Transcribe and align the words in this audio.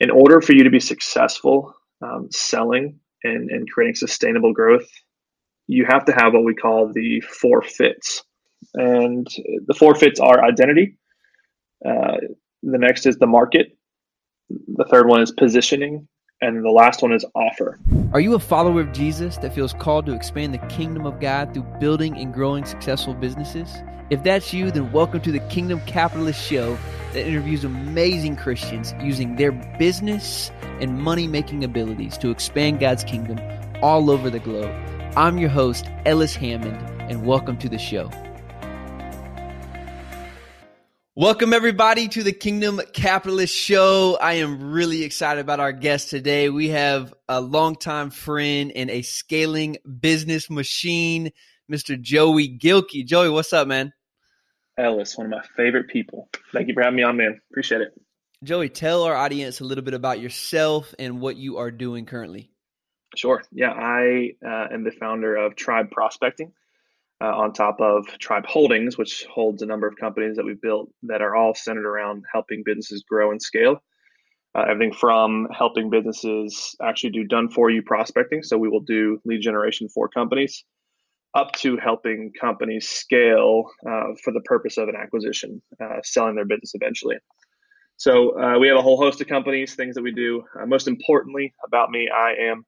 in 0.00 0.10
order 0.10 0.40
for 0.40 0.52
you 0.52 0.64
to 0.64 0.70
be 0.70 0.80
successful 0.80 1.74
um, 2.02 2.28
selling 2.30 2.98
and, 3.24 3.50
and 3.50 3.70
creating 3.70 3.94
sustainable 3.94 4.52
growth, 4.52 4.88
you 5.66 5.84
have 5.88 6.04
to 6.06 6.12
have 6.12 6.32
what 6.32 6.44
we 6.44 6.54
call 6.54 6.92
the 6.92 7.20
four 7.20 7.62
fits. 7.62 8.22
And 8.74 9.26
the 9.66 9.74
four 9.74 9.94
fits 9.94 10.20
are 10.20 10.44
identity. 10.44 10.96
Uh, 11.84 12.16
the 12.62 12.78
next 12.78 13.06
is 13.06 13.16
the 13.18 13.26
market. 13.26 13.76
The 14.50 14.84
third 14.84 15.06
one 15.06 15.22
is 15.22 15.32
positioning. 15.32 16.08
And 16.40 16.64
the 16.64 16.70
last 16.70 17.02
one 17.02 17.12
is 17.12 17.24
offer. 17.34 17.80
Are 18.12 18.20
you 18.20 18.34
a 18.34 18.38
follower 18.38 18.80
of 18.80 18.92
Jesus 18.92 19.38
that 19.38 19.52
feels 19.52 19.72
called 19.72 20.06
to 20.06 20.12
expand 20.12 20.54
the 20.54 20.58
kingdom 20.68 21.04
of 21.04 21.18
God 21.18 21.52
through 21.52 21.64
building 21.80 22.16
and 22.16 22.32
growing 22.32 22.64
successful 22.64 23.12
businesses? 23.12 23.74
If 24.08 24.22
that's 24.22 24.54
you, 24.54 24.70
then 24.70 24.92
welcome 24.92 25.20
to 25.22 25.32
the 25.32 25.40
Kingdom 25.40 25.80
Capitalist 25.86 26.40
Show 26.40 26.78
that 27.12 27.26
interviews 27.26 27.64
amazing 27.64 28.36
Christians 28.36 28.94
using 29.00 29.34
their 29.34 29.50
business 29.80 30.52
and 30.80 31.00
money 31.00 31.26
making 31.26 31.64
abilities 31.64 32.16
to 32.18 32.30
expand 32.30 32.78
God's 32.78 33.02
kingdom 33.02 33.40
all 33.82 34.08
over 34.08 34.30
the 34.30 34.38
globe. 34.38 34.72
I'm 35.16 35.38
your 35.38 35.50
host, 35.50 35.90
Ellis 36.06 36.36
Hammond, 36.36 36.76
and 37.10 37.26
welcome 37.26 37.58
to 37.58 37.68
the 37.68 37.78
show. 37.78 38.12
Welcome, 41.18 41.52
everybody, 41.52 42.06
to 42.06 42.22
the 42.22 42.30
Kingdom 42.30 42.80
Capitalist 42.92 43.52
Show. 43.52 44.16
I 44.20 44.34
am 44.34 44.70
really 44.70 45.02
excited 45.02 45.40
about 45.40 45.58
our 45.58 45.72
guest 45.72 46.10
today. 46.10 46.48
We 46.48 46.68
have 46.68 47.12
a 47.28 47.40
longtime 47.40 48.10
friend 48.10 48.70
and 48.70 48.88
a 48.88 49.02
scaling 49.02 49.78
business 50.00 50.48
machine, 50.48 51.32
Mr. 51.68 52.00
Joey 52.00 52.56
Gilkey. 52.56 53.04
Joey, 53.04 53.30
what's 53.30 53.52
up, 53.52 53.66
man? 53.66 53.92
Ellis, 54.78 55.18
one 55.18 55.26
of 55.26 55.32
my 55.32 55.42
favorite 55.56 55.88
people. 55.88 56.28
Thank 56.52 56.68
you 56.68 56.74
for 56.74 56.84
having 56.84 56.98
me 56.98 57.02
on, 57.02 57.16
man. 57.16 57.40
Appreciate 57.50 57.80
it. 57.80 58.00
Joey, 58.44 58.68
tell 58.68 59.02
our 59.02 59.16
audience 59.16 59.58
a 59.58 59.64
little 59.64 59.82
bit 59.82 59.94
about 59.94 60.20
yourself 60.20 60.94
and 61.00 61.20
what 61.20 61.36
you 61.36 61.56
are 61.56 61.72
doing 61.72 62.06
currently. 62.06 62.52
Sure. 63.16 63.42
Yeah, 63.50 63.72
I 63.72 64.34
uh, 64.46 64.68
am 64.72 64.84
the 64.84 64.92
founder 64.92 65.34
of 65.34 65.56
Tribe 65.56 65.90
Prospecting 65.90 66.52
uh, 67.20 67.36
on 67.36 67.52
top 67.52 67.80
of 67.80 68.06
Tribe 68.18 68.46
Holdings, 68.46 68.96
which 68.96 69.24
holds 69.32 69.62
a 69.62 69.66
number 69.66 69.86
of 69.86 69.96
companies 69.96 70.36
that 70.36 70.44
we've 70.44 70.60
built 70.60 70.90
that 71.04 71.22
are 71.22 71.34
all 71.34 71.54
centered 71.54 71.86
around 71.86 72.24
helping 72.32 72.62
businesses 72.64 73.04
grow 73.08 73.30
and 73.30 73.42
scale. 73.42 73.82
Uh, 74.54 74.62
everything 74.62 74.92
from 74.92 75.46
helping 75.56 75.90
businesses 75.90 76.74
actually 76.82 77.10
do 77.10 77.24
done 77.24 77.48
for 77.50 77.70
you 77.70 77.82
prospecting. 77.82 78.42
So 78.42 78.56
we 78.56 78.68
will 78.68 78.80
do 78.80 79.20
lead 79.24 79.40
generation 79.40 79.88
for 79.88 80.08
companies 80.08 80.64
up 81.34 81.52
to 81.52 81.76
helping 81.76 82.32
companies 82.40 82.88
scale 82.88 83.64
uh, 83.86 84.14
for 84.24 84.32
the 84.32 84.40
purpose 84.40 84.78
of 84.78 84.88
an 84.88 84.96
acquisition, 84.96 85.60
uh, 85.82 85.98
selling 86.02 86.34
their 86.34 86.46
business 86.46 86.72
eventually. 86.74 87.16
So 87.96 88.40
uh, 88.40 88.58
we 88.58 88.68
have 88.68 88.76
a 88.76 88.82
whole 88.82 88.96
host 88.96 89.20
of 89.20 89.26
companies, 89.26 89.74
things 89.74 89.94
that 89.96 90.02
we 90.02 90.12
do. 90.12 90.44
Uh, 90.58 90.66
most 90.66 90.88
importantly, 90.88 91.52
about 91.64 91.90
me, 91.90 92.08
I 92.08 92.34
am 92.50 92.64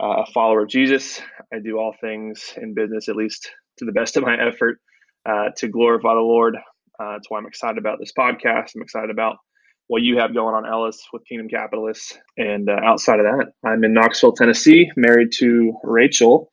a 0.00 0.26
follower 0.32 0.62
of 0.62 0.68
Jesus. 0.68 1.20
I 1.52 1.58
do 1.58 1.78
all 1.78 1.94
things 2.00 2.52
in 2.56 2.74
business, 2.74 3.08
at 3.08 3.16
least 3.16 3.50
to 3.78 3.84
the 3.84 3.92
best 3.92 4.16
of 4.16 4.22
my 4.22 4.36
effort 4.36 4.78
uh, 5.26 5.50
to 5.56 5.68
glorify 5.68 6.14
the 6.14 6.20
Lord. 6.20 6.56
Uh, 7.00 7.12
that's 7.12 7.30
why 7.30 7.38
I'm 7.38 7.46
excited 7.46 7.78
about 7.78 7.98
this 7.98 8.12
podcast. 8.16 8.74
I'm 8.74 8.82
excited 8.82 9.10
about 9.10 9.36
what 9.86 10.02
you 10.02 10.18
have 10.18 10.34
going 10.34 10.54
on, 10.54 10.66
Ellis, 10.66 11.00
with 11.12 11.24
Kingdom 11.26 11.48
Capitalists. 11.48 12.18
And 12.36 12.68
uh, 12.68 12.78
outside 12.82 13.20
of 13.20 13.26
that, 13.26 13.52
I'm 13.64 13.84
in 13.84 13.94
Knoxville, 13.94 14.32
Tennessee, 14.32 14.90
married 14.96 15.32
to 15.38 15.78
Rachel 15.82 16.50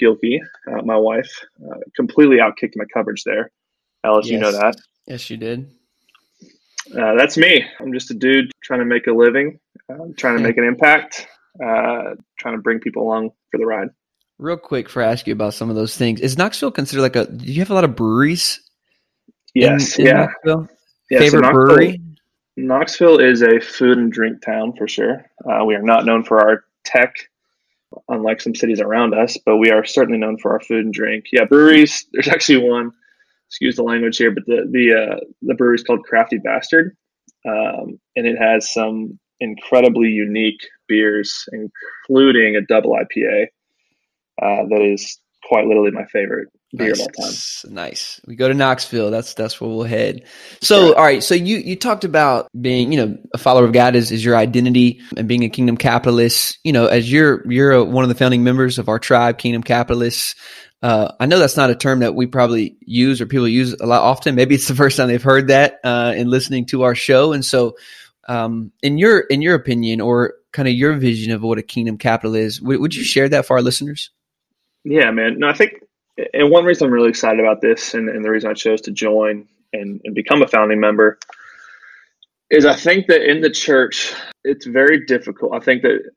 Gilkey, 0.00 0.38
uh, 0.70 0.82
my 0.84 0.96
wife. 0.96 1.30
Uh, 1.60 1.78
completely 1.96 2.36
outkicked 2.36 2.74
my 2.76 2.84
coverage 2.92 3.24
there. 3.24 3.50
Ellis, 4.04 4.26
yes. 4.26 4.32
you 4.32 4.38
know 4.38 4.52
that. 4.52 4.76
Yes, 5.06 5.30
you 5.30 5.36
did. 5.36 5.70
Uh, 6.96 7.14
that's 7.16 7.36
me. 7.36 7.64
I'm 7.80 7.92
just 7.92 8.10
a 8.10 8.14
dude 8.14 8.52
trying 8.62 8.80
to 8.80 8.86
make 8.86 9.06
a 9.08 9.12
living, 9.12 9.58
trying 10.16 10.36
to 10.36 10.42
make 10.42 10.56
an 10.56 10.64
impact, 10.64 11.26
trying 11.58 12.54
to 12.54 12.58
bring 12.62 12.78
people 12.78 13.02
along 13.02 13.30
for 13.50 13.58
the 13.58 13.66
ride. 13.66 13.88
Real 14.38 14.58
quick, 14.58 14.88
for 14.88 15.02
I 15.02 15.10
ask 15.10 15.26
you 15.26 15.32
about 15.32 15.54
some 15.54 15.70
of 15.70 15.76
those 15.76 15.96
things, 15.96 16.20
is 16.20 16.36
Knoxville 16.36 16.70
considered 16.70 17.02
like 17.02 17.16
a? 17.16 17.26
Do 17.26 17.50
you 17.50 17.60
have 17.60 17.70
a 17.70 17.74
lot 17.74 17.84
of 17.84 17.96
breweries? 17.96 18.60
Yes. 19.54 19.98
In, 19.98 20.06
in 20.06 20.14
yeah. 20.14 20.26
Knoxville? 20.26 20.68
Yeah, 21.10 21.18
Favorite 21.20 21.30
so 21.30 21.40
Knoxville, 21.40 21.76
brewery? 21.76 22.00
Knoxville 22.58 23.18
is 23.18 23.42
a 23.42 23.60
food 23.60 23.96
and 23.96 24.12
drink 24.12 24.42
town 24.42 24.74
for 24.74 24.86
sure. 24.86 25.24
Uh, 25.50 25.64
we 25.64 25.74
are 25.74 25.82
not 25.82 26.04
known 26.04 26.22
for 26.22 26.38
our 26.40 26.64
tech, 26.84 27.14
unlike 28.08 28.42
some 28.42 28.54
cities 28.54 28.80
around 28.80 29.14
us, 29.14 29.38
but 29.46 29.56
we 29.56 29.70
are 29.70 29.84
certainly 29.84 30.18
known 30.18 30.36
for 30.38 30.52
our 30.52 30.60
food 30.60 30.84
and 30.84 30.92
drink. 30.92 31.26
Yeah, 31.32 31.44
breweries. 31.44 32.06
There's 32.12 32.28
actually 32.28 32.68
one. 32.68 32.92
Excuse 33.48 33.76
the 33.76 33.84
language 33.84 34.18
here, 34.18 34.32
but 34.32 34.44
the 34.46 34.68
the 34.70 34.92
uh, 34.92 35.20
the 35.42 35.54
brewery 35.54 35.76
is 35.76 35.82
called 35.82 36.04
Crafty 36.04 36.38
Bastard, 36.38 36.94
um, 37.48 37.98
and 38.16 38.26
it 38.26 38.36
has 38.36 38.70
some 38.72 39.18
incredibly 39.40 40.08
unique 40.08 40.60
beers, 40.88 41.48
including 41.52 42.56
a 42.56 42.60
double 42.60 42.90
IPA 42.90 43.46
uh, 44.40 44.64
that 44.68 44.80
is 44.82 45.18
quite 45.46 45.66
literally 45.66 45.92
my 45.92 46.04
favorite 46.06 46.48
beer 46.76 46.88
nice. 46.88 47.00
of 47.00 47.06
all 47.18 47.24
time. 47.24 47.74
Nice. 47.74 48.20
We 48.26 48.36
go 48.36 48.48
to 48.48 48.54
Knoxville. 48.54 49.10
That's 49.10 49.34
that's 49.34 49.60
where 49.60 49.70
we'll 49.70 49.84
head. 49.84 50.24
So, 50.60 50.94
all 50.94 51.02
right. 51.02 51.22
So 51.22 51.34
you 51.34 51.58
you 51.58 51.76
talked 51.76 52.04
about 52.04 52.48
being, 52.60 52.92
you 52.92 52.98
know, 52.98 53.16
a 53.32 53.38
follower 53.38 53.64
of 53.64 53.72
God 53.72 53.94
is, 53.96 54.10
is 54.10 54.24
your 54.24 54.36
identity 54.36 55.00
and 55.16 55.28
being 55.28 55.44
a 55.44 55.48
kingdom 55.48 55.76
capitalist. 55.76 56.58
You 56.64 56.72
know, 56.72 56.86
as 56.86 57.10
you're 57.10 57.48
you're 57.50 57.72
a, 57.72 57.84
one 57.84 58.04
of 58.04 58.08
the 58.08 58.14
founding 58.14 58.44
members 58.44 58.78
of 58.78 58.88
our 58.88 58.98
tribe, 58.98 59.38
Kingdom 59.38 59.62
Capitalists. 59.62 60.34
Uh, 60.82 61.10
I 61.18 61.26
know 61.26 61.38
that's 61.38 61.56
not 61.56 61.70
a 61.70 61.74
term 61.74 62.00
that 62.00 62.14
we 62.14 62.26
probably 62.26 62.76
use 62.80 63.20
or 63.20 63.26
people 63.26 63.48
use 63.48 63.72
a 63.72 63.86
lot 63.86 64.02
often. 64.02 64.34
Maybe 64.34 64.54
it's 64.54 64.68
the 64.68 64.74
first 64.82 64.96
time 64.96 65.08
they've 65.08 65.22
heard 65.22 65.48
that 65.48 65.80
uh, 65.82 66.12
in 66.16 66.28
listening 66.28 66.66
to 66.66 66.82
our 66.82 66.94
show. 66.94 67.32
And 67.32 67.44
so, 67.44 67.76
um, 68.28 68.72
in 68.82 68.98
your 68.98 69.20
in 69.20 69.42
your 69.42 69.54
opinion, 69.54 70.00
or 70.00 70.34
kind 70.52 70.68
of 70.68 70.74
your 70.74 70.94
vision 70.94 71.32
of 71.32 71.42
what 71.42 71.58
a 71.58 71.62
kingdom 71.62 71.98
capitalist, 71.98 72.62
would, 72.62 72.80
would 72.80 72.94
you 72.94 73.04
share 73.04 73.28
that 73.28 73.46
for 73.46 73.56
our 73.56 73.62
listeners? 73.62 74.10
Yeah, 74.88 75.10
man. 75.10 75.40
No, 75.40 75.48
I 75.48 75.52
think, 75.52 75.80
and 76.32 76.48
one 76.48 76.64
reason 76.64 76.86
I'm 76.86 76.92
really 76.92 77.08
excited 77.08 77.40
about 77.40 77.60
this, 77.60 77.92
and, 77.94 78.08
and 78.08 78.24
the 78.24 78.30
reason 78.30 78.50
I 78.50 78.54
chose 78.54 78.80
to 78.82 78.92
join 78.92 79.48
and, 79.72 80.00
and 80.04 80.14
become 80.14 80.42
a 80.42 80.46
founding 80.46 80.78
member, 80.78 81.18
is 82.50 82.64
I 82.64 82.76
think 82.76 83.08
that 83.08 83.28
in 83.28 83.40
the 83.40 83.50
church, 83.50 84.14
it's 84.44 84.64
very 84.64 85.04
difficult. 85.04 85.54
I 85.54 85.58
think 85.58 85.82
that 85.82 86.08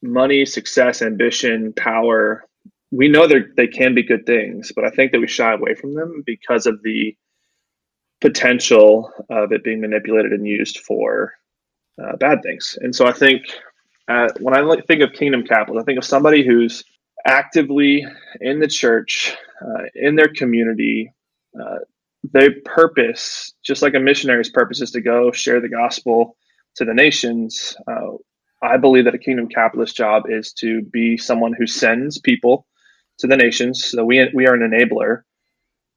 money, 0.00 0.46
success, 0.46 1.02
ambition, 1.02 1.72
power, 1.72 2.44
we 2.92 3.08
know 3.08 3.26
that 3.26 3.54
they 3.56 3.66
can 3.66 3.96
be 3.96 4.04
good 4.04 4.26
things, 4.26 4.70
but 4.76 4.84
I 4.84 4.90
think 4.90 5.10
that 5.10 5.20
we 5.20 5.26
shy 5.26 5.52
away 5.52 5.74
from 5.74 5.94
them 5.94 6.22
because 6.24 6.66
of 6.66 6.80
the 6.84 7.16
potential 8.20 9.10
of 9.28 9.50
it 9.50 9.64
being 9.64 9.80
manipulated 9.80 10.30
and 10.30 10.46
used 10.46 10.78
for 10.78 11.32
uh, 12.00 12.14
bad 12.16 12.44
things. 12.44 12.78
And 12.80 12.94
so 12.94 13.06
I 13.06 13.12
think 13.12 13.42
uh, 14.06 14.28
when 14.38 14.54
I 14.54 14.80
think 14.82 15.02
of 15.02 15.12
kingdom 15.14 15.42
capital, 15.42 15.80
I 15.80 15.84
think 15.84 15.98
of 15.98 16.04
somebody 16.04 16.46
who's 16.46 16.84
actively 17.26 18.06
in 18.40 18.60
the 18.60 18.68
church, 18.68 19.36
uh, 19.62 19.84
in 19.94 20.16
their 20.16 20.28
community. 20.28 21.12
Uh, 21.58 21.78
their 22.32 22.50
purpose, 22.64 23.52
just 23.62 23.82
like 23.82 23.94
a 23.94 24.00
missionary's 24.00 24.50
purpose, 24.50 24.80
is 24.80 24.90
to 24.92 25.00
go 25.00 25.30
share 25.30 25.60
the 25.60 25.68
gospel 25.68 26.36
to 26.76 26.84
the 26.84 26.94
nations. 26.94 27.76
Uh, 27.86 28.16
I 28.62 28.78
believe 28.78 29.04
that 29.04 29.14
a 29.14 29.18
kingdom 29.18 29.48
capitalist 29.48 29.94
job 29.94 30.24
is 30.28 30.52
to 30.54 30.82
be 30.82 31.18
someone 31.18 31.52
who 31.56 31.66
sends 31.66 32.18
people 32.18 32.66
to 33.18 33.26
the 33.26 33.36
nations. 33.36 33.84
So 33.84 34.04
we 34.04 34.28
we 34.34 34.46
are 34.46 34.54
an 34.54 34.68
enabler, 34.68 35.22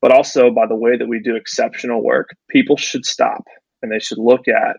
but 0.02 0.12
also 0.12 0.52
by 0.52 0.68
the 0.68 0.76
way 0.76 0.98
that 0.98 1.08
we 1.08 1.20
do 1.20 1.36
exceptional 1.36 2.04
work, 2.04 2.36
people 2.50 2.78
should 2.78 3.06
stop 3.06 3.44
and 3.82 3.92
they 3.92 4.00
should 4.00 4.18
look 4.18 4.48
at 4.48 4.78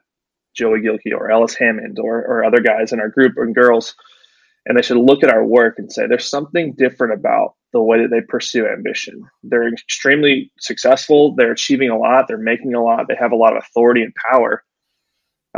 Joey 0.54 0.80
Gilkey 0.80 1.12
or 1.14 1.30
Ellis 1.30 1.54
Hammond 1.54 1.98
or, 1.98 2.18
or 2.18 2.44
other 2.44 2.60
guys 2.60 2.92
in 2.92 3.00
our 3.00 3.08
group 3.08 3.34
and 3.36 3.54
girls 3.54 3.94
and 4.68 4.76
they 4.76 4.82
should 4.82 4.98
look 4.98 5.24
at 5.24 5.30
our 5.30 5.44
work 5.44 5.76
and 5.78 5.90
say 5.90 6.06
there's 6.06 6.28
something 6.28 6.74
different 6.76 7.14
about 7.14 7.54
the 7.72 7.82
way 7.82 8.02
that 8.02 8.10
they 8.10 8.20
pursue 8.20 8.68
ambition. 8.68 9.22
They're 9.42 9.72
extremely 9.72 10.52
successful. 10.60 11.34
They're 11.34 11.52
achieving 11.52 11.88
a 11.88 11.98
lot. 11.98 12.26
They're 12.28 12.38
making 12.38 12.74
a 12.74 12.82
lot. 12.82 13.06
They 13.08 13.16
have 13.16 13.32
a 13.32 13.36
lot 13.36 13.56
of 13.56 13.62
authority 13.62 14.02
and 14.02 14.14
power. 14.30 14.62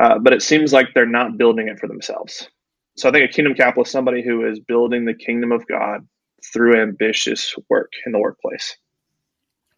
Uh, 0.00 0.18
but 0.20 0.32
it 0.32 0.42
seems 0.42 0.72
like 0.72 0.88
they're 0.94 1.06
not 1.06 1.36
building 1.36 1.68
it 1.68 1.78
for 1.78 1.88
themselves. 1.88 2.48
So 2.96 3.08
I 3.08 3.12
think 3.12 3.28
a 3.28 3.32
kingdom 3.32 3.54
capitalist 3.54 3.88
is 3.88 3.92
somebody 3.92 4.22
who 4.24 4.48
is 4.48 4.60
building 4.60 5.04
the 5.04 5.14
kingdom 5.14 5.52
of 5.52 5.66
God 5.66 6.06
through 6.52 6.80
ambitious 6.80 7.54
work 7.68 7.92
in 8.06 8.12
the 8.12 8.18
workplace. 8.18 8.76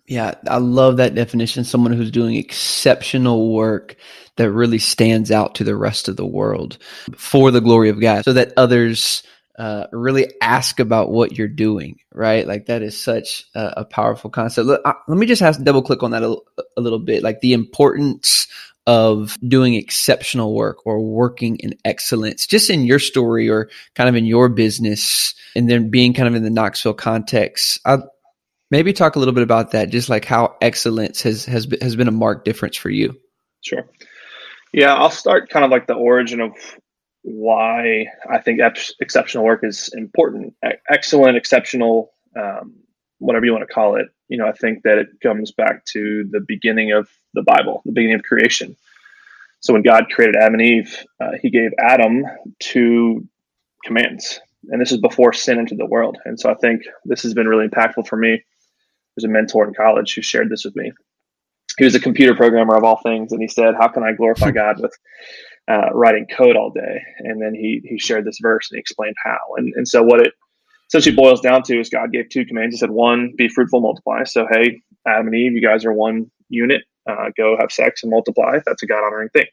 Yeah, 0.06 0.34
I 0.48 0.58
love 0.58 0.96
that 0.96 1.14
definition. 1.14 1.64
Someone 1.64 1.92
who's 1.92 2.10
doing 2.10 2.36
exceptional 2.36 3.52
work 3.52 3.96
that 4.36 4.50
really 4.50 4.78
stands 4.78 5.30
out 5.30 5.56
to 5.56 5.64
the 5.64 5.76
rest 5.76 6.08
of 6.08 6.16
the 6.16 6.26
world 6.26 6.78
for 7.14 7.50
the 7.50 7.60
glory 7.60 7.88
of 7.88 8.00
God 8.00 8.24
so 8.24 8.32
that 8.32 8.52
others 8.56 9.22
uh, 9.58 9.86
really 9.92 10.26
ask 10.40 10.80
about 10.80 11.10
what 11.10 11.36
you're 11.36 11.46
doing, 11.46 11.98
right? 12.12 12.46
Like 12.46 12.66
that 12.66 12.82
is 12.82 13.00
such 13.00 13.44
a, 13.54 13.74
a 13.78 13.84
powerful 13.84 14.30
concept. 14.30 14.66
Let, 14.66 14.80
uh, 14.84 14.94
let, 15.06 15.18
me 15.18 15.26
just 15.26 15.42
have 15.42 15.62
double 15.62 15.82
click 15.82 16.02
on 16.02 16.12
that 16.12 16.22
a, 16.22 16.36
a 16.76 16.80
little 16.80 16.98
bit, 16.98 17.22
like 17.22 17.40
the 17.40 17.52
importance 17.52 18.48
of 18.86 19.38
doing 19.46 19.74
exceptional 19.74 20.54
work 20.54 20.84
or 20.86 21.00
working 21.00 21.56
in 21.58 21.74
excellence, 21.84 22.46
just 22.46 22.70
in 22.70 22.84
your 22.84 22.98
story 22.98 23.48
or 23.48 23.70
kind 23.94 24.08
of 24.08 24.16
in 24.16 24.24
your 24.24 24.48
business, 24.48 25.34
and 25.54 25.70
then 25.70 25.90
being 25.90 26.14
kind 26.14 26.28
of 26.28 26.34
in 26.34 26.42
the 26.42 26.50
Knoxville 26.50 26.94
context. 26.94 27.78
I, 27.84 27.98
maybe 28.72 28.92
talk 28.92 29.14
a 29.14 29.18
little 29.20 29.34
bit 29.34 29.44
about 29.44 29.70
that, 29.72 29.90
just 29.90 30.08
like 30.08 30.24
how 30.24 30.56
excellence 30.60 31.22
has 31.22 31.44
has 31.44 31.68
has 31.80 31.94
been 31.94 32.08
a 32.08 32.12
marked 32.12 32.44
difference 32.44 32.76
for 32.76 32.90
you. 32.90 33.14
Sure. 33.60 33.84
Yeah, 34.72 34.94
I'll 34.94 35.10
start 35.10 35.50
kind 35.50 35.64
of 35.64 35.70
like 35.70 35.86
the 35.86 35.94
origin 35.94 36.40
of 36.40 36.52
why 37.22 38.06
I 38.28 38.40
think 38.40 38.60
ex- 38.60 38.94
exceptional 39.00 39.44
work 39.44 39.60
is 39.62 39.90
important. 39.92 40.54
Excellent, 40.90 41.36
exceptional, 41.36 42.10
um, 42.36 42.74
whatever 43.18 43.44
you 43.44 43.52
want 43.52 43.68
to 43.68 43.72
call 43.72 43.96
it. 43.96 44.06
You 44.28 44.38
know, 44.38 44.46
I 44.46 44.52
think 44.52 44.82
that 44.84 44.98
it 44.98 45.08
comes 45.22 45.52
back 45.52 45.84
to 45.92 46.26
the 46.30 46.40
beginning 46.40 46.92
of 46.92 47.08
the 47.34 47.42
Bible, 47.42 47.82
the 47.84 47.92
beginning 47.92 48.16
of 48.16 48.22
creation. 48.22 48.74
So 49.60 49.74
when 49.74 49.82
God 49.82 50.06
created 50.10 50.34
Adam 50.34 50.54
and 50.54 50.62
Eve, 50.62 51.04
uh, 51.20 51.32
He 51.40 51.50
gave 51.50 51.70
Adam 51.78 52.24
two 52.58 53.28
commands, 53.84 54.40
and 54.70 54.80
this 54.80 54.90
is 54.90 54.98
before 54.98 55.34
sin 55.34 55.58
entered 55.58 55.78
the 55.78 55.86
world. 55.86 56.16
And 56.24 56.40
so 56.40 56.50
I 56.50 56.54
think 56.54 56.82
this 57.04 57.22
has 57.22 57.34
been 57.34 57.46
really 57.46 57.68
impactful 57.68 58.08
for 58.08 58.16
me. 58.16 58.42
There's 59.16 59.24
a 59.24 59.32
mentor 59.32 59.66
in 59.66 59.74
college 59.74 60.14
who 60.14 60.22
shared 60.22 60.50
this 60.50 60.64
with 60.64 60.76
me. 60.76 60.92
He 61.78 61.84
was 61.84 61.94
a 61.94 62.00
computer 62.00 62.34
programmer 62.34 62.76
of 62.76 62.84
all 62.84 63.00
things, 63.02 63.32
and 63.32 63.40
he 63.40 63.48
said, 63.48 63.74
"How 63.78 63.88
can 63.88 64.02
I 64.02 64.12
glorify 64.12 64.50
God 64.50 64.80
with 64.80 64.94
uh, 65.70 65.90
writing 65.94 66.26
code 66.34 66.56
all 66.56 66.70
day?" 66.70 67.02
And 67.20 67.40
then 67.42 67.54
he 67.54 67.82
he 67.84 67.98
shared 67.98 68.24
this 68.24 68.38
verse 68.42 68.70
and 68.70 68.76
he 68.76 68.80
explained 68.80 69.16
how. 69.22 69.38
And 69.56 69.72
and 69.76 69.88
so 69.88 70.02
what 70.02 70.20
it 70.20 70.32
essentially 70.88 71.16
boils 71.16 71.40
down 71.40 71.62
to 71.64 71.80
is 71.80 71.90
God 71.90 72.12
gave 72.12 72.28
two 72.28 72.44
commands. 72.46 72.74
He 72.74 72.78
said, 72.78 72.90
"One, 72.90 73.32
be 73.36 73.48
fruitful, 73.48 73.80
multiply." 73.80 74.24
So 74.24 74.46
hey, 74.50 74.82
Adam 75.06 75.28
and 75.28 75.36
Eve, 75.36 75.52
you 75.52 75.62
guys 75.66 75.84
are 75.84 75.92
one 75.92 76.30
unit. 76.48 76.82
Uh, 77.08 77.30
go 77.36 77.56
have 77.58 77.72
sex 77.72 78.02
and 78.02 78.10
multiply. 78.10 78.58
That's 78.66 78.82
a 78.82 78.86
God 78.86 79.04
honoring 79.04 79.30
thing. 79.30 79.46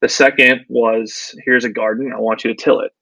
The 0.00 0.08
second 0.08 0.64
was, 0.68 1.34
"Here's 1.44 1.64
a 1.64 1.70
garden. 1.70 2.12
I 2.14 2.20
want 2.20 2.44
you 2.44 2.54
to 2.54 2.62
till 2.62 2.80
it." 2.80 2.92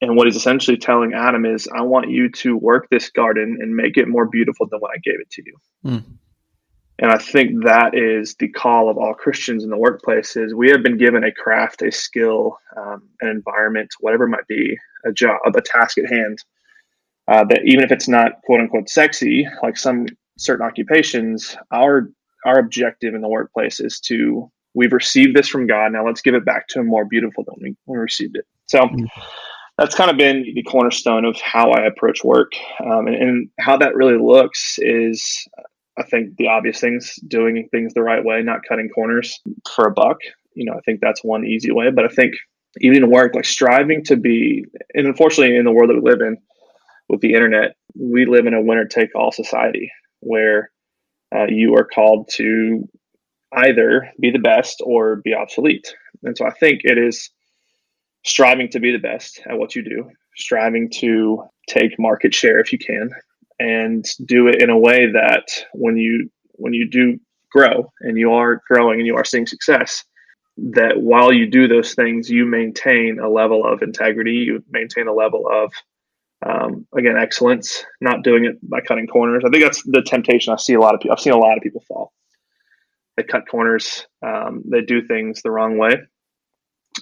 And 0.00 0.16
what 0.16 0.26
he's 0.26 0.36
essentially 0.36 0.76
telling 0.76 1.12
Adam 1.12 1.44
is, 1.44 1.68
I 1.74 1.82
want 1.82 2.10
you 2.10 2.30
to 2.30 2.56
work 2.56 2.88
this 2.90 3.10
garden 3.10 3.58
and 3.60 3.74
make 3.74 3.96
it 3.96 4.06
more 4.06 4.26
beautiful 4.26 4.66
than 4.68 4.80
when 4.80 4.92
I 4.94 4.98
gave 5.02 5.20
it 5.20 5.30
to 5.30 5.42
you. 5.44 5.56
Mm. 5.84 6.04
And 7.00 7.12
I 7.12 7.18
think 7.18 7.64
that 7.64 7.96
is 7.96 8.34
the 8.36 8.48
call 8.48 8.88
of 8.88 8.98
all 8.98 9.14
Christians 9.14 9.62
in 9.62 9.70
the 9.70 9.76
workplace 9.76 10.36
is 10.36 10.54
we 10.54 10.68
have 10.70 10.82
been 10.82 10.98
given 10.98 11.22
a 11.22 11.32
craft, 11.32 11.82
a 11.82 11.92
skill, 11.92 12.58
um, 12.76 13.02
an 13.20 13.28
environment, 13.28 13.90
whatever 14.00 14.24
it 14.24 14.30
might 14.30 14.46
be, 14.48 14.76
a 15.04 15.12
job, 15.12 15.38
a 15.46 15.60
task 15.60 15.98
at 15.98 16.10
hand. 16.10 16.38
Uh, 17.28 17.44
that 17.44 17.60
even 17.64 17.84
if 17.84 17.92
it's 17.92 18.08
not 18.08 18.40
quote 18.44 18.58
unquote 18.58 18.88
sexy, 18.88 19.46
like 19.62 19.76
some 19.76 20.06
certain 20.38 20.66
occupations, 20.66 21.56
our 21.70 22.10
our 22.46 22.58
objective 22.58 23.14
in 23.14 23.20
the 23.20 23.28
workplace 23.28 23.80
is 23.80 24.00
to 24.00 24.50
we've 24.74 24.92
received 24.92 25.36
this 25.36 25.48
from 25.48 25.66
God. 25.66 25.92
Now 25.92 26.06
let's 26.06 26.22
give 26.22 26.34
it 26.34 26.44
back 26.44 26.68
to 26.68 26.80
Him 26.80 26.86
more 26.86 27.04
beautiful 27.04 27.44
than 27.44 27.54
we, 27.60 27.76
we 27.86 27.98
received 27.98 28.36
it. 28.36 28.46
So 28.66 28.80
mm-hmm. 28.80 29.04
That's 29.78 29.94
kind 29.94 30.10
of 30.10 30.16
been 30.16 30.44
the 30.54 30.62
cornerstone 30.64 31.24
of 31.24 31.40
how 31.40 31.70
I 31.70 31.86
approach 31.86 32.24
work, 32.24 32.52
um, 32.84 33.06
and, 33.06 33.16
and, 33.16 33.50
how 33.60 33.76
that 33.78 33.94
really 33.94 34.18
looks 34.18 34.76
is 34.78 35.46
I 35.96 36.02
think 36.02 36.36
the 36.36 36.48
obvious 36.48 36.80
things, 36.80 37.16
doing 37.28 37.68
things 37.70 37.94
the 37.94 38.02
right 38.02 38.24
way, 38.24 38.42
not 38.42 38.60
cutting 38.68 38.88
corners 38.88 39.40
for 39.74 39.86
a 39.86 39.92
buck. 39.92 40.18
You 40.54 40.64
know, 40.64 40.74
I 40.76 40.80
think 40.80 41.00
that's 41.00 41.22
one 41.22 41.44
easy 41.44 41.70
way. 41.70 41.90
But 41.90 42.04
I 42.04 42.08
think 42.08 42.34
even 42.80 43.04
in 43.04 43.10
work, 43.10 43.34
like 43.34 43.44
striving 43.44 44.04
to 44.04 44.16
be, 44.16 44.64
and 44.94 45.06
unfortunately, 45.06 45.56
in 45.56 45.64
the 45.64 45.72
world 45.72 45.90
that 45.90 46.02
we 46.02 46.10
live 46.10 46.20
in 46.20 46.36
with 47.08 47.20
the 47.20 47.34
internet, 47.34 47.76
we 47.94 48.26
live 48.26 48.46
in 48.46 48.54
a 48.54 48.62
winner 48.62 48.84
take 48.84 49.14
all 49.14 49.32
society 49.32 49.90
where 50.20 50.70
uh, 51.34 51.46
you 51.48 51.74
are 51.76 51.84
called 51.84 52.28
to 52.34 52.88
either 53.52 54.10
be 54.20 54.30
the 54.30 54.38
best 54.38 54.82
or 54.84 55.16
be 55.16 55.34
obsolete. 55.34 55.94
And 56.22 56.36
so 56.36 56.46
I 56.46 56.50
think 56.50 56.80
it 56.84 56.98
is 56.98 57.30
striving 58.24 58.68
to 58.70 58.80
be 58.80 58.92
the 58.92 58.98
best 58.98 59.40
at 59.48 59.58
what 59.58 59.74
you 59.74 59.82
do, 59.82 60.10
striving 60.36 60.90
to 60.90 61.42
take 61.68 61.98
market 61.98 62.34
share 62.34 62.58
if 62.58 62.72
you 62.72 62.78
can, 62.78 63.10
and 63.58 64.04
do 64.24 64.48
it 64.48 64.62
in 64.62 64.70
a 64.70 64.78
way 64.78 65.10
that 65.12 65.46
when 65.72 65.96
you 65.96 66.30
when 66.52 66.72
you 66.72 66.88
do 66.88 67.18
grow 67.50 67.90
and 68.00 68.18
you 68.18 68.32
are 68.32 68.62
growing 68.68 68.98
and 68.98 69.06
you 69.06 69.16
are 69.16 69.24
seeing 69.24 69.46
success 69.46 70.04
that 70.56 71.00
while 71.00 71.32
you 71.32 71.48
do 71.48 71.68
those 71.68 71.94
things 71.94 72.28
you 72.28 72.44
maintain 72.44 73.18
a 73.20 73.28
level 73.28 73.64
of 73.64 73.82
integrity 73.82 74.32
you 74.32 74.62
maintain 74.70 75.06
a 75.06 75.12
level 75.12 75.48
of 75.50 75.72
um, 76.46 76.86
again 76.96 77.16
excellence 77.16 77.84
not 78.00 78.22
doing 78.22 78.44
it 78.44 78.58
by 78.68 78.80
cutting 78.80 79.06
corners. 79.06 79.42
I 79.46 79.50
think 79.50 79.64
that's 79.64 79.82
the 79.84 80.02
temptation 80.02 80.52
i 80.52 80.56
see 80.56 80.74
a 80.74 80.80
lot 80.80 80.94
of 80.94 81.00
people 81.00 81.14
i've 81.14 81.22
seen 81.22 81.32
a 81.32 81.38
lot 81.38 81.56
of 81.56 81.62
people 81.62 81.82
fall. 81.86 82.12
They 83.16 83.22
cut 83.24 83.48
corners 83.48 84.06
um, 84.24 84.62
they 84.70 84.82
do 84.82 85.06
things 85.06 85.42
the 85.42 85.50
wrong 85.50 85.78
way 85.78 85.96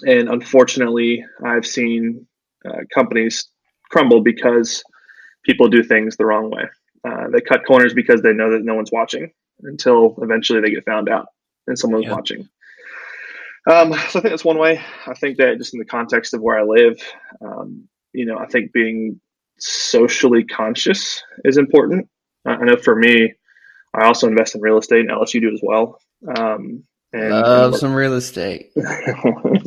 and 0.05 0.29
unfortunately 0.29 1.25
i've 1.45 1.65
seen 1.65 2.25
uh, 2.67 2.81
companies 2.93 3.47
crumble 3.89 4.21
because 4.21 4.83
people 5.43 5.69
do 5.69 5.83
things 5.83 6.17
the 6.17 6.25
wrong 6.25 6.51
way. 6.51 6.63
Uh, 7.03 7.29
they 7.31 7.41
cut 7.41 7.65
corners 7.65 7.93
because 7.93 8.21
they 8.21 8.33
know 8.33 8.51
that 8.51 8.63
no 8.63 8.75
one's 8.75 8.91
watching 8.91 9.31
until 9.63 10.15
eventually 10.21 10.61
they 10.61 10.69
get 10.69 10.85
found 10.85 11.09
out 11.09 11.27
and 11.67 11.79
someone's 11.79 12.05
yeah. 12.05 12.13
watching. 12.13 12.49
Um, 13.69 13.93
so 13.93 14.19
I 14.19 14.21
think 14.21 14.23
that's 14.25 14.45
one 14.45 14.57
way. 14.57 14.81
I 15.05 15.13
think 15.13 15.37
that 15.37 15.57
just 15.57 15.73
in 15.73 15.79
the 15.79 15.85
context 15.85 16.33
of 16.33 16.41
where 16.41 16.59
I 16.59 16.63
live, 16.63 17.01
um, 17.41 17.87
you 18.13 18.25
know, 18.25 18.37
I 18.37 18.45
think 18.47 18.71
being 18.71 19.19
socially 19.59 20.43
conscious 20.43 21.21
is 21.43 21.57
important. 21.57 22.09
I 22.45 22.63
know 22.63 22.77
for 22.77 22.95
me, 22.95 23.33
I 23.93 24.05
also 24.05 24.27
invest 24.27 24.55
in 24.55 24.61
real 24.61 24.77
estate, 24.77 25.01
and 25.01 25.11
Ellis 25.11 25.33
you 25.33 25.41
do 25.41 25.53
as 25.53 25.59
well. 25.61 25.99
Um, 26.37 26.83
and, 27.17 27.31
Love 27.31 27.73
and 27.73 27.75
some 27.79 27.93
real 27.93 28.13
estate. 28.13 28.71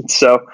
so, 0.08 0.46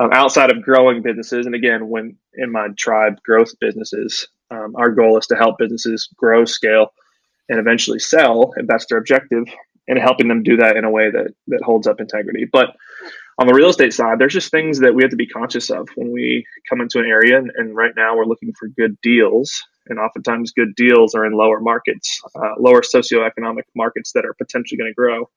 um, 0.00 0.10
outside 0.12 0.50
of 0.50 0.62
growing 0.62 1.02
businesses, 1.02 1.46
and 1.46 1.54
again, 1.54 1.88
when 1.88 2.16
in 2.34 2.50
my 2.50 2.68
tribe 2.76 3.22
growth 3.22 3.52
businesses, 3.60 4.26
um, 4.50 4.74
our 4.76 4.90
goal 4.90 5.18
is 5.18 5.26
to 5.28 5.36
help 5.36 5.58
businesses 5.58 6.08
grow, 6.16 6.44
scale, 6.44 6.92
and 7.48 7.58
eventually 7.58 7.98
sell 7.98 8.52
if 8.56 8.66
that's 8.66 8.86
their 8.86 8.98
objective, 8.98 9.44
and 9.88 9.98
helping 9.98 10.28
them 10.28 10.42
do 10.42 10.56
that 10.56 10.76
in 10.76 10.84
a 10.84 10.90
way 10.90 11.10
that 11.10 11.34
that 11.48 11.62
holds 11.62 11.86
up 11.86 12.00
integrity. 12.00 12.44
But 12.50 12.74
on 13.38 13.46
the 13.46 13.54
real 13.54 13.68
estate 13.68 13.92
side, 13.92 14.18
there's 14.18 14.32
just 14.32 14.50
things 14.50 14.78
that 14.80 14.94
we 14.94 15.02
have 15.02 15.10
to 15.10 15.16
be 15.16 15.26
conscious 15.26 15.70
of 15.70 15.88
when 15.96 16.12
we 16.12 16.46
come 16.68 16.80
into 16.80 17.00
an 17.00 17.06
area. 17.06 17.36
And, 17.36 17.50
and 17.56 17.74
right 17.74 17.92
now, 17.96 18.16
we're 18.16 18.26
looking 18.26 18.52
for 18.58 18.68
good 18.68 18.96
deals, 19.00 19.62
and 19.88 19.98
oftentimes, 19.98 20.52
good 20.52 20.74
deals 20.76 21.14
are 21.14 21.24
in 21.24 21.32
lower 21.32 21.60
markets, 21.60 22.20
uh, 22.36 22.54
lower 22.58 22.82
socioeconomic 22.82 23.64
markets 23.74 24.12
that 24.12 24.24
are 24.24 24.34
potentially 24.34 24.78
going 24.78 24.90
to 24.90 24.94
grow. 24.94 25.28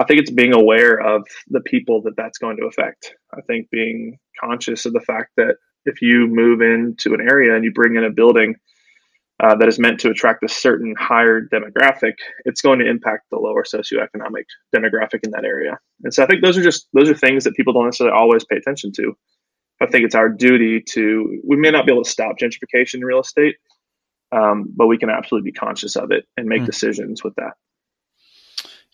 I 0.00 0.04
think 0.04 0.18
it's 0.18 0.30
being 0.30 0.54
aware 0.54 0.98
of 0.98 1.26
the 1.48 1.60
people 1.60 2.00
that 2.02 2.16
that's 2.16 2.38
going 2.38 2.56
to 2.56 2.64
affect. 2.64 3.14
I 3.34 3.42
think 3.42 3.68
being 3.70 4.18
conscious 4.42 4.86
of 4.86 4.94
the 4.94 5.00
fact 5.00 5.32
that 5.36 5.56
if 5.84 6.00
you 6.00 6.26
move 6.26 6.62
into 6.62 7.12
an 7.12 7.20
area 7.20 7.54
and 7.54 7.64
you 7.64 7.70
bring 7.70 7.96
in 7.96 8.04
a 8.04 8.10
building 8.10 8.54
uh, 9.42 9.54
that 9.56 9.68
is 9.68 9.78
meant 9.78 10.00
to 10.00 10.10
attract 10.10 10.42
a 10.42 10.48
certain 10.48 10.94
higher 10.98 11.42
demographic, 11.52 12.14
it's 12.46 12.62
going 12.62 12.78
to 12.78 12.88
impact 12.88 13.24
the 13.30 13.36
lower 13.36 13.62
socioeconomic 13.62 14.44
demographic 14.74 15.20
in 15.22 15.32
that 15.32 15.44
area. 15.44 15.78
And 16.02 16.14
so 16.14 16.22
I 16.22 16.26
think 16.26 16.42
those 16.42 16.56
are 16.56 16.62
just 16.62 16.88
those 16.94 17.10
are 17.10 17.14
things 17.14 17.44
that 17.44 17.54
people 17.54 17.74
don't 17.74 17.84
necessarily 17.84 18.16
always 18.16 18.44
pay 18.44 18.56
attention 18.56 18.92
to. 18.96 19.12
I 19.82 19.86
think 19.86 20.04
it's 20.04 20.14
our 20.14 20.30
duty 20.30 20.82
to. 20.92 21.40
We 21.46 21.56
may 21.56 21.70
not 21.70 21.84
be 21.84 21.92
able 21.92 22.04
to 22.04 22.10
stop 22.10 22.36
gentrification 22.38 22.94
in 22.94 23.04
real 23.04 23.20
estate, 23.20 23.56
um, 24.32 24.64
but 24.74 24.86
we 24.86 24.96
can 24.96 25.10
absolutely 25.10 25.50
be 25.50 25.58
conscious 25.58 25.96
of 25.96 26.10
it 26.10 26.24
and 26.38 26.46
make 26.46 26.62
mm. 26.62 26.66
decisions 26.66 27.22
with 27.22 27.34
that. 27.36 27.52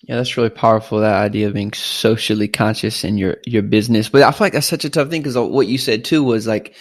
Yeah, 0.07 0.17
that's 0.17 0.37
really 0.37 0.51
powerful. 0.51 1.01
That 1.01 1.21
idea 1.21 1.49
of 1.49 1.55
being 1.55 1.73
socially 1.73 2.47
conscious 2.47 3.03
in 3.03 3.19
your 3.19 3.39
your 3.45 3.63
business, 3.63 4.09
but 4.09 4.23
I 4.23 4.31
feel 4.31 4.45
like 4.47 4.53
that's 4.53 4.67
such 4.67 4.85
a 4.85 4.91
tough 4.91 5.09
thing 5.09 5.21
because 5.21 5.37
uh, 5.37 5.45
what 5.45 5.67
you 5.67 5.79
said 5.79 6.05
too 6.05 6.23
was 6.23 6.47
like, 6.47 6.77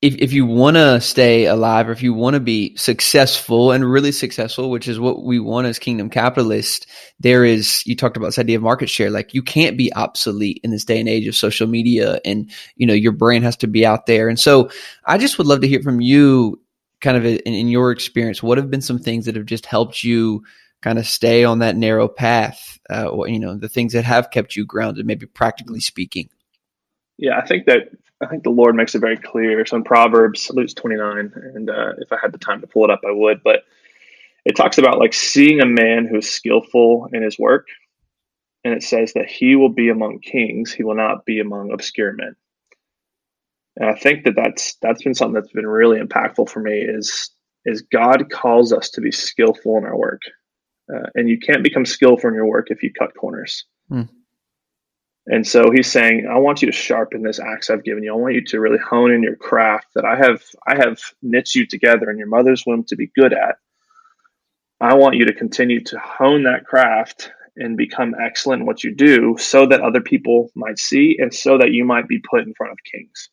if 0.00 0.16
if 0.16 0.32
you 0.32 0.44
want 0.44 0.76
to 0.76 1.00
stay 1.00 1.44
alive 1.46 1.88
or 1.88 1.92
if 1.92 2.02
you 2.02 2.12
want 2.12 2.34
to 2.34 2.40
be 2.40 2.76
successful 2.76 3.70
and 3.70 3.88
really 3.88 4.10
successful, 4.10 4.70
which 4.70 4.88
is 4.88 4.98
what 4.98 5.22
we 5.22 5.38
want 5.38 5.68
as 5.68 5.78
kingdom 5.78 6.10
capitalists, 6.10 6.84
there 7.20 7.44
is 7.44 7.86
you 7.86 7.94
talked 7.94 8.16
about 8.16 8.26
this 8.26 8.40
idea 8.40 8.56
of 8.56 8.62
market 8.64 8.90
share. 8.90 9.08
Like 9.10 9.34
you 9.34 9.42
can't 9.42 9.78
be 9.78 9.94
obsolete 9.94 10.60
in 10.64 10.72
this 10.72 10.84
day 10.84 10.98
and 10.98 11.08
age 11.08 11.28
of 11.28 11.36
social 11.36 11.68
media, 11.68 12.18
and 12.24 12.50
you 12.74 12.88
know 12.88 12.94
your 12.94 13.12
brand 13.12 13.44
has 13.44 13.56
to 13.58 13.68
be 13.68 13.86
out 13.86 14.06
there. 14.06 14.28
And 14.28 14.40
so, 14.40 14.68
I 15.04 15.16
just 15.16 15.38
would 15.38 15.46
love 15.46 15.60
to 15.60 15.68
hear 15.68 15.80
from 15.80 16.00
you, 16.00 16.60
kind 17.00 17.16
of 17.16 17.24
in, 17.24 17.38
in 17.38 17.68
your 17.68 17.92
experience, 17.92 18.42
what 18.42 18.58
have 18.58 18.68
been 18.68 18.82
some 18.82 18.98
things 18.98 19.26
that 19.26 19.36
have 19.36 19.46
just 19.46 19.64
helped 19.64 20.02
you 20.02 20.42
kind 20.82 20.98
of 20.98 21.06
stay 21.06 21.44
on 21.44 21.60
that 21.60 21.76
narrow 21.76 22.08
path 22.08 22.78
uh, 22.90 23.06
or 23.06 23.28
you 23.28 23.38
know 23.38 23.56
the 23.56 23.68
things 23.68 23.92
that 23.94 24.04
have 24.04 24.30
kept 24.30 24.56
you 24.56 24.66
grounded 24.66 25.06
maybe 25.06 25.26
practically 25.26 25.80
speaking. 25.80 26.28
Yeah 27.16 27.38
i 27.38 27.46
think 27.46 27.66
that 27.66 27.90
i 28.20 28.26
think 28.26 28.42
the 28.42 28.50
lord 28.50 28.74
makes 28.74 28.94
it 28.94 29.00
very 29.00 29.16
clear. 29.16 29.64
So 29.64 29.76
in 29.76 29.84
proverbs 29.84 30.50
luke 30.52 30.68
29 30.74 31.32
and 31.54 31.70
uh, 31.70 31.92
if 31.98 32.12
i 32.12 32.18
had 32.20 32.32
the 32.32 32.38
time 32.38 32.60
to 32.60 32.66
pull 32.66 32.84
it 32.84 32.90
up 32.90 33.00
i 33.06 33.12
would 33.12 33.42
but 33.42 33.60
it 34.44 34.56
talks 34.56 34.78
about 34.78 34.98
like 34.98 35.14
seeing 35.14 35.60
a 35.60 35.66
man 35.66 36.06
who's 36.10 36.28
skillful 36.28 37.08
in 37.12 37.22
his 37.22 37.38
work 37.38 37.68
and 38.64 38.74
it 38.74 38.82
says 38.82 39.12
that 39.14 39.26
he 39.26 39.56
will 39.56 39.72
be 39.72 39.88
among 39.88 40.18
kings 40.18 40.72
he 40.72 40.82
will 40.82 40.96
not 40.96 41.24
be 41.24 41.40
among 41.40 41.72
obscure 41.72 42.12
men. 42.12 42.34
And 43.76 43.88
i 43.88 43.94
think 43.94 44.24
that 44.24 44.34
that's 44.34 44.74
that's 44.82 45.02
been 45.02 45.14
something 45.14 45.34
that's 45.34 45.52
been 45.52 45.66
really 45.66 46.00
impactful 46.00 46.48
for 46.50 46.60
me 46.60 46.80
is 46.80 47.30
is 47.64 47.82
god 47.82 48.28
calls 48.30 48.72
us 48.72 48.90
to 48.90 49.00
be 49.00 49.12
skillful 49.12 49.78
in 49.78 49.84
our 49.84 49.96
work 49.96 50.22
uh, 50.94 51.08
and 51.14 51.28
you 51.28 51.38
can't 51.38 51.62
become 51.62 51.84
skillful 51.84 52.28
in 52.28 52.34
your 52.34 52.46
work 52.46 52.68
if 52.70 52.82
you 52.82 52.92
cut 52.92 53.14
corners. 53.16 53.64
Hmm. 53.88 54.02
And 55.26 55.46
so 55.46 55.70
he's 55.70 55.90
saying, 55.90 56.28
I 56.28 56.38
want 56.38 56.62
you 56.62 56.66
to 56.66 56.76
sharpen 56.76 57.22
this 57.22 57.38
axe 57.38 57.70
I've 57.70 57.84
given 57.84 58.02
you. 58.02 58.12
I 58.12 58.16
want 58.16 58.34
you 58.34 58.44
to 58.44 58.60
really 58.60 58.78
hone 58.78 59.12
in 59.12 59.22
your 59.22 59.36
craft 59.36 59.86
that 59.94 60.04
I 60.04 60.16
have 60.16 60.42
I 60.66 60.74
have 60.76 61.00
knit 61.22 61.54
you 61.54 61.66
together 61.66 62.10
in 62.10 62.18
your 62.18 62.26
mother's 62.26 62.64
womb 62.66 62.84
to 62.88 62.96
be 62.96 63.10
good 63.14 63.32
at. 63.32 63.56
I 64.80 64.94
want 64.94 65.16
you 65.16 65.26
to 65.26 65.32
continue 65.32 65.82
to 65.84 65.98
hone 66.00 66.42
that 66.42 66.64
craft 66.64 67.30
and 67.56 67.76
become 67.76 68.16
excellent 68.20 68.62
in 68.62 68.66
what 68.66 68.82
you 68.82 68.94
do 68.94 69.36
so 69.38 69.66
that 69.66 69.80
other 69.80 70.00
people 70.00 70.50
might 70.56 70.78
see 70.78 71.16
and 71.20 71.32
so 71.32 71.58
that 71.58 71.70
you 71.70 71.84
might 71.84 72.08
be 72.08 72.20
put 72.28 72.40
in 72.40 72.54
front 72.54 72.72
of 72.72 72.78
kings. 72.90 73.28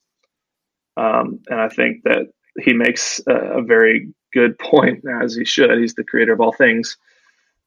Um, 0.96 1.40
and 1.48 1.60
I 1.60 1.70
think 1.70 2.04
that 2.04 2.28
he 2.60 2.74
makes 2.74 3.22
a, 3.28 3.60
a 3.60 3.62
very 3.64 4.14
good 4.34 4.60
point, 4.60 5.04
as 5.24 5.36
he 5.36 5.46
should. 5.46 5.80
He's 5.80 5.96
the 5.96 6.04
creator 6.04 6.34
of 6.34 6.42
all 6.42 6.54
things. 6.54 6.98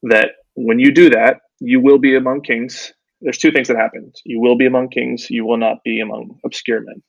That 0.03 0.31
when 0.55 0.79
you 0.79 0.93
do 0.93 1.11
that, 1.11 1.41
you 1.61 1.81
will 1.81 1.99
be 1.99 2.17
among 2.17 2.43
kings. 2.43 2.93
There's 3.21 3.39
two 3.39 3.53
things 3.53 3.69
that 3.69 3.77
happen. 3.77 4.13
You 4.25 4.41
will 4.41 4.57
be 4.57 4.67
among 4.67 4.89
kings. 4.89 5.31
You 5.31 5.47
will 5.47 5.59
not 5.59 5.85
be 5.85 6.01
among 6.01 6.41
obscure 6.45 6.81
men. 6.81 7.03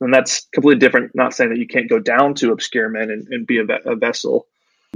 And 0.00 0.12
that's 0.12 0.46
completely 0.52 0.78
different. 0.78 1.12
Not 1.14 1.34
saying 1.34 1.50
that 1.50 1.58
you 1.58 1.66
can't 1.66 1.88
go 1.88 1.98
down 1.98 2.34
to 2.34 2.52
obscure 2.52 2.88
men 2.88 3.10
and, 3.10 3.26
and 3.30 3.46
be 3.46 3.58
a, 3.58 3.64
a 3.90 3.96
vessel, 3.96 4.46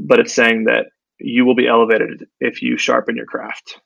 but 0.00 0.20
it's 0.20 0.34
saying 0.34 0.64
that 0.64 0.86
you 1.18 1.44
will 1.44 1.54
be 1.54 1.66
elevated 1.66 2.26
if 2.40 2.62
you 2.62 2.76
sharpen 2.76 3.16
your 3.16 3.26
craft. 3.26 3.80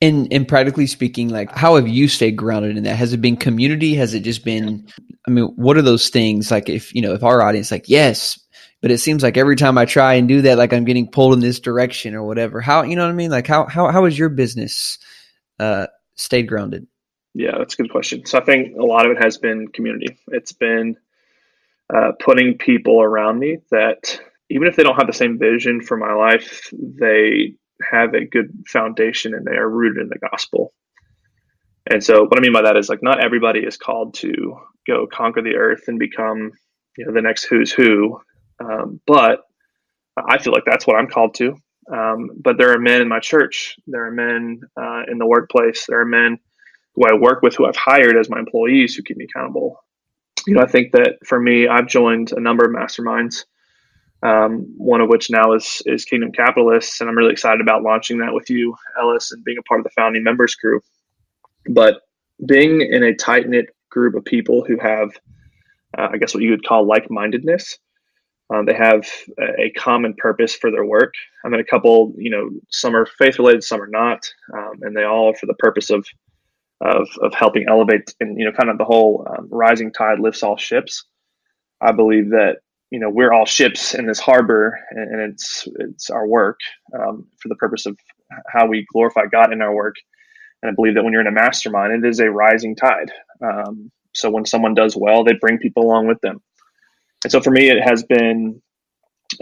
And 0.00 0.32
and 0.32 0.46
practically 0.46 0.86
speaking, 0.86 1.28
like 1.28 1.50
how 1.50 1.74
have 1.74 1.88
you 1.88 2.06
stayed 2.06 2.36
grounded 2.36 2.76
in 2.76 2.84
that? 2.84 2.94
Has 2.96 3.12
it 3.12 3.20
been 3.20 3.36
community? 3.36 3.96
Has 3.96 4.14
it 4.14 4.20
just 4.20 4.44
been 4.44 4.86
I 5.26 5.30
mean, 5.30 5.46
what 5.56 5.76
are 5.76 5.82
those 5.82 6.08
things? 6.08 6.50
Like 6.50 6.68
if 6.68 6.94
you 6.94 7.02
know, 7.02 7.14
if 7.14 7.24
our 7.24 7.42
audience 7.42 7.72
like, 7.72 7.88
yes, 7.88 8.38
but 8.80 8.90
it 8.90 8.98
seems 8.98 9.22
like 9.22 9.36
every 9.36 9.56
time 9.56 9.78
I 9.78 9.84
try 9.84 10.14
and 10.14 10.28
do 10.28 10.42
that, 10.42 10.58
like 10.58 10.72
I'm 10.72 10.84
getting 10.84 11.10
pulled 11.10 11.34
in 11.34 11.40
this 11.40 11.60
direction 11.60 12.14
or 12.14 12.22
whatever. 12.22 12.60
How 12.60 12.82
you 12.82 12.96
know 12.96 13.04
what 13.04 13.12
I 13.12 13.14
mean? 13.14 13.30
Like 13.30 13.46
how 13.46 13.66
how 13.66 13.90
how 13.90 14.04
has 14.04 14.18
your 14.18 14.28
business 14.28 14.98
uh 15.58 15.86
stayed 16.14 16.48
grounded? 16.48 16.86
Yeah, 17.34 17.58
that's 17.58 17.74
a 17.74 17.76
good 17.76 17.90
question. 17.90 18.26
So 18.26 18.38
I 18.38 18.44
think 18.44 18.76
a 18.76 18.84
lot 18.84 19.06
of 19.06 19.12
it 19.12 19.22
has 19.22 19.38
been 19.38 19.68
community. 19.68 20.18
It's 20.28 20.52
been 20.52 20.96
uh, 21.94 22.12
putting 22.18 22.58
people 22.58 23.00
around 23.00 23.38
me 23.38 23.58
that 23.70 24.20
even 24.50 24.66
if 24.66 24.76
they 24.76 24.82
don't 24.82 24.96
have 24.96 25.06
the 25.06 25.12
same 25.12 25.38
vision 25.38 25.80
for 25.80 25.96
my 25.96 26.12
life, 26.14 26.68
they 26.72 27.54
have 27.90 28.14
a 28.14 28.24
good 28.24 28.64
foundation 28.66 29.34
and 29.34 29.46
they 29.46 29.56
are 29.56 29.68
rooted 29.68 30.02
in 30.02 30.08
the 30.08 30.18
gospel. 30.30 30.72
And 31.90 32.02
so 32.02 32.24
what 32.24 32.38
I 32.38 32.42
mean 32.42 32.52
by 32.52 32.62
that 32.62 32.76
is 32.76 32.88
like 32.88 33.02
not 33.02 33.22
everybody 33.24 33.60
is 33.60 33.76
called 33.76 34.14
to 34.14 34.58
go 34.86 35.06
conquer 35.06 35.42
the 35.42 35.56
earth 35.56 35.84
and 35.86 35.98
become, 35.98 36.52
you 36.96 37.06
know, 37.06 37.12
the 37.12 37.22
next 37.22 37.44
who's 37.44 37.72
who. 37.72 38.20
Um, 38.60 39.00
but 39.06 39.40
I 40.16 40.38
feel 40.38 40.52
like 40.52 40.64
that's 40.66 40.86
what 40.86 40.96
I'm 40.96 41.08
called 41.08 41.34
to. 41.36 41.56
Um, 41.92 42.30
but 42.40 42.58
there 42.58 42.72
are 42.72 42.78
men 42.78 43.00
in 43.00 43.08
my 43.08 43.20
church. 43.20 43.76
There 43.86 44.06
are 44.06 44.10
men 44.10 44.60
uh, 44.76 45.02
in 45.10 45.18
the 45.18 45.26
workplace. 45.26 45.86
There 45.86 46.00
are 46.00 46.06
men 46.06 46.38
who 46.94 47.04
I 47.04 47.14
work 47.14 47.42
with 47.42 47.54
who 47.54 47.66
I've 47.66 47.76
hired 47.76 48.16
as 48.16 48.28
my 48.28 48.38
employees 48.38 48.94
who 48.94 49.02
keep 49.02 49.16
me 49.16 49.24
accountable. 49.24 49.82
You 50.46 50.54
know, 50.54 50.62
I 50.62 50.66
think 50.66 50.92
that 50.92 51.18
for 51.24 51.40
me, 51.40 51.68
I've 51.68 51.86
joined 51.86 52.32
a 52.32 52.40
number 52.40 52.64
of 52.64 52.72
masterminds 52.72 53.44
um, 54.22 54.74
one 54.76 55.00
of 55.00 55.08
which 55.08 55.30
now 55.30 55.52
is 55.52 55.80
is 55.86 56.04
Kingdom 56.04 56.32
Capitalists, 56.32 57.00
and 57.00 57.08
I'm 57.08 57.16
really 57.16 57.32
excited 57.32 57.60
about 57.60 57.82
launching 57.82 58.18
that 58.18 58.32
with 58.34 58.50
you, 58.50 58.74
Ellis, 59.00 59.30
and 59.32 59.44
being 59.44 59.58
a 59.58 59.62
part 59.62 59.80
of 59.80 59.84
the 59.84 59.90
founding 59.90 60.24
members 60.24 60.54
crew. 60.54 60.80
But 61.70 62.00
being 62.44 62.80
in 62.80 63.04
a 63.04 63.14
tight 63.14 63.48
knit 63.48 63.66
group 63.90 64.14
of 64.16 64.24
people 64.24 64.64
who 64.66 64.78
have, 64.80 65.10
uh, 65.96 66.08
I 66.12 66.16
guess, 66.16 66.34
what 66.34 66.42
you 66.42 66.50
would 66.50 66.66
call 66.66 66.86
like 66.86 67.10
mindedness. 67.10 67.78
Um, 68.54 68.64
they 68.64 68.74
have 68.74 69.06
a, 69.38 69.70
common 69.76 70.14
purpose 70.14 70.54
for 70.56 70.70
their 70.70 70.84
work. 70.84 71.12
I'm 71.44 71.52
in 71.52 71.60
a 71.60 71.64
couple, 71.64 72.14
you 72.16 72.30
know, 72.30 72.48
some 72.70 72.96
are 72.96 73.04
faith 73.04 73.38
related, 73.38 73.62
some 73.62 73.82
are 73.82 73.88
not, 73.88 74.26
um, 74.54 74.78
and 74.80 74.96
they 74.96 75.04
all 75.04 75.30
are 75.30 75.36
for 75.36 75.46
the 75.46 75.54
purpose 75.54 75.90
of 75.90 76.06
of, 76.80 77.08
of 77.22 77.34
helping 77.34 77.66
elevate 77.68 78.14
and 78.20 78.38
you 78.38 78.44
know, 78.44 78.52
kind 78.52 78.70
of 78.70 78.78
the 78.78 78.84
whole 78.84 79.26
um, 79.28 79.48
rising 79.50 79.92
tide 79.92 80.20
lifts 80.20 80.42
all 80.42 80.56
ships. 80.56 81.04
I 81.80 81.92
believe 81.92 82.30
that 82.30 82.58
you 82.90 82.98
know 82.98 83.10
we're 83.10 83.32
all 83.32 83.44
ships 83.44 83.94
in 83.94 84.06
this 84.06 84.18
harbor 84.18 84.78
and, 84.90 85.20
it's 85.20 85.68
it's 85.78 86.10
our 86.10 86.26
work 86.26 86.58
um, 86.94 87.26
for 87.38 87.48
the 87.48 87.54
purpose 87.56 87.86
of 87.86 87.98
how 88.48 88.66
we 88.66 88.86
glorify 88.92 89.26
god 89.26 89.52
in 89.52 89.60
our 89.60 89.74
work 89.74 89.96
and 90.62 90.70
i 90.70 90.74
believe 90.74 90.94
that 90.94 91.04
when 91.04 91.12
you're 91.12 91.20
in 91.20 91.26
a 91.26 91.32
mastermind 91.32 91.92
it 91.92 92.08
is 92.08 92.20
a 92.20 92.30
rising 92.30 92.74
tide 92.74 93.10
um, 93.42 93.90
so 94.14 94.30
when 94.30 94.44
someone 94.44 94.74
does 94.74 94.96
well 94.96 95.22
they 95.22 95.34
bring 95.34 95.58
people 95.58 95.82
along 95.82 96.06
with 96.06 96.20
them 96.20 96.40
and 97.24 97.32
so 97.32 97.40
for 97.40 97.50
me 97.50 97.68
it 97.68 97.82
has 97.82 98.02
been 98.02 98.60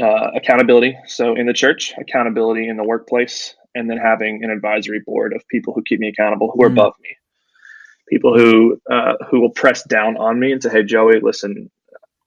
uh, 0.00 0.30
accountability 0.34 0.96
so 1.06 1.34
in 1.34 1.46
the 1.46 1.52
church 1.52 1.92
accountability 1.98 2.68
in 2.68 2.76
the 2.76 2.84
workplace 2.84 3.54
and 3.74 3.90
then 3.90 3.98
having 3.98 4.42
an 4.42 4.50
advisory 4.50 5.00
board 5.04 5.32
of 5.34 5.46
people 5.48 5.72
who 5.72 5.82
keep 5.82 6.00
me 6.00 6.08
accountable 6.08 6.50
who 6.54 6.62
are 6.62 6.68
mm-hmm. 6.68 6.78
above 6.78 6.94
me 7.02 7.10
people 8.08 8.36
who 8.36 8.78
uh, 8.90 9.14
who 9.30 9.40
will 9.40 9.50
press 9.50 9.84
down 9.84 10.16
on 10.16 10.38
me 10.38 10.52
and 10.52 10.62
say 10.62 10.70
hey 10.70 10.82
joey 10.82 11.20
listen 11.20 11.70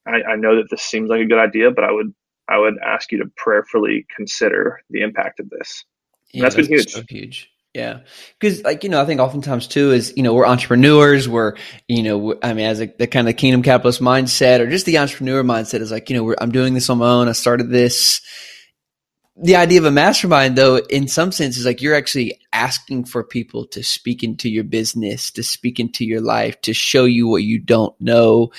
I, 0.09 0.31
I 0.31 0.35
know 0.35 0.55
that 0.55 0.69
this 0.69 0.81
seems 0.81 1.09
like 1.09 1.21
a 1.21 1.25
good 1.25 1.39
idea, 1.39 1.71
but 1.71 1.83
I 1.83 1.91
would 1.91 2.13
I 2.47 2.57
would 2.57 2.75
ask 2.83 3.11
you 3.11 3.19
to 3.19 3.29
prayerfully 3.35 4.07
consider 4.15 4.81
the 4.89 5.01
impact 5.01 5.39
of 5.39 5.49
this. 5.49 5.85
Yeah, 6.31 6.43
that's, 6.43 6.55
that's 6.55 6.67
been 6.67 6.77
huge. 6.77 6.91
So 6.91 7.03
huge. 7.07 7.51
Yeah. 7.73 7.99
Cause 8.41 8.63
like, 8.63 8.83
you 8.83 8.89
know, 8.89 8.99
I 8.99 9.05
think 9.05 9.21
oftentimes 9.21 9.67
too 9.67 9.91
is, 9.91 10.13
you 10.17 10.23
know, 10.23 10.33
we're 10.33 10.47
entrepreneurs. 10.47 11.29
We're, 11.29 11.55
you 11.87 12.01
know, 12.01 12.35
I 12.41 12.53
mean, 12.53 12.65
as 12.65 12.81
a, 12.81 12.87
the 12.87 13.05
kind 13.05 13.29
of 13.29 13.37
kingdom 13.37 13.61
capitalist 13.61 14.01
mindset 14.01 14.59
or 14.59 14.69
just 14.69 14.87
the 14.87 14.97
entrepreneur 14.97 15.43
mindset 15.43 15.81
is 15.81 15.91
like, 15.91 16.09
you 16.09 16.17
know, 16.17 16.35
I'm 16.41 16.51
doing 16.51 16.73
this 16.73 16.89
on 16.89 16.97
my 16.97 17.07
own. 17.07 17.27
I 17.27 17.33
started 17.33 17.69
this. 17.69 18.21
The 19.41 19.55
idea 19.55 19.79
of 19.79 19.85
a 19.85 19.91
mastermind 19.91 20.57
though, 20.57 20.77
in 20.77 21.07
some 21.07 21.31
sense 21.31 21.57
is 21.57 21.65
like 21.65 21.81
you're 21.81 21.95
actually 21.95 22.39
asking 22.51 23.05
for 23.05 23.23
people 23.23 23.67
to 23.67 23.83
speak 23.83 24.23
into 24.23 24.49
your 24.49 24.63
business, 24.63 25.29
to 25.31 25.43
speak 25.43 25.79
into 25.79 26.05
your 26.05 26.21
life, 26.21 26.59
to 26.61 26.73
show 26.73 27.05
you 27.05 27.27
what 27.27 27.43
you 27.43 27.59
don't 27.59 27.95
know 28.01 28.51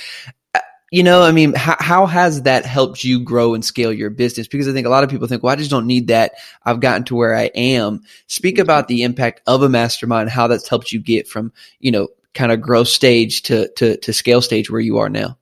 you 0.91 1.05
know, 1.05 1.23
I 1.23 1.31
mean, 1.31 1.55
how, 1.55 1.77
how 1.79 2.07
has 2.07 2.43
that 2.43 2.65
helped 2.65 3.05
you 3.05 3.21
grow 3.21 3.55
and 3.55 3.65
scale 3.65 3.93
your 3.93 4.11
business? 4.11 4.49
Because 4.49 4.69
I 4.69 4.73
think 4.73 4.87
a 4.87 4.91
lot 4.91 5.05
of 5.05 5.11
people 5.11 5.29
think, 5.29 5.43
well, 5.43 5.53
I 5.53 5.57
just 5.57 5.71
don't 5.71 5.87
need 5.87 6.09
that. 6.09 6.33
I've 6.65 6.81
gotten 6.81 7.05
to 7.05 7.15
where 7.15 7.37
I 7.37 7.45
am. 7.55 8.03
Speak 8.27 8.57
mm-hmm. 8.57 8.63
about 8.63 8.89
the 8.89 9.05
impact 9.05 9.41
of 9.47 9.63
a 9.63 9.69
mastermind, 9.69 10.31
how 10.31 10.49
that's 10.49 10.69
helped 10.69 10.91
you 10.91 11.01
get 11.01 11.29
from, 11.29 11.53
you 11.79 11.93
know, 11.93 12.09
kind 12.35 12.51
of 12.51 12.61
growth 12.61 12.89
stage 12.89 13.43
to, 13.43 13.69
to, 13.75 13.97
to 13.99 14.13
scale 14.13 14.43
stage 14.43 14.71
where 14.71 14.81
you 14.81 14.99
are 14.99 15.09
now. 15.09 15.39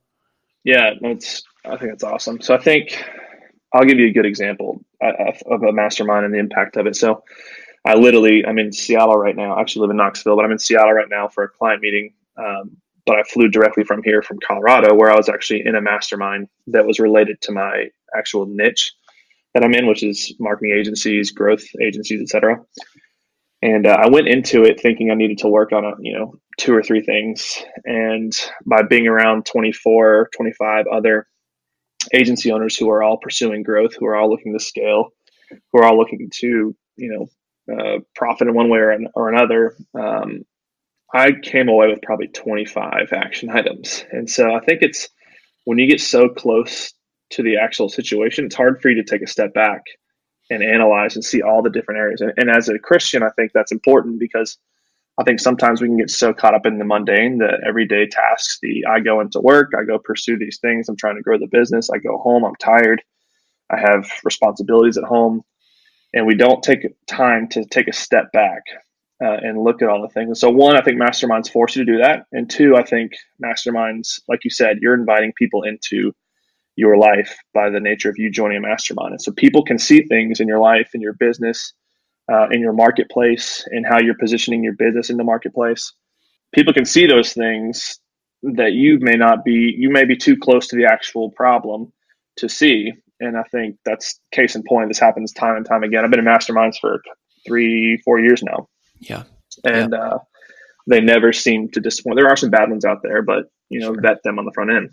Yeah, 0.63 0.93
that's, 1.01 1.43
I 1.65 1.77
think 1.77 1.91
that's 1.91 2.03
awesome. 2.03 2.41
So 2.41 2.53
I 2.53 2.59
think 2.59 3.03
I'll 3.73 3.85
give 3.85 3.97
you 3.97 4.07
a 4.07 4.13
good 4.13 4.25
example 4.25 4.83
uh, 5.01 5.31
of 5.47 5.63
a 5.63 5.71
mastermind 5.71 6.25
and 6.25 6.33
the 6.33 6.39
impact 6.39 6.77
of 6.77 6.85
it. 6.85 6.95
So 6.95 7.23
I 7.85 7.95
literally, 7.95 8.45
I'm 8.45 8.59
in 8.59 8.71
Seattle 8.71 9.17
right 9.17 9.35
now. 9.35 9.55
I 9.55 9.61
actually 9.61 9.81
live 9.81 9.91
in 9.91 9.97
Knoxville, 9.97 10.35
but 10.35 10.45
I'm 10.45 10.51
in 10.51 10.59
Seattle 10.59 10.93
right 10.93 11.09
now 11.09 11.27
for 11.27 11.43
a 11.43 11.49
client 11.49 11.81
meeting. 11.81 12.13
Um, 12.37 12.77
but 13.09 13.17
I 13.17 13.23
flew 13.23 13.47
directly 13.47 13.83
from 13.83 14.03
here 14.03 14.21
from 14.21 14.37
Colorado, 14.47 14.93
where 14.93 15.11
I 15.11 15.15
was 15.15 15.29
actually 15.29 15.65
in 15.65 15.73
a 15.73 15.81
mastermind 15.81 16.47
that 16.67 16.85
was 16.85 16.99
related 16.99 17.41
to 17.41 17.51
my 17.51 17.87
actual 18.15 18.45
niche 18.47 18.93
that 19.55 19.63
I'm 19.63 19.73
in, 19.73 19.87
which 19.87 20.03
is 20.03 20.35
marketing 20.39 20.77
agencies, 20.77 21.31
growth 21.31 21.63
agencies, 21.81 22.21
etc. 22.21 22.57
And 23.63 23.87
uh, 23.87 23.97
I 23.99 24.09
went 24.09 24.27
into 24.27 24.63
it 24.63 24.79
thinking 24.79 25.09
I 25.09 25.15
needed 25.15 25.39
to 25.39 25.47
work 25.47 25.73
on 25.73 25.85
a, 25.85 25.93
you 25.99 26.13
know, 26.13 26.35
two 26.59 26.71
or 26.71 26.83
three 26.83 27.01
things. 27.01 27.63
And 27.83 28.31
by 28.67 28.83
being 28.83 29.07
around 29.07 29.47
24, 29.47 30.29
25 30.35 30.85
other 30.93 31.25
agency 32.13 32.51
owners 32.51 32.77
who 32.77 32.91
are 32.91 33.01
all 33.01 33.17
pursuing 33.17 33.63
growth, 33.63 33.95
who 33.97 34.05
are 34.05 34.15
all 34.15 34.29
looking 34.29 34.53
to 34.53 34.63
scale, 34.63 35.09
who 35.49 35.79
are 35.79 35.85
all 35.85 35.97
looking 35.97 36.29
to, 36.41 36.75
you 36.97 37.27
know, 37.67 37.75
uh, 37.75 37.99
profit 38.13 38.47
in 38.47 38.53
one 38.53 38.69
way 38.69 38.77
or, 38.77 38.91
an, 38.91 39.07
or 39.15 39.29
another, 39.29 39.75
um, 39.99 40.43
I 41.13 41.31
came 41.31 41.69
away 41.69 41.87
with 41.87 42.01
probably 42.01 42.27
25 42.27 43.13
action 43.13 43.49
items. 43.49 44.05
And 44.11 44.29
so 44.29 44.53
I 44.53 44.59
think 44.59 44.81
it's 44.81 45.09
when 45.65 45.79
you 45.79 45.87
get 45.87 46.01
so 46.01 46.29
close 46.29 46.93
to 47.31 47.43
the 47.43 47.57
actual 47.57 47.89
situation, 47.89 48.45
it's 48.45 48.55
hard 48.55 48.81
for 48.81 48.89
you 48.89 48.95
to 48.95 49.03
take 49.03 49.21
a 49.21 49.27
step 49.27 49.53
back 49.53 49.81
and 50.49 50.63
analyze 50.63 51.15
and 51.15 51.23
see 51.23 51.41
all 51.41 51.61
the 51.61 51.69
different 51.69 51.99
areas. 51.99 52.21
And, 52.21 52.33
and 52.37 52.49
as 52.49 52.69
a 52.69 52.79
Christian, 52.79 53.23
I 53.23 53.29
think 53.35 53.51
that's 53.53 53.71
important 53.71 54.19
because 54.19 54.57
I 55.19 55.23
think 55.23 55.39
sometimes 55.39 55.81
we 55.81 55.87
can 55.87 55.97
get 55.97 56.09
so 56.09 56.33
caught 56.33 56.55
up 56.55 56.65
in 56.65 56.79
the 56.79 56.85
mundane, 56.85 57.39
the 57.39 57.59
everyday 57.67 58.07
tasks. 58.07 58.57
The 58.61 58.85
I 58.85 58.99
go 58.99 59.19
into 59.19 59.39
work, 59.41 59.71
I 59.77 59.83
go 59.83 59.99
pursue 59.99 60.37
these 60.37 60.59
things. 60.59 60.87
I'm 60.87 60.95
trying 60.95 61.17
to 61.17 61.21
grow 61.21 61.37
the 61.37 61.47
business. 61.47 61.89
I 61.89 61.97
go 61.97 62.17
home, 62.17 62.45
I'm 62.45 62.55
tired. 62.55 63.01
I 63.69 63.79
have 63.79 64.09
responsibilities 64.23 64.97
at 64.97 65.03
home. 65.03 65.43
And 66.13 66.25
we 66.25 66.35
don't 66.35 66.63
take 66.63 66.79
time 67.05 67.47
to 67.49 67.65
take 67.65 67.87
a 67.87 67.93
step 67.93 68.31
back 68.31 68.63
uh, 69.23 69.37
and 69.41 69.61
look 69.63 69.81
at 69.81 69.89
all 69.89 70.01
the 70.01 70.09
things. 70.09 70.27
And 70.27 70.37
so, 70.37 70.49
one, 70.49 70.75
I 70.75 70.81
think 70.81 70.99
masterminds 70.99 71.51
force 71.51 71.75
you 71.75 71.85
to 71.85 71.91
do 71.91 71.97
that, 71.99 72.25
and 72.31 72.49
two, 72.49 72.75
I 72.75 72.83
think 72.83 73.11
masterminds, 73.43 74.21
like 74.27 74.43
you 74.43 74.49
said, 74.49 74.79
you're 74.81 74.93
inviting 74.93 75.33
people 75.37 75.63
into 75.63 76.13
your 76.75 76.97
life 76.97 77.35
by 77.53 77.69
the 77.69 77.79
nature 77.79 78.09
of 78.09 78.17
you 78.17 78.31
joining 78.31 78.57
a 78.57 78.61
mastermind, 78.61 79.11
and 79.11 79.21
so 79.21 79.31
people 79.31 79.63
can 79.63 79.77
see 79.77 80.03
things 80.03 80.39
in 80.39 80.47
your 80.47 80.59
life, 80.59 80.91
in 80.93 81.01
your 81.01 81.13
business, 81.13 81.73
uh, 82.31 82.47
in 82.51 82.61
your 82.61 82.73
marketplace, 82.73 83.65
and 83.71 83.85
how 83.85 83.99
you're 83.99 84.17
positioning 84.17 84.63
your 84.63 84.75
business 84.75 85.09
in 85.09 85.17
the 85.17 85.23
marketplace. 85.23 85.93
People 86.53 86.73
can 86.73 86.85
see 86.85 87.05
those 87.05 87.33
things 87.33 87.99
that 88.43 88.73
you 88.73 88.99
may 89.01 89.15
not 89.15 89.43
be, 89.43 89.75
you 89.77 89.89
may 89.89 90.05
be 90.05 90.15
too 90.15 90.37
close 90.37 90.67
to 90.67 90.75
the 90.75 90.85
actual 90.85 91.31
problem 91.31 91.91
to 92.37 92.47
see. 92.47 92.91
And 93.19 93.37
I 93.37 93.43
think 93.51 93.75
that's 93.85 94.19
case 94.31 94.55
in 94.55 94.63
point. 94.67 94.89
This 94.89 94.99
happens 94.99 95.33
time 95.33 95.57
and 95.57 95.65
time 95.65 95.83
again. 95.83 96.03
I've 96.05 96.11
been 96.11 96.21
in 96.21 96.25
masterminds 96.25 96.79
for 96.79 97.01
three, 97.45 98.01
four 98.05 98.19
years 98.19 98.41
now. 98.41 98.67
Yeah. 98.99 99.23
And 99.63 99.93
yeah. 99.93 99.99
Uh, 99.99 100.17
they 100.87 101.01
never 101.01 101.33
seem 101.33 101.69
to 101.69 101.79
disappoint. 101.79 102.17
There 102.17 102.27
are 102.27 102.37
some 102.37 102.49
bad 102.49 102.69
ones 102.69 102.85
out 102.85 103.01
there, 103.03 103.21
but 103.21 103.45
you 103.69 103.79
know, 103.79 103.93
sure. 103.93 104.01
vet 104.01 104.23
them 104.23 104.39
on 104.39 104.45
the 104.45 104.51
front 104.53 104.71
end. 104.71 104.89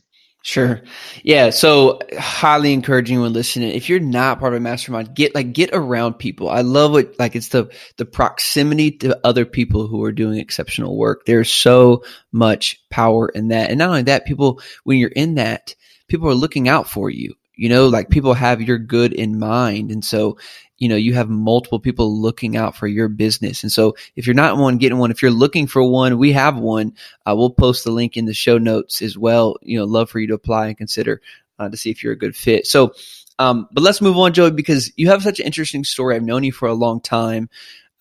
Sure. 0.47 0.81
Yeah. 1.25 1.51
So 1.51 1.99
highly 2.17 2.73
encouraging 2.73 3.21
when 3.21 3.33
listening. 3.33 3.73
If 3.73 3.89
you're 3.89 3.99
not 3.99 4.39
part 4.39 4.53
of 4.53 4.59
a 4.59 4.61
mastermind, 4.61 5.13
get 5.13 5.35
like 5.35 5.53
get 5.53 5.71
around 5.73 6.15
people. 6.15 6.49
I 6.49 6.61
love 6.61 6.97
it. 6.97 7.19
Like 7.19 7.35
it's 7.35 7.49
the 7.49 7.69
the 7.97 8.05
proximity 8.05 8.93
to 8.99 9.19
other 9.25 9.45
people 9.45 9.89
who 9.89 10.05
are 10.05 10.13
doing 10.13 10.39
exceptional 10.39 10.97
work. 10.97 11.25
There's 11.27 11.51
so 11.51 12.05
much 12.31 12.81
power 12.91 13.29
in 13.29 13.49
that. 13.49 13.71
And 13.71 13.79
not 13.81 13.89
only 13.89 14.03
that, 14.03 14.25
people 14.25 14.61
when 14.85 14.99
you're 14.99 15.11
in 15.11 15.35
that, 15.35 15.75
people 16.07 16.29
are 16.29 16.35
looking 16.35 16.69
out 16.69 16.89
for 16.89 17.11
you. 17.11 17.35
You 17.57 17.69
know, 17.69 17.89
like 17.89 18.11
people 18.11 18.35
have 18.35 18.63
your 18.63 18.79
good 18.79 19.15
in 19.15 19.41
mind. 19.41 19.91
And 19.91 20.05
so 20.05 20.39
you 20.79 20.89
know, 20.89 20.97
you 20.97 21.15
have 21.15 21.29
multiple 21.29 21.81
people 21.81 22.21
looking 22.21 22.57
out 22.57 22.77
for 22.77 22.87
your 22.87 23.09
business. 23.09 23.63
And 23.63 23.73
so 23.73 23.97
if 24.15 24.27
you're 24.27 24.35
not 24.35 24.59
one 24.59 24.79
getting 24.79 24.99
one, 24.99 25.11
if 25.11 25.23
you're 25.23 25.31
looking 25.31 25.67
for 25.67 25.83
one, 25.83 26.19
we 26.19 26.33
have 26.33 26.59
one. 26.59 26.95
Uh, 27.25 27.35
we'll 27.37 27.51
post 27.51 27.85
the 27.85 27.91
link 27.91 28.17
in 28.17 28.27
the 28.27 28.35
show 28.35 28.59
notes 28.59 29.01
as 29.03 29.17
well. 29.17 29.57
You 29.63 29.79
know, 29.79 29.85
love 29.85 30.11
for 30.11 30.21
you 30.21 30.27
to 30.29 30.35
apply 30.35 30.69
and 30.69 30.79
consider 30.79 31.21
uh, 31.59 31.69
to 31.69 31.77
see 31.77 31.91
if 31.91 32.03
you're 32.03 32.13
a 32.13 32.19
good 32.19 32.37
fit. 32.37 32.67
So, 32.67 32.93
um, 33.39 33.69
but 33.73 33.83
let's 33.83 34.01
move 34.01 34.17
on, 34.17 34.33
Joey, 34.33 34.51
because 34.51 34.93
you 34.97 35.09
have 35.09 35.23
such 35.23 35.41
an 35.41 35.47
interesting 35.47 35.85
story. 35.85 36.15
I've 36.15 36.23
known 36.23 36.45
you 36.45 36.53
for 36.53 36.69
a 36.69 36.75
long 36.75 37.01
time. 37.01 37.49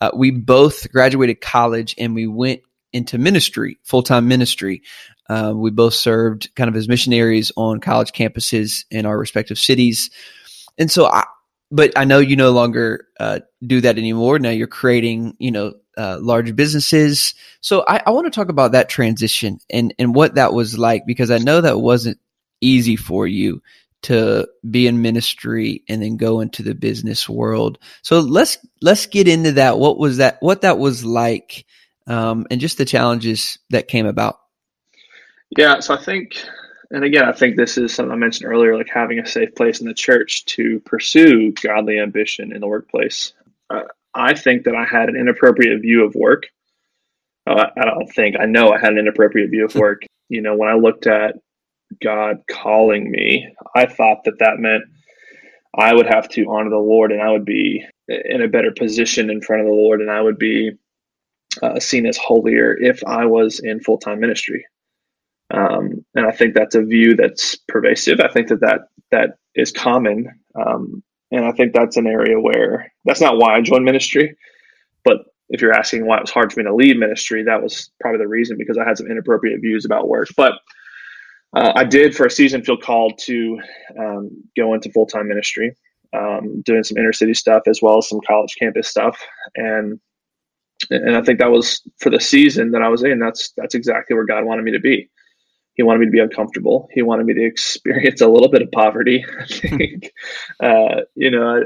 Uh, 0.02 0.12
we 0.14 0.32
both 0.32 0.92
graduated 0.92 1.42
college 1.42 1.96
and 1.98 2.14
we 2.14 2.28
went 2.28 2.62
into 2.92 3.18
ministry, 3.18 3.80
full 3.84 4.04
time 4.04 4.28
ministry. 4.28 4.82
Uh, 5.30 5.54
we 5.56 5.72
both 5.72 5.94
served 5.94 6.54
kind 6.56 6.70
of 6.70 6.76
as 6.76 6.88
missionaries 6.88 7.52
on 7.58 7.80
college 7.80 8.12
campuses 8.12 8.86
in 8.92 9.06
our 9.06 9.18
respective 9.18 9.58
cities. 9.58 10.12
And 10.78 10.92
so 10.92 11.06
I, 11.08 11.24
but 11.76 11.92
I 11.98 12.06
know 12.06 12.20
you 12.20 12.38
no 12.38 12.52
longer 12.52 13.06
uh, 13.20 13.42
do 13.66 13.82
that 13.82 13.98
anymore. 13.98 14.40
Now 14.40 14.50
you're 14.50 14.66
creating, 14.68 15.36
you 15.40 15.52
know, 15.52 15.74
uh, 15.98 16.18
large 16.22 16.56
businesses. 16.56 17.36
So 17.60 17.84
I, 17.86 18.02
I 18.06 18.12
want 18.12 18.26
to 18.26 18.32
talk 18.32 18.50
about 18.50 18.72
that 18.72 18.90
transition 18.90 19.60
and 19.70 19.94
and 20.00 20.16
what 20.16 20.36
that 20.36 20.54
was 20.54 20.78
like 20.78 21.04
because 21.06 21.32
I 21.32 21.38
know 21.38 21.62
that 21.62 21.80
wasn't 21.80 22.20
easy 22.62 22.96
for 22.96 23.28
you 23.28 23.62
to 24.04 24.48
be 24.70 24.88
in 24.88 25.02
ministry 25.02 25.84
and 25.90 26.02
then 26.02 26.16
go 26.16 26.40
into 26.40 26.64
the 26.64 26.76
business 26.76 27.28
world. 27.28 27.78
So 28.04 28.20
let's 28.20 28.58
let's 28.82 29.06
get 29.08 29.28
into 29.28 29.54
that. 29.54 29.78
What 29.78 29.98
was 29.98 30.18
that? 30.18 30.38
What 30.40 30.62
that 30.62 30.80
was 30.80 31.04
like, 31.04 31.66
um, 32.08 32.46
and 32.50 32.62
just 32.62 32.78
the 32.78 32.86
challenges 32.86 33.60
that 33.70 33.90
came 33.90 34.06
about. 34.06 34.38
Yeah. 35.58 35.82
So 35.82 35.94
I 35.94 36.02
think 36.02 36.38
and 36.92 37.04
again, 37.04 37.26
I 37.26 37.32
think 37.32 37.56
this 37.56 37.78
is 37.78 37.94
something 37.94 38.12
I 38.12 38.18
mentioned 38.18 38.52
earlier, 38.52 38.78
like 38.78 38.90
having 38.94 39.20
a 39.20 39.26
safe 39.26 39.56
place 39.56 39.82
in 39.82 39.88
the 39.88 39.94
church 39.94 40.46
to 40.46 40.80
pursue 40.82 41.52
godly 41.52 42.00
ambition 42.00 42.54
in 42.54 42.62
the 42.62 42.68
workplace. 42.68 43.34
Uh, 43.70 43.84
I 44.14 44.34
think 44.34 44.64
that 44.64 44.76
I 44.76 44.86
had 44.86 45.10
an 45.10 45.16
inappropriate 45.16 45.82
view 45.82 46.06
of 46.06 46.16
work. 46.16 46.48
Uh, 47.48 47.68
I 47.78 47.86
don't 47.86 48.08
think 48.08 48.36
I 48.40 48.46
know 48.46 48.72
I 48.72 48.80
had 48.80 48.94
an 48.94 49.00
inappropriate 49.00 49.50
view 49.50 49.66
of 49.66 49.76
work. 49.76 50.04
you 50.30 50.42
know, 50.42 50.56
when 50.56 50.70
I 50.70 50.76
looked 50.76 51.08
at 51.08 51.36
God 52.02 52.38
calling 52.50 53.10
me, 53.10 53.54
I 53.76 53.86
thought 53.86 54.24
that 54.26 54.40
that 54.40 54.60
meant 54.60 54.84
I 55.78 55.94
would 55.94 56.08
have 56.08 56.30
to 56.30 56.46
honor 56.50 56.70
the 56.70 56.78
Lord 56.78 57.12
and 57.12 57.22
I 57.22 57.32
would 57.32 57.46
be 57.46 57.86
in 58.08 58.42
a 58.42 58.48
better 58.48 58.72
position 58.72 59.30
in 59.30 59.42
front 59.42 59.62
of 59.62 59.68
the 59.68 59.74
Lord 59.74 60.02
and 60.02 60.10
I 60.10 60.22
would 60.22 60.38
be 60.38 60.72
uh, 61.62 61.80
seen 61.80 62.06
as 62.06 62.18
holier 62.18 62.76
if 62.78 63.04
I 63.06 63.26
was 63.26 63.60
in 63.60 63.82
full 63.82 63.98
time 63.98 64.20
ministry. 64.20 64.66
Um, 65.52 66.05
and 66.16 66.26
I 66.26 66.32
think 66.32 66.56
that's 66.56 66.76
a 66.76 66.82
view 66.82 67.16
that's 67.16 67.56
pervasive. 67.68 68.20
I 68.22 68.30
think 68.30 68.48
that 68.48 68.62
that, 68.62 68.88
that 69.12 69.38
is 69.54 69.72
common. 69.72 70.28
Um, 70.56 71.04
and 71.32 71.46
I 71.46 71.52
think 71.52 71.74
that's 71.74 71.98
an 71.98 72.08
area 72.08 72.40
where 72.40 72.92
that's 73.04 73.22
not 73.22 73.38
why 73.38 73.56
I 73.56 73.62
joined 73.62 73.84
ministry. 73.84 74.36
But 75.04 75.18
if 75.50 75.62
you're 75.62 75.74
asking 75.74 76.08
why 76.08 76.18
it 76.18 76.22
was 76.22 76.32
hard 76.32 76.54
for 76.54 76.62
me 76.62 76.66
to 76.66 76.74
leave 76.74 76.98
ministry, 76.98 77.44
that 77.44 77.62
was 77.62 77.92
probably 78.00 78.20
the 78.20 78.28
reason 78.28 78.58
because 78.58 78.78
I 78.78 78.88
had 78.88 78.98
some 78.98 79.12
inappropriate 79.12 79.60
views 79.62 79.86
about 79.86 80.08
work. 80.08 80.30
But 80.38 80.54
uh, 81.56 81.74
I 81.76 81.84
did 81.84 82.16
for 82.16 82.26
a 82.26 82.32
season 82.32 82.64
feel 82.64 82.78
called 82.78 83.20
to 83.26 83.60
um, 84.00 84.30
go 84.58 84.74
into 84.74 84.92
full 84.92 85.06
time 85.06 85.28
ministry, 85.28 85.76
um, 86.14 86.62
doing 86.62 86.84
some 86.84 86.98
inner 86.98 87.14
city 87.14 87.34
stuff 87.34 87.64
as 87.68 87.82
well 87.82 87.98
as 87.98 88.08
some 88.08 88.22
college 88.26 88.56
campus 88.58 88.88
stuff. 88.88 89.22
And 89.56 90.00
and 90.90 91.16
I 91.16 91.22
think 91.22 91.40
that 91.40 91.52
was 91.52 91.82
for 92.00 92.10
the 92.10 92.20
season 92.20 92.72
that 92.72 92.82
I 92.82 92.90
was 92.90 93.04
in. 93.04 93.20
That's 93.20 93.52
that's 93.58 93.76
exactly 93.76 94.16
where 94.16 94.26
God 94.26 94.46
wanted 94.46 94.64
me 94.64 94.72
to 94.72 94.80
be 94.80 95.10
he 95.76 95.84
wanted 95.84 96.00
me 96.00 96.06
to 96.06 96.12
be 96.12 96.20
uncomfortable. 96.20 96.90
He 96.94 97.02
wanted 97.02 97.26
me 97.26 97.34
to 97.36 97.46
experience 97.46 98.22
a 98.22 98.28
little 98.28 98.50
bit 98.50 98.62
of 98.62 98.72
poverty. 98.72 99.26
I 99.40 99.46
think, 99.46 100.12
uh, 100.62 101.02
you 101.16 101.32
know, 101.32 101.64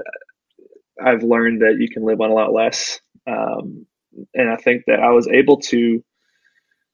I, 1.01 1.09
have 1.11 1.23
learned 1.23 1.61
that 1.61 1.77
you 1.79 1.89
can 1.89 2.03
live 2.03 2.19
on 2.19 2.29
a 2.29 2.33
lot 2.33 2.51
less. 2.51 2.99
Um, 3.25 3.85
and 4.33 4.49
I 4.49 4.57
think 4.57 4.83
that 4.87 4.99
I 4.99 5.11
was 5.11 5.27
able 5.27 5.57
to 5.61 6.03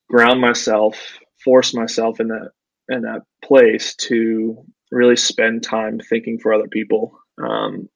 ground 0.09 0.41
myself, 0.41 1.17
force 1.43 1.73
myself 1.73 2.19
in 2.19 2.27
that, 2.27 2.51
in 2.89 3.01
that 3.01 3.23
place 3.43 3.95
to 3.95 4.63
really 4.91 5.15
spend 5.15 5.63
time 5.63 5.99
thinking 5.99 6.37
for 6.37 6.53
other 6.53 6.67
people. 6.67 7.17
Um, 7.41 7.89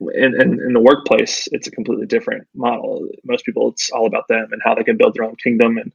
and, 0.00 0.34
and 0.34 0.60
in 0.60 0.72
the 0.72 0.80
workplace, 0.80 1.48
it's 1.52 1.68
a 1.68 1.70
completely 1.70 2.06
different 2.06 2.46
model. 2.54 3.06
Most 3.24 3.44
people, 3.44 3.68
it's 3.68 3.90
all 3.90 4.06
about 4.06 4.28
them 4.28 4.48
and 4.50 4.60
how 4.64 4.74
they 4.74 4.82
can 4.82 4.96
build 4.96 5.14
their 5.14 5.24
own 5.24 5.36
kingdom 5.36 5.78
and 5.78 5.92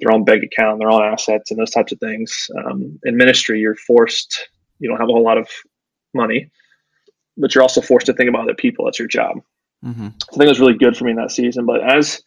their 0.00 0.12
own 0.12 0.24
bank 0.24 0.42
account, 0.44 0.78
their 0.78 0.90
own 0.90 1.02
assets, 1.02 1.50
and 1.50 1.58
those 1.58 1.70
types 1.70 1.92
of 1.92 1.98
things. 1.98 2.48
Um, 2.64 2.98
in 3.04 3.16
ministry, 3.16 3.60
you're 3.60 3.74
forced, 3.74 4.48
you 4.78 4.88
don't 4.88 4.98
have 4.98 5.08
a 5.08 5.12
whole 5.12 5.24
lot 5.24 5.38
of 5.38 5.48
money, 6.14 6.50
but 7.36 7.54
you're 7.54 7.62
also 7.62 7.80
forced 7.80 8.06
to 8.06 8.12
think 8.12 8.28
about 8.28 8.42
other 8.42 8.54
people. 8.54 8.84
That's 8.84 8.98
your 8.98 9.08
job. 9.08 9.38
Mm-hmm. 9.84 10.06
I 10.06 10.32
think 10.32 10.42
it 10.42 10.48
was 10.48 10.60
really 10.60 10.78
good 10.78 10.96
for 10.96 11.04
me 11.04 11.10
in 11.10 11.16
that 11.16 11.30
season. 11.30 11.66
But 11.66 11.88
as 11.88 12.22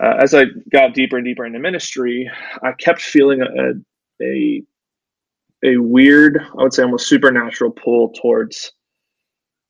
uh, 0.00 0.16
as 0.18 0.34
I 0.34 0.46
got 0.70 0.94
deeper 0.94 1.16
and 1.16 1.24
deeper 1.24 1.44
into 1.44 1.58
ministry, 1.58 2.30
I 2.62 2.72
kept 2.72 3.00
feeling 3.00 3.40
a, 3.40 4.24
a 4.24 4.62
a 5.64 5.76
weird, 5.76 6.38
I 6.40 6.62
would 6.62 6.74
say 6.74 6.82
almost 6.82 7.06
supernatural 7.06 7.70
pull 7.70 8.12
towards 8.20 8.72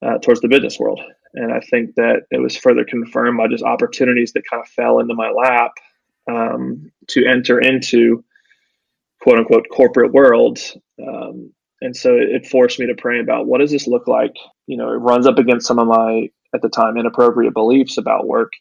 uh, 0.04 0.18
towards 0.18 0.40
the 0.40 0.48
business 0.48 0.78
world. 0.78 1.00
And 1.34 1.52
I 1.52 1.60
think 1.60 1.94
that 1.96 2.22
it 2.30 2.40
was 2.40 2.56
further 2.56 2.84
confirmed 2.84 3.38
by 3.38 3.48
just 3.48 3.64
opportunities 3.64 4.32
that 4.32 4.42
kind 4.48 4.62
of 4.62 4.68
fell 4.68 4.98
into 4.98 5.14
my 5.14 5.30
lap 5.30 5.72
um, 6.30 6.90
to 7.08 7.26
enter 7.26 7.60
into 7.60 8.24
quote 9.20 9.38
unquote 9.38 9.66
corporate 9.70 10.12
world. 10.12 10.58
Um, 11.00 11.52
and 11.80 11.96
so 11.96 12.14
it 12.14 12.46
forced 12.46 12.78
me 12.78 12.86
to 12.86 12.94
pray 12.94 13.20
about 13.20 13.46
what 13.46 13.60
does 13.60 13.70
this 13.70 13.86
look 13.86 14.06
like? 14.06 14.34
You 14.66 14.76
know, 14.76 14.88
it 14.90 14.96
runs 14.96 15.26
up 15.26 15.38
against 15.38 15.66
some 15.66 15.78
of 15.78 15.88
my, 15.88 16.28
at 16.54 16.62
the 16.62 16.68
time, 16.68 16.96
inappropriate 16.96 17.54
beliefs 17.54 17.98
about 17.98 18.26
work. 18.26 18.52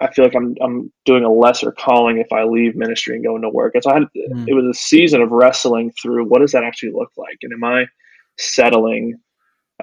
I 0.00 0.12
feel 0.12 0.24
like 0.24 0.36
I'm, 0.36 0.54
I'm 0.62 0.92
doing 1.04 1.24
a 1.24 1.32
lesser 1.32 1.72
calling 1.72 2.18
if 2.18 2.32
I 2.32 2.44
leave 2.44 2.76
ministry 2.76 3.14
and 3.14 3.24
go 3.24 3.36
into 3.36 3.48
work. 3.48 3.74
And 3.74 3.82
so 3.82 3.90
I 3.90 3.94
had, 3.94 4.02
mm. 4.02 4.44
it 4.46 4.54
was 4.54 4.66
a 4.66 4.78
season 4.78 5.20
of 5.20 5.30
wrestling 5.30 5.92
through 6.00 6.28
what 6.28 6.40
does 6.40 6.52
that 6.52 6.64
actually 6.64 6.92
look 6.92 7.10
like? 7.16 7.38
And 7.42 7.52
am 7.52 7.64
I 7.64 7.86
settling 8.38 9.14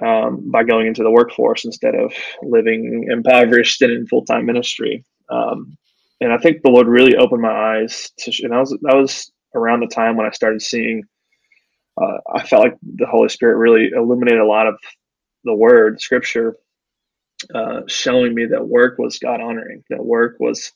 um, 0.04 0.50
by 0.50 0.64
going 0.64 0.86
into 0.86 1.02
the 1.02 1.10
workforce 1.10 1.64
instead 1.64 1.94
of 1.94 2.12
living 2.42 3.06
impoverished 3.10 3.82
and 3.82 3.92
in 3.92 4.06
full 4.06 4.24
time 4.24 4.46
ministry? 4.46 5.04
Um, 5.30 5.76
and 6.22 6.32
I 6.32 6.38
think 6.38 6.62
the 6.62 6.70
Lord 6.70 6.86
really 6.86 7.16
opened 7.16 7.42
my 7.42 7.80
eyes 7.80 8.12
to, 8.20 8.32
and 8.44 8.52
that 8.52 8.60
was 8.60 8.70
that 8.82 8.96
was 8.96 9.32
around 9.54 9.80
the 9.80 9.88
time 9.88 10.16
when 10.16 10.26
I 10.26 10.30
started 10.30 10.62
seeing. 10.62 11.02
Uh, 12.00 12.18
I 12.34 12.44
felt 12.44 12.62
like 12.62 12.78
the 12.82 13.06
Holy 13.06 13.28
Spirit 13.28 13.56
really 13.58 13.90
illuminated 13.94 14.40
a 14.40 14.46
lot 14.46 14.68
of 14.68 14.76
the 15.44 15.54
Word, 15.54 16.00
Scripture, 16.00 16.56
uh, 17.54 17.80
showing 17.88 18.34
me 18.34 18.46
that 18.46 18.66
work 18.66 18.98
was 18.98 19.18
God 19.18 19.40
honoring. 19.40 19.82
That 19.90 20.04
work 20.04 20.36
was 20.38 20.72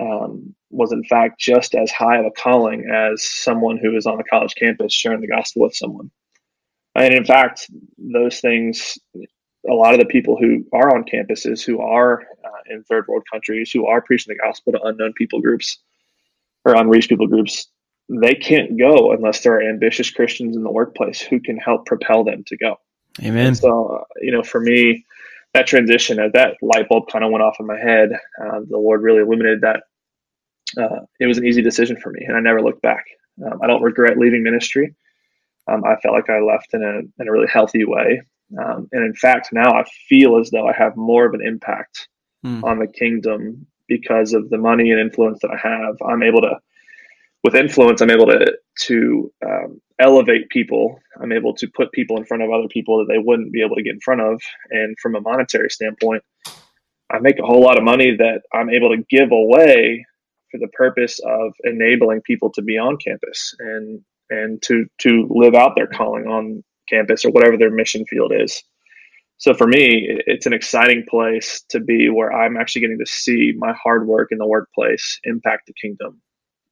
um, 0.00 0.54
was 0.70 0.92
in 0.92 1.02
fact 1.04 1.40
just 1.40 1.74
as 1.74 1.90
high 1.90 2.18
of 2.18 2.26
a 2.26 2.30
calling 2.30 2.88
as 2.88 3.28
someone 3.28 3.78
who 3.78 3.96
is 3.96 4.06
on 4.06 4.20
a 4.20 4.24
college 4.24 4.54
campus 4.54 4.94
sharing 4.94 5.20
the 5.20 5.26
gospel 5.26 5.62
with 5.62 5.74
someone. 5.74 6.12
And 6.94 7.12
in 7.12 7.24
fact, 7.24 7.66
those 7.98 8.40
things 8.40 8.98
a 9.68 9.74
lot 9.74 9.94
of 9.94 10.00
the 10.00 10.06
people 10.06 10.36
who 10.36 10.64
are 10.72 10.94
on 10.94 11.04
campuses, 11.04 11.64
who 11.64 11.80
are 11.80 12.22
uh, 12.44 12.60
in 12.70 12.82
third 12.84 13.06
world 13.08 13.24
countries, 13.30 13.70
who 13.70 13.86
are 13.86 14.00
preaching 14.00 14.34
the 14.34 14.42
gospel 14.42 14.72
to 14.72 14.82
unknown 14.82 15.12
people 15.14 15.40
groups 15.40 15.78
or 16.64 16.74
unreached 16.74 17.08
people 17.08 17.26
groups, 17.26 17.68
they 18.08 18.34
can't 18.34 18.78
go 18.78 19.12
unless 19.12 19.40
there 19.40 19.54
are 19.54 19.62
ambitious 19.62 20.10
Christians 20.10 20.56
in 20.56 20.62
the 20.62 20.70
workplace 20.70 21.20
who 21.20 21.40
can 21.40 21.56
help 21.56 21.86
propel 21.86 22.24
them 22.24 22.44
to 22.46 22.56
go. 22.56 22.76
Amen. 23.22 23.48
And 23.48 23.56
so, 23.56 23.86
uh, 23.86 24.04
you 24.20 24.30
know, 24.30 24.42
for 24.42 24.60
me, 24.60 25.04
that 25.54 25.66
transition, 25.66 26.18
as 26.18 26.32
that 26.32 26.56
light 26.60 26.88
bulb 26.88 27.08
kind 27.08 27.24
of 27.24 27.30
went 27.30 27.42
off 27.42 27.56
in 27.58 27.66
my 27.66 27.78
head, 27.78 28.10
uh, 28.12 28.60
the 28.68 28.78
Lord 28.78 29.02
really 29.02 29.22
illuminated 29.22 29.62
that. 29.62 29.84
Uh, 30.76 31.06
it 31.20 31.26
was 31.26 31.38
an 31.38 31.46
easy 31.46 31.62
decision 31.62 31.96
for 31.96 32.10
me, 32.10 32.20
and 32.26 32.36
I 32.36 32.40
never 32.40 32.60
looked 32.60 32.82
back. 32.82 33.04
Um, 33.44 33.60
I 33.62 33.66
don't 33.66 33.82
regret 33.82 34.18
leaving 34.18 34.42
ministry. 34.42 34.94
Um, 35.68 35.84
I 35.84 35.96
felt 35.96 36.14
like 36.14 36.28
I 36.28 36.40
left 36.40 36.74
in 36.74 36.82
a 36.82 37.22
in 37.22 37.28
a 37.28 37.32
really 37.32 37.46
healthy 37.46 37.84
way. 37.84 38.22
Um, 38.58 38.88
and 38.92 39.04
in 39.04 39.14
fact, 39.14 39.48
now 39.52 39.72
I 39.72 39.84
feel 40.08 40.38
as 40.38 40.50
though 40.50 40.66
I 40.66 40.72
have 40.72 40.96
more 40.96 41.26
of 41.26 41.34
an 41.34 41.40
impact 41.44 42.08
mm. 42.44 42.62
on 42.64 42.78
the 42.78 42.86
kingdom 42.86 43.66
because 43.88 44.32
of 44.32 44.50
the 44.50 44.58
money 44.58 44.90
and 44.90 45.00
influence 45.00 45.40
that 45.42 45.50
I 45.50 45.56
have. 45.56 45.96
I'm 46.06 46.22
able 46.22 46.42
to, 46.42 46.58
with 47.44 47.54
influence, 47.54 48.00
I'm 48.00 48.10
able 48.10 48.26
to 48.26 48.56
to 48.86 49.32
um, 49.44 49.80
elevate 50.00 50.48
people. 50.50 51.00
I'm 51.20 51.32
able 51.32 51.54
to 51.54 51.68
put 51.74 51.92
people 51.92 52.16
in 52.16 52.24
front 52.24 52.42
of 52.42 52.50
other 52.50 52.68
people 52.68 52.98
that 52.98 53.12
they 53.12 53.18
wouldn't 53.18 53.52
be 53.52 53.62
able 53.62 53.76
to 53.76 53.82
get 53.82 53.94
in 53.94 54.00
front 54.00 54.20
of. 54.20 54.40
And 54.70 54.96
from 55.00 55.16
a 55.16 55.20
monetary 55.20 55.70
standpoint, 55.70 56.22
I 57.10 57.18
make 57.20 57.38
a 57.38 57.46
whole 57.46 57.62
lot 57.62 57.78
of 57.78 57.84
money 57.84 58.16
that 58.16 58.42
I'm 58.52 58.70
able 58.70 58.90
to 58.90 59.02
give 59.08 59.30
away 59.32 60.04
for 60.50 60.58
the 60.58 60.68
purpose 60.68 61.18
of 61.24 61.52
enabling 61.64 62.22
people 62.22 62.50
to 62.52 62.62
be 62.62 62.78
on 62.78 62.96
campus. 62.98 63.54
And 63.58 64.02
and 64.30 64.60
to 64.62 64.86
to 64.98 65.26
live 65.30 65.54
out 65.54 65.74
their 65.76 65.86
calling 65.86 66.26
on 66.26 66.64
campus 66.88 67.24
or 67.24 67.30
whatever 67.30 67.56
their 67.56 67.70
mission 67.70 68.04
field 68.06 68.32
is. 68.34 68.62
So 69.38 69.52
for 69.52 69.66
me, 69.66 70.06
it's 70.26 70.46
an 70.46 70.54
exciting 70.54 71.04
place 71.08 71.62
to 71.68 71.80
be 71.80 72.08
where 72.08 72.32
I'm 72.32 72.56
actually 72.56 72.80
getting 72.82 72.98
to 72.98 73.06
see 73.06 73.52
my 73.56 73.74
hard 73.74 74.06
work 74.06 74.28
in 74.30 74.38
the 74.38 74.46
workplace 74.46 75.20
impact 75.24 75.66
the 75.66 75.74
kingdom 75.74 76.22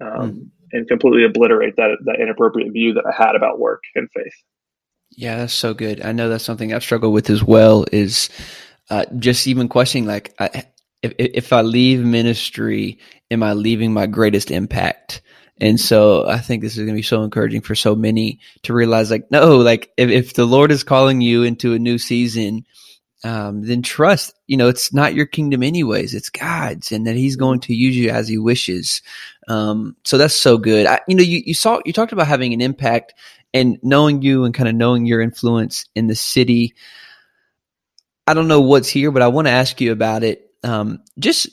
um, 0.01 0.33
mm. 0.33 0.51
and 0.73 0.89
completely 0.89 1.25
obliterate 1.25 1.77
that 1.77 1.99
that 2.07 2.21
inappropriate 2.21 2.73
view 2.73 2.95
that 2.95 3.05
I 3.07 3.13
had 3.13 3.37
about 3.37 3.59
work 3.59 3.83
and 3.95 4.09
faith. 4.15 4.35
Yeah, 5.11 5.37
that's 5.37 5.53
so 5.53 5.75
good. 5.75 6.03
I 6.03 6.13
know 6.13 6.29
that's 6.29 6.45
something 6.45 6.73
I've 6.73 6.83
struggled 6.83 7.13
with 7.13 7.31
as 7.31 7.45
well. 7.45 7.85
Is 7.93 8.31
uh, 8.91 9.05
just 9.19 9.47
even 9.47 9.69
questioning 9.69 10.07
like, 10.07 10.35
I, 10.39 10.65
if 11.03 11.13
if 11.19 11.53
I 11.53 11.61
leave 11.61 12.01
ministry, 12.01 12.99
am 13.31 13.43
I 13.43 13.53
leaving 13.53 13.93
my 13.93 14.07
greatest 14.07 14.51
impact? 14.51 15.21
And 15.61 15.81
so 15.81 16.27
I 16.27 16.39
think 16.39 16.63
this 16.63 16.73
is 16.73 16.79
going 16.79 16.89
to 16.89 16.95
be 16.95 17.03
so 17.03 17.23
encouraging 17.23 17.61
for 17.61 17.75
so 17.75 17.95
many 17.95 18.41
to 18.63 18.75
realize 18.75 19.11
like, 19.11 19.31
no, 19.31 19.59
like 19.59 19.93
if, 19.97 20.11
if 20.11 20.35
the 20.35 20.47
Lord 20.47 20.73
is 20.73 20.83
calling 20.83 21.21
you 21.21 21.45
into 21.45 21.75
a 21.75 21.79
new 21.79 21.99
season, 21.99 22.67
um, 23.23 23.63
then 23.63 23.81
trust, 23.81 24.35
you 24.47 24.57
know, 24.57 24.69
it's 24.69 24.93
not 24.93 25.15
your 25.15 25.27
kingdom 25.27 25.63
anyways. 25.63 26.13
It's 26.13 26.29
God's 26.29 26.93
and 26.93 27.07
that 27.07 27.17
he's 27.17 27.37
going 27.37 27.61
to 27.61 27.75
use 27.75 27.97
you 27.97 28.11
as 28.11 28.29
he 28.29 28.37
wishes. 28.37 29.01
Um, 29.49 29.97
so 30.05 30.19
that's 30.19 30.35
so 30.35 30.59
good. 30.59 30.87
I, 30.87 31.01
you 31.09 31.15
know, 31.15 31.23
you, 31.23 31.43
you 31.47 31.55
saw, 31.55 31.81
you 31.87 31.93
talked 31.93 32.13
about 32.13 32.27
having 32.27 32.53
an 32.53 32.61
impact 32.61 33.15
and 33.55 33.79
knowing 33.83 34.21
you 34.21 34.45
and 34.45 34.53
kind 34.53 34.69
of 34.69 34.75
knowing 34.75 35.07
your 35.07 35.21
influence 35.21 35.87
in 35.95 36.09
the 36.09 36.17
city. 36.17 36.75
I 38.27 38.35
don't 38.35 38.49
know 38.49 38.61
what's 38.61 38.89
here, 38.89 39.11
but 39.11 39.23
I 39.23 39.29
want 39.29 39.47
to 39.47 39.53
ask 39.53 39.81
you 39.81 39.93
about 39.93 40.25
it. 40.25 40.51
Um, 40.63 41.03
just 41.19 41.49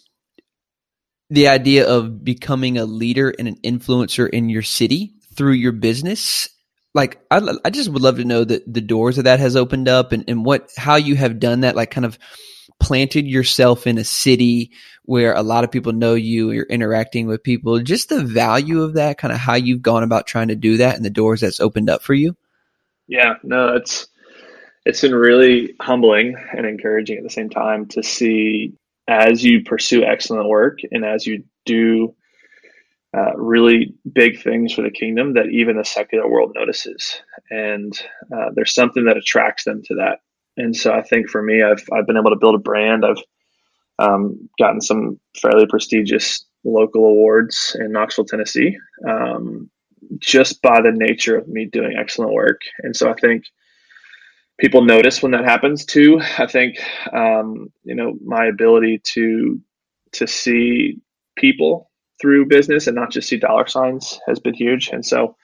the 1.32 1.48
idea 1.48 1.88
of 1.88 2.24
becoming 2.24 2.78
a 2.78 2.86
leader 2.86 3.34
and 3.40 3.48
an 3.48 3.56
influencer 3.64 4.30
in 4.30 4.50
your 4.50 4.62
city 4.62 5.14
through 5.34 5.54
your 5.54 5.72
business. 5.72 6.50
Like 6.94 7.22
I, 7.32 7.42
I 7.64 7.70
just 7.70 7.90
would 7.90 8.02
love 8.02 8.18
to 8.18 8.26
know 8.26 8.44
that 8.44 8.72
the 8.72 8.82
doors 8.82 9.18
of 9.18 9.24
that 9.24 9.40
has 9.40 9.56
opened 9.56 9.88
up 9.88 10.12
and, 10.12 10.26
and 10.28 10.44
what 10.44 10.70
how 10.78 10.98
you 10.98 11.16
have 11.16 11.40
done 11.40 11.62
that 11.62 11.78
like 11.78 11.90
kind 11.90 12.04
of 12.04 12.20
planted 12.82 13.26
yourself 13.26 13.88
in 13.88 13.98
a 13.98 14.04
city 14.04 14.72
where 15.04 15.34
a 15.34 15.42
lot 15.42 15.64
of 15.64 15.72
people 15.72 15.94
know 15.94 16.16
you 16.16 16.52
you're 16.52 16.66
interacting 16.66 17.28
with 17.28 17.44
people. 17.44 17.80
Just 17.80 18.10
the 18.10 18.22
value 18.22 18.84
of 18.84 18.96
that 18.96 19.18
kind 19.18 19.32
of 19.32 19.40
how 19.40 19.56
you've 19.56 19.82
gone 19.82 20.04
about 20.04 20.28
trying 20.28 20.50
to 20.50 20.56
do 20.56 20.78
that 20.78 20.98
and 20.98 21.06
the 21.06 21.10
doors 21.10 21.40
that's 21.40 21.62
opened 21.62 21.90
up 21.90 22.04
for 22.04 22.14
you. 22.14 22.36
Yeah 23.08 23.36
no 23.42 23.76
it's 23.76 24.08
it's 24.86 25.00
been 25.00 25.16
really 25.16 25.76
humbling 25.80 26.36
and 26.52 26.66
encouraging 26.66 27.18
at 27.18 27.24
the 27.24 27.30
same 27.30 27.50
time 27.50 27.86
to 27.86 28.04
see 28.04 28.74
as 29.08 29.44
you 29.44 29.64
pursue 29.64 30.04
excellent 30.04 30.48
work 30.48 30.80
and 30.92 31.06
as 31.06 31.26
you 31.26 31.44
do 31.66 32.16
uh, 33.16 33.36
really 33.36 33.94
big 34.14 34.42
things 34.42 34.74
for 34.74 34.84
the 34.84 34.92
kingdom 34.92 35.34
that 35.34 35.48
even 35.52 35.78
the 35.78 35.84
secular 35.84 36.30
world 36.30 36.54
notices, 36.56 37.22
and 37.50 37.94
uh, 38.34 38.52
there's 38.56 38.74
something 38.74 39.04
that 39.06 39.18
attracts 39.18 39.66
them 39.66 39.82
to 39.84 39.96
that. 39.96 40.20
And 40.56 40.76
so 40.76 40.94
I 40.94 41.02
think 41.02 41.30
for 41.30 41.42
me, 41.42 41.62
I've 41.62 41.84
I've 41.92 42.08
been 42.08 42.18
able 42.18 42.30
to 42.30 42.40
build 42.40 42.56
a 42.56 42.60
brand. 42.60 43.04
I've 43.06 43.22
um, 44.00 44.50
gotten 44.58 44.80
some 44.80 45.20
fairly 45.42 45.66
prestigious 45.68 46.46
local 46.64 47.06
awards 47.06 47.76
in 47.80 47.92
Knoxville, 47.92 48.26
Tennessee, 48.26 48.78
um, 49.08 49.70
just 50.20 50.62
by 50.62 50.82
the 50.82 50.92
nature 50.94 51.38
of 51.38 51.48
me 51.48 51.66
doing 51.66 51.96
excellent 52.00 52.34
work. 52.34 52.62
And 52.80 52.96
so 52.96 53.10
I 53.10 53.14
think 53.20 53.44
people 54.62 54.84
notice 54.84 55.22
when 55.22 55.32
that 55.32 55.44
happens 55.44 55.84
too. 55.84 56.22
I 56.38 56.48
think 56.48 56.78
um, 57.12 57.68
you 57.84 57.96
know 57.96 58.14
my 58.24 58.46
ability 58.46 59.02
to 59.16 59.60
to 60.14 60.28
see 60.28 61.00
people 61.36 61.90
through 62.22 62.46
business 62.46 62.86
and 62.88 62.96
not 62.96 63.12
just 63.12 63.28
see 63.28 63.38
dollar 63.38 63.68
signs 63.68 64.20
has 64.28 64.40
been 64.40 64.54
huge. 64.54 64.90
And 64.90 65.04
so, 65.04 65.36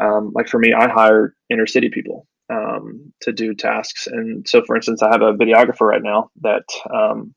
um, 0.00 0.32
like 0.34 0.48
for 0.48 0.58
me, 0.58 0.72
I 0.72 0.88
hire 0.88 1.34
inner 1.50 1.66
city 1.66 1.90
people 1.92 2.26
um, 2.50 3.12
to 3.22 3.32
do 3.32 3.54
tasks. 3.54 4.06
And 4.06 4.48
so, 4.48 4.62
for 4.64 4.74
instance, 4.74 5.02
I 5.02 5.10
have 5.10 5.20
a 5.20 5.34
videographer 5.34 5.82
right 5.82 6.02
now 6.02 6.30
that 6.40 6.64
um, 6.92 7.34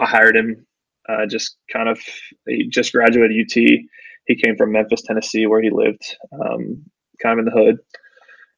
I 0.00 0.06
hired 0.06 0.36
him. 0.36 0.66
Uh, 1.08 1.26
just 1.26 1.56
kind 1.72 1.88
of, 1.88 2.00
he 2.48 2.68
just 2.68 2.92
graduated 2.92 3.36
UT. 3.38 3.54
He 3.54 4.42
came 4.42 4.56
from 4.56 4.72
Memphis, 4.72 5.02
Tennessee, 5.02 5.46
where 5.46 5.62
he 5.62 5.70
lived, 5.70 6.16
um, 6.32 6.82
kind 7.22 7.38
of 7.38 7.40
in 7.40 7.44
the 7.44 7.50
hood 7.52 7.78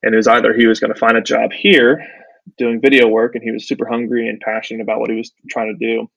and 0.03 0.15
it 0.15 0.17
was 0.17 0.29
either 0.29 0.53
he 0.55 0.67
was 0.67 0.81
going 0.81 0.93
to 0.93 0.99
find 0.99 1.17
a 1.17 1.23
job 1.23 1.53
here 1.53 2.05
doing 2.57 2.81
video 2.81 3.09
work 3.09 3.35
and 3.35 3.45
he 3.45 3.51
was 3.51 3.67
super 3.67 3.87
hungry 3.87 4.29
and 4.29 4.41
passionate 4.41 4.83
about 4.83 5.01
what 5.01 5.11
he 5.11 5.17
was 5.17 5.33
trying 5.51 5.77
to 5.77 5.87
do 5.87 6.09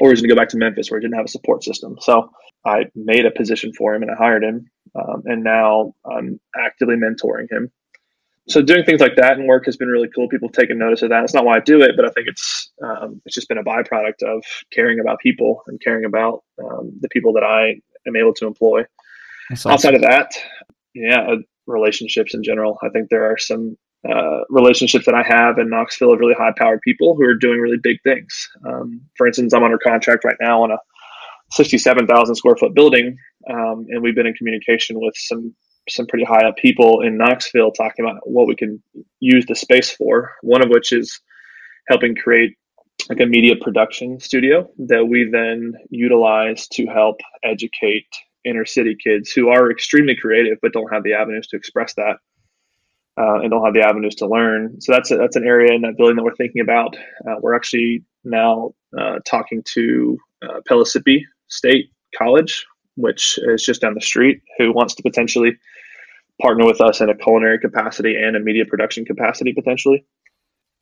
or 0.00 0.08
he 0.08 0.12
was 0.12 0.20
going 0.20 0.28
to 0.28 0.34
go 0.34 0.40
back 0.40 0.48
to 0.48 0.56
memphis 0.56 0.90
where 0.90 1.00
he 1.00 1.04
didn't 1.04 1.16
have 1.16 1.26
a 1.26 1.28
support 1.28 1.64
system. 1.64 1.96
So 2.00 2.30
i 2.64 2.84
made 2.94 3.24
a 3.24 3.30
position 3.30 3.72
for 3.72 3.94
him 3.94 4.02
and 4.02 4.10
i 4.10 4.14
hired 4.14 4.44
him 4.44 4.70
um, 4.94 5.22
and 5.24 5.42
now 5.42 5.94
i'm 6.10 6.40
actively 6.56 6.96
mentoring 6.96 7.50
him. 7.50 7.70
So 8.48 8.62
doing 8.62 8.84
things 8.84 9.00
like 9.00 9.16
that 9.16 9.38
and 9.38 9.46
work 9.46 9.66
has 9.66 9.76
been 9.76 9.88
really 9.88 10.08
cool. 10.14 10.28
People 10.28 10.48
taking 10.48 10.78
notice 10.78 11.02
of 11.02 11.10
that. 11.10 11.22
It's 11.22 11.34
not 11.34 11.44
why 11.44 11.56
i 11.56 11.60
do 11.60 11.82
it 11.82 11.92
but 11.96 12.04
i 12.04 12.10
think 12.10 12.28
it's 12.28 12.70
um, 12.82 13.20
it's 13.24 13.34
just 13.34 13.48
been 13.48 13.58
a 13.58 13.64
byproduct 13.64 14.22
of 14.22 14.44
caring 14.72 15.00
about 15.00 15.18
people 15.20 15.62
and 15.66 15.80
caring 15.80 16.04
about 16.04 16.42
um, 16.62 16.92
the 17.00 17.08
people 17.08 17.32
that 17.34 17.44
i 17.44 17.74
am 18.06 18.16
able 18.16 18.34
to 18.34 18.46
employ. 18.46 18.84
Awesome. 19.50 19.72
outside 19.72 19.94
of 19.94 20.02
that 20.02 20.32
yeah 20.94 21.34
relationships 21.70 22.34
in 22.34 22.42
general. 22.42 22.78
I 22.82 22.88
think 22.90 23.08
there 23.08 23.30
are 23.30 23.38
some 23.38 23.76
uh, 24.08 24.40
relationships 24.48 25.06
that 25.06 25.14
I 25.14 25.22
have 25.26 25.58
in 25.58 25.68
Knoxville 25.68 26.12
of 26.12 26.20
really 26.20 26.34
high 26.34 26.52
powered 26.56 26.80
people 26.82 27.14
who 27.14 27.24
are 27.24 27.34
doing 27.34 27.60
really 27.60 27.78
big 27.82 27.98
things. 28.02 28.48
Um, 28.66 29.00
for 29.16 29.26
instance, 29.26 29.52
I'm 29.52 29.62
under 29.62 29.78
contract 29.78 30.24
right 30.24 30.36
now 30.40 30.62
on 30.62 30.70
a 30.70 30.78
67,000 31.52 32.34
square 32.34 32.56
foot 32.56 32.74
building, 32.74 33.16
um, 33.50 33.86
and 33.88 34.02
we've 34.02 34.14
been 34.14 34.26
in 34.26 34.34
communication 34.34 35.00
with 35.00 35.14
some 35.16 35.54
some 35.88 36.06
pretty 36.06 36.24
high 36.24 36.46
up 36.46 36.56
people 36.56 37.00
in 37.00 37.18
Knoxville 37.18 37.72
talking 37.72 38.04
about 38.04 38.20
what 38.24 38.46
we 38.46 38.54
can 38.54 38.82
use 39.18 39.44
the 39.46 39.56
space 39.56 39.90
for. 39.90 40.30
One 40.42 40.62
of 40.62 40.68
which 40.68 40.92
is 40.92 41.20
helping 41.88 42.14
create 42.14 42.56
like 43.08 43.20
a 43.20 43.26
media 43.26 43.54
production 43.60 44.20
studio 44.20 44.70
that 44.86 45.06
we 45.06 45.28
then 45.30 45.72
utilize 45.90 46.68
to 46.68 46.86
help 46.86 47.16
educate 47.42 48.06
inner 48.44 48.64
city 48.64 48.96
kids 49.02 49.30
who 49.30 49.48
are 49.48 49.70
extremely 49.70 50.16
creative 50.16 50.58
but 50.62 50.72
don't 50.72 50.92
have 50.92 51.04
the 51.04 51.12
avenues 51.12 51.46
to 51.48 51.56
express 51.56 51.94
that 51.94 52.16
uh, 53.18 53.40
and 53.40 53.50
don't 53.50 53.64
have 53.64 53.74
the 53.74 53.86
avenues 53.86 54.14
to 54.16 54.26
learn. 54.26 54.80
So 54.80 54.92
that's 54.92 55.10
a, 55.10 55.16
that's 55.16 55.36
an 55.36 55.46
area 55.46 55.74
in 55.74 55.82
that 55.82 55.96
building 55.96 56.16
that 56.16 56.22
we're 56.22 56.34
thinking 56.36 56.62
about. 56.62 56.96
Uh, 57.28 57.36
we're 57.40 57.54
actually 57.54 58.04
now 58.24 58.72
uh, 58.98 59.18
talking 59.26 59.62
to 59.74 60.18
uh, 60.42 60.60
Pellissippi 60.66 61.26
State 61.48 61.90
College, 62.16 62.64
which 62.96 63.38
is 63.42 63.62
just 63.62 63.80
down 63.80 63.94
the 63.94 64.00
street, 64.00 64.40
who 64.58 64.72
wants 64.72 64.94
to 64.94 65.02
potentially 65.02 65.56
partner 66.40 66.64
with 66.64 66.80
us 66.80 67.00
in 67.00 67.10
a 67.10 67.16
culinary 67.16 67.58
capacity 67.58 68.16
and 68.16 68.36
a 68.36 68.40
media 68.40 68.64
production 68.64 69.04
capacity 69.04 69.52
potentially. 69.52 70.04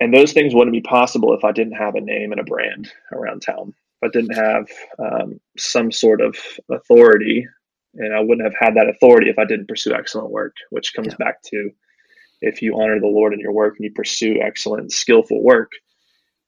And 0.01 0.14
those 0.14 0.33
things 0.33 0.55
wouldn't 0.55 0.75
be 0.75 0.81
possible 0.81 1.35
if 1.35 1.44
I 1.44 1.51
didn't 1.51 1.73
have 1.73 1.97
a 1.97 2.01
name 2.01 2.31
and 2.31 2.40
a 2.40 2.44
brand 2.44 2.92
around 3.12 3.40
town. 3.40 3.75
I 4.02 4.08
didn't 4.12 4.34
have 4.34 4.68
um, 4.98 5.40
some 5.56 5.90
sort 5.90 6.20
of 6.20 6.37
authority, 6.70 7.46
and 7.94 8.14
I 8.14 8.20
wouldn't 8.20 8.44
have 8.44 8.54
had 8.58 8.74
that 8.76 8.88
authority 8.88 9.28
if 9.28 9.38
I 9.38 9.44
didn't 9.44 9.68
pursue 9.68 9.94
excellent 9.94 10.30
work, 10.30 10.54
which 10.70 10.94
comes 10.94 11.08
yeah. 11.08 11.24
back 11.24 11.42
to 11.44 11.70
if 12.40 12.62
you 12.62 12.80
honor 12.80 13.00
the 13.00 13.06
Lord 13.06 13.32
in 13.32 13.40
your 13.40 13.52
work 13.52 13.74
and 13.76 13.84
you 13.84 13.92
pursue 13.92 14.40
excellent, 14.40 14.92
skillful 14.92 15.42
work, 15.42 15.72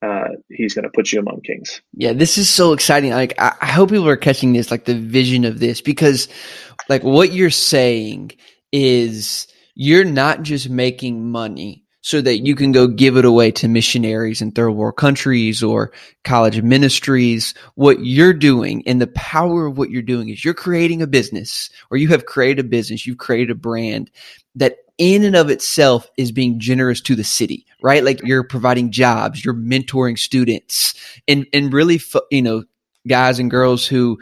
uh, 0.02 0.28
he's 0.48 0.74
going 0.74 0.84
to 0.84 0.90
put 0.94 1.12
you 1.12 1.18
among 1.18 1.40
kings. 1.40 1.82
Yeah, 1.92 2.12
this 2.12 2.38
is 2.38 2.48
so 2.48 2.72
exciting. 2.72 3.10
Like, 3.10 3.34
I, 3.38 3.54
I 3.60 3.66
hope 3.66 3.90
people 3.90 4.08
are 4.08 4.16
catching 4.16 4.52
this, 4.52 4.70
like 4.70 4.84
the 4.84 4.94
vision 4.94 5.44
of 5.44 5.58
this, 5.58 5.80
because 5.80 6.28
like 6.88 7.02
what 7.02 7.32
you're 7.32 7.50
saying 7.50 8.32
is 8.72 9.46
you're 9.74 10.04
not 10.04 10.42
just 10.42 10.70
making 10.70 11.30
money 11.30 11.84
so 12.02 12.20
that 12.20 12.38
you 12.38 12.54
can 12.54 12.72
go 12.72 12.86
give 12.86 13.16
it 13.16 13.24
away 13.24 13.50
to 13.50 13.68
missionaries 13.68 14.40
in 14.40 14.52
third 14.52 14.70
world 14.70 14.96
countries 14.96 15.62
or 15.62 15.92
college 16.24 16.62
ministries. 16.62 17.54
What 17.74 18.04
you're 18.04 18.32
doing 18.32 18.82
and 18.86 19.00
the 19.00 19.06
power 19.08 19.66
of 19.66 19.76
what 19.76 19.90
you're 19.90 20.02
doing 20.02 20.28
is 20.28 20.44
you're 20.44 20.54
creating 20.54 21.02
a 21.02 21.06
business 21.06 21.70
or 21.90 21.96
you 21.96 22.08
have 22.08 22.26
created 22.26 22.64
a 22.64 22.68
business, 22.68 23.06
you've 23.06 23.18
created 23.18 23.50
a 23.50 23.54
brand 23.54 24.10
that 24.54 24.76
in 24.98 25.24
and 25.24 25.36
of 25.36 25.48
itself 25.48 26.10
is 26.16 26.32
being 26.32 26.60
generous 26.60 27.00
to 27.00 27.14
the 27.14 27.24
city, 27.24 27.66
right? 27.82 28.04
Like 28.04 28.20
you're 28.22 28.44
providing 28.44 28.90
jobs, 28.90 29.44
you're 29.44 29.54
mentoring 29.54 30.18
students 30.18 30.94
and, 31.26 31.46
and 31.52 31.72
really, 31.72 32.00
you 32.30 32.42
know, 32.42 32.64
guys 33.08 33.38
and 33.38 33.50
girls 33.50 33.86
who 33.86 34.18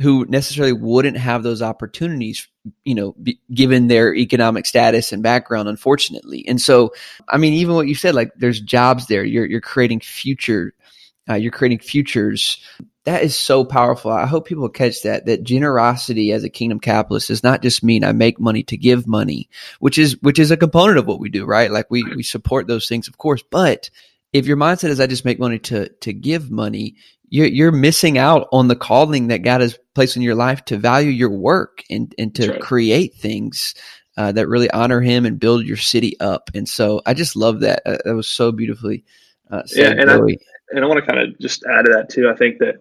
who 0.00 0.24
necessarily 0.26 0.72
wouldn't 0.72 1.16
have 1.16 1.42
those 1.42 1.62
opportunities, 1.62 2.48
you 2.84 2.94
know, 2.94 3.14
given 3.52 3.86
their 3.86 4.14
economic 4.14 4.66
status 4.66 5.12
and 5.12 5.22
background, 5.22 5.68
unfortunately. 5.68 6.44
And 6.48 6.60
so, 6.60 6.92
I 7.28 7.38
mean, 7.38 7.52
even 7.54 7.74
what 7.74 7.86
you 7.86 7.94
said, 7.94 8.14
like 8.14 8.32
there's 8.36 8.60
jobs 8.60 9.06
there. 9.06 9.24
You're 9.24 9.46
you're 9.46 9.60
creating 9.60 10.00
future, 10.00 10.74
uh, 11.28 11.34
you're 11.34 11.52
creating 11.52 11.78
futures. 11.78 12.58
That 13.04 13.22
is 13.22 13.36
so 13.36 13.64
powerful. 13.64 14.10
I 14.10 14.26
hope 14.26 14.46
people 14.48 14.68
catch 14.68 15.02
that. 15.02 15.26
That 15.26 15.44
generosity 15.44 16.32
as 16.32 16.42
a 16.42 16.48
kingdom 16.48 16.80
capitalist 16.80 17.28
does 17.28 17.44
not 17.44 17.62
just 17.62 17.84
mean 17.84 18.02
I 18.02 18.12
make 18.12 18.40
money 18.40 18.64
to 18.64 18.76
give 18.76 19.06
money, 19.06 19.48
which 19.78 19.98
is 19.98 20.20
which 20.22 20.40
is 20.40 20.50
a 20.50 20.56
component 20.56 20.98
of 20.98 21.06
what 21.06 21.20
we 21.20 21.28
do, 21.28 21.44
right? 21.44 21.70
Like 21.70 21.86
we 21.90 22.02
we 22.02 22.24
support 22.24 22.66
those 22.66 22.88
things, 22.88 23.06
of 23.06 23.18
course, 23.18 23.44
but 23.48 23.90
if 24.32 24.46
your 24.46 24.56
mindset 24.56 24.88
is 24.88 24.98
I 24.98 25.06
just 25.06 25.24
make 25.24 25.38
money 25.38 25.60
to 25.60 25.88
to 25.88 26.12
give 26.12 26.50
money, 26.50 26.96
you're, 27.34 27.48
you're 27.48 27.72
missing 27.72 28.16
out 28.16 28.46
on 28.52 28.68
the 28.68 28.76
calling 28.76 29.26
that 29.26 29.42
God 29.42 29.60
has 29.60 29.76
placed 29.96 30.14
in 30.14 30.22
your 30.22 30.36
life 30.36 30.64
to 30.66 30.76
value 30.76 31.10
your 31.10 31.30
work 31.30 31.82
and, 31.90 32.14
and 32.16 32.32
to 32.36 32.52
right. 32.52 32.60
create 32.60 33.16
things 33.16 33.74
uh, 34.16 34.30
that 34.30 34.46
really 34.46 34.70
honor 34.70 35.00
Him 35.00 35.26
and 35.26 35.40
build 35.40 35.66
your 35.66 35.76
city 35.76 36.14
up. 36.20 36.48
And 36.54 36.68
so 36.68 37.02
I 37.06 37.12
just 37.12 37.34
love 37.34 37.58
that. 37.60 37.82
Uh, 37.84 37.98
that 38.04 38.14
was 38.14 38.28
so 38.28 38.52
beautifully 38.52 39.04
uh, 39.50 39.64
said. 39.66 39.96
Yeah, 39.96 40.02
and 40.02 40.10
I, 40.12 40.16
and 40.70 40.84
I 40.84 40.86
want 40.86 41.04
to 41.04 41.10
kind 41.10 41.18
of 41.18 41.36
just 41.40 41.64
add 41.68 41.86
to 41.86 41.92
that 41.94 42.08
too. 42.08 42.30
I 42.32 42.36
think 42.36 42.58
that 42.58 42.76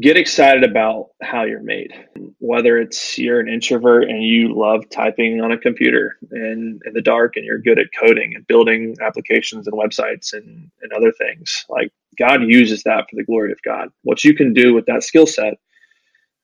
get 0.00 0.16
excited 0.16 0.64
about 0.64 1.10
how 1.22 1.44
you're 1.44 1.62
made. 1.62 1.92
Whether 2.40 2.78
it's 2.78 3.16
you're 3.16 3.38
an 3.38 3.48
introvert 3.48 4.08
and 4.08 4.24
you 4.24 4.58
love 4.58 4.90
typing 4.90 5.40
on 5.40 5.52
a 5.52 5.58
computer 5.58 6.16
and 6.32 6.82
in 6.84 6.92
the 6.94 7.00
dark 7.00 7.36
and 7.36 7.44
you're 7.44 7.60
good 7.60 7.78
at 7.78 7.86
coding 7.96 8.34
and 8.34 8.44
building 8.48 8.96
applications 9.00 9.68
and 9.68 9.76
websites 9.76 10.32
and, 10.32 10.68
and 10.82 10.92
other 10.92 11.12
things, 11.12 11.64
like 11.68 11.92
God 12.18 12.42
uses 12.44 12.82
that 12.84 13.06
for 13.10 13.16
the 13.16 13.24
glory 13.24 13.52
of 13.52 13.62
God. 13.62 13.88
What 14.02 14.24
you 14.24 14.34
can 14.34 14.52
do 14.52 14.74
with 14.74 14.86
that 14.86 15.02
skill 15.04 15.26
set 15.26 15.54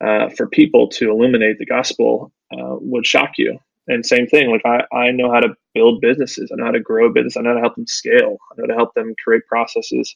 uh, 0.04 0.30
for 0.30 0.48
people 0.48 0.88
to 0.90 1.11
illuminate 1.11 1.59
the 1.59 1.66
gospel 1.66 2.33
uh, 2.52 2.76
would 2.80 3.06
shock 3.06 3.33
you. 3.38 3.59
And 3.88 4.06
same 4.06 4.26
thing, 4.26 4.50
like 4.50 4.62
I, 4.64 4.85
I 4.96 5.11
know 5.12 5.33
how 5.33 5.40
to 5.40 5.54
build 5.74 6.00
businesses. 6.00 6.50
I 6.52 6.56
know 6.56 6.66
how 6.66 6.72
to 6.72 6.80
grow 6.80 7.12
business. 7.12 7.37
I 7.37 7.42
know 7.42 7.50
how 7.50 7.56
to 7.56 7.61
help 7.62 7.76
them 7.76 7.87
scale. 7.87 8.38
I 8.52 8.56
know 8.56 8.62
how 8.62 8.66
to 8.66 8.74
help 8.74 8.94
them 8.94 9.14
create 9.24 9.46
processes 9.48 10.14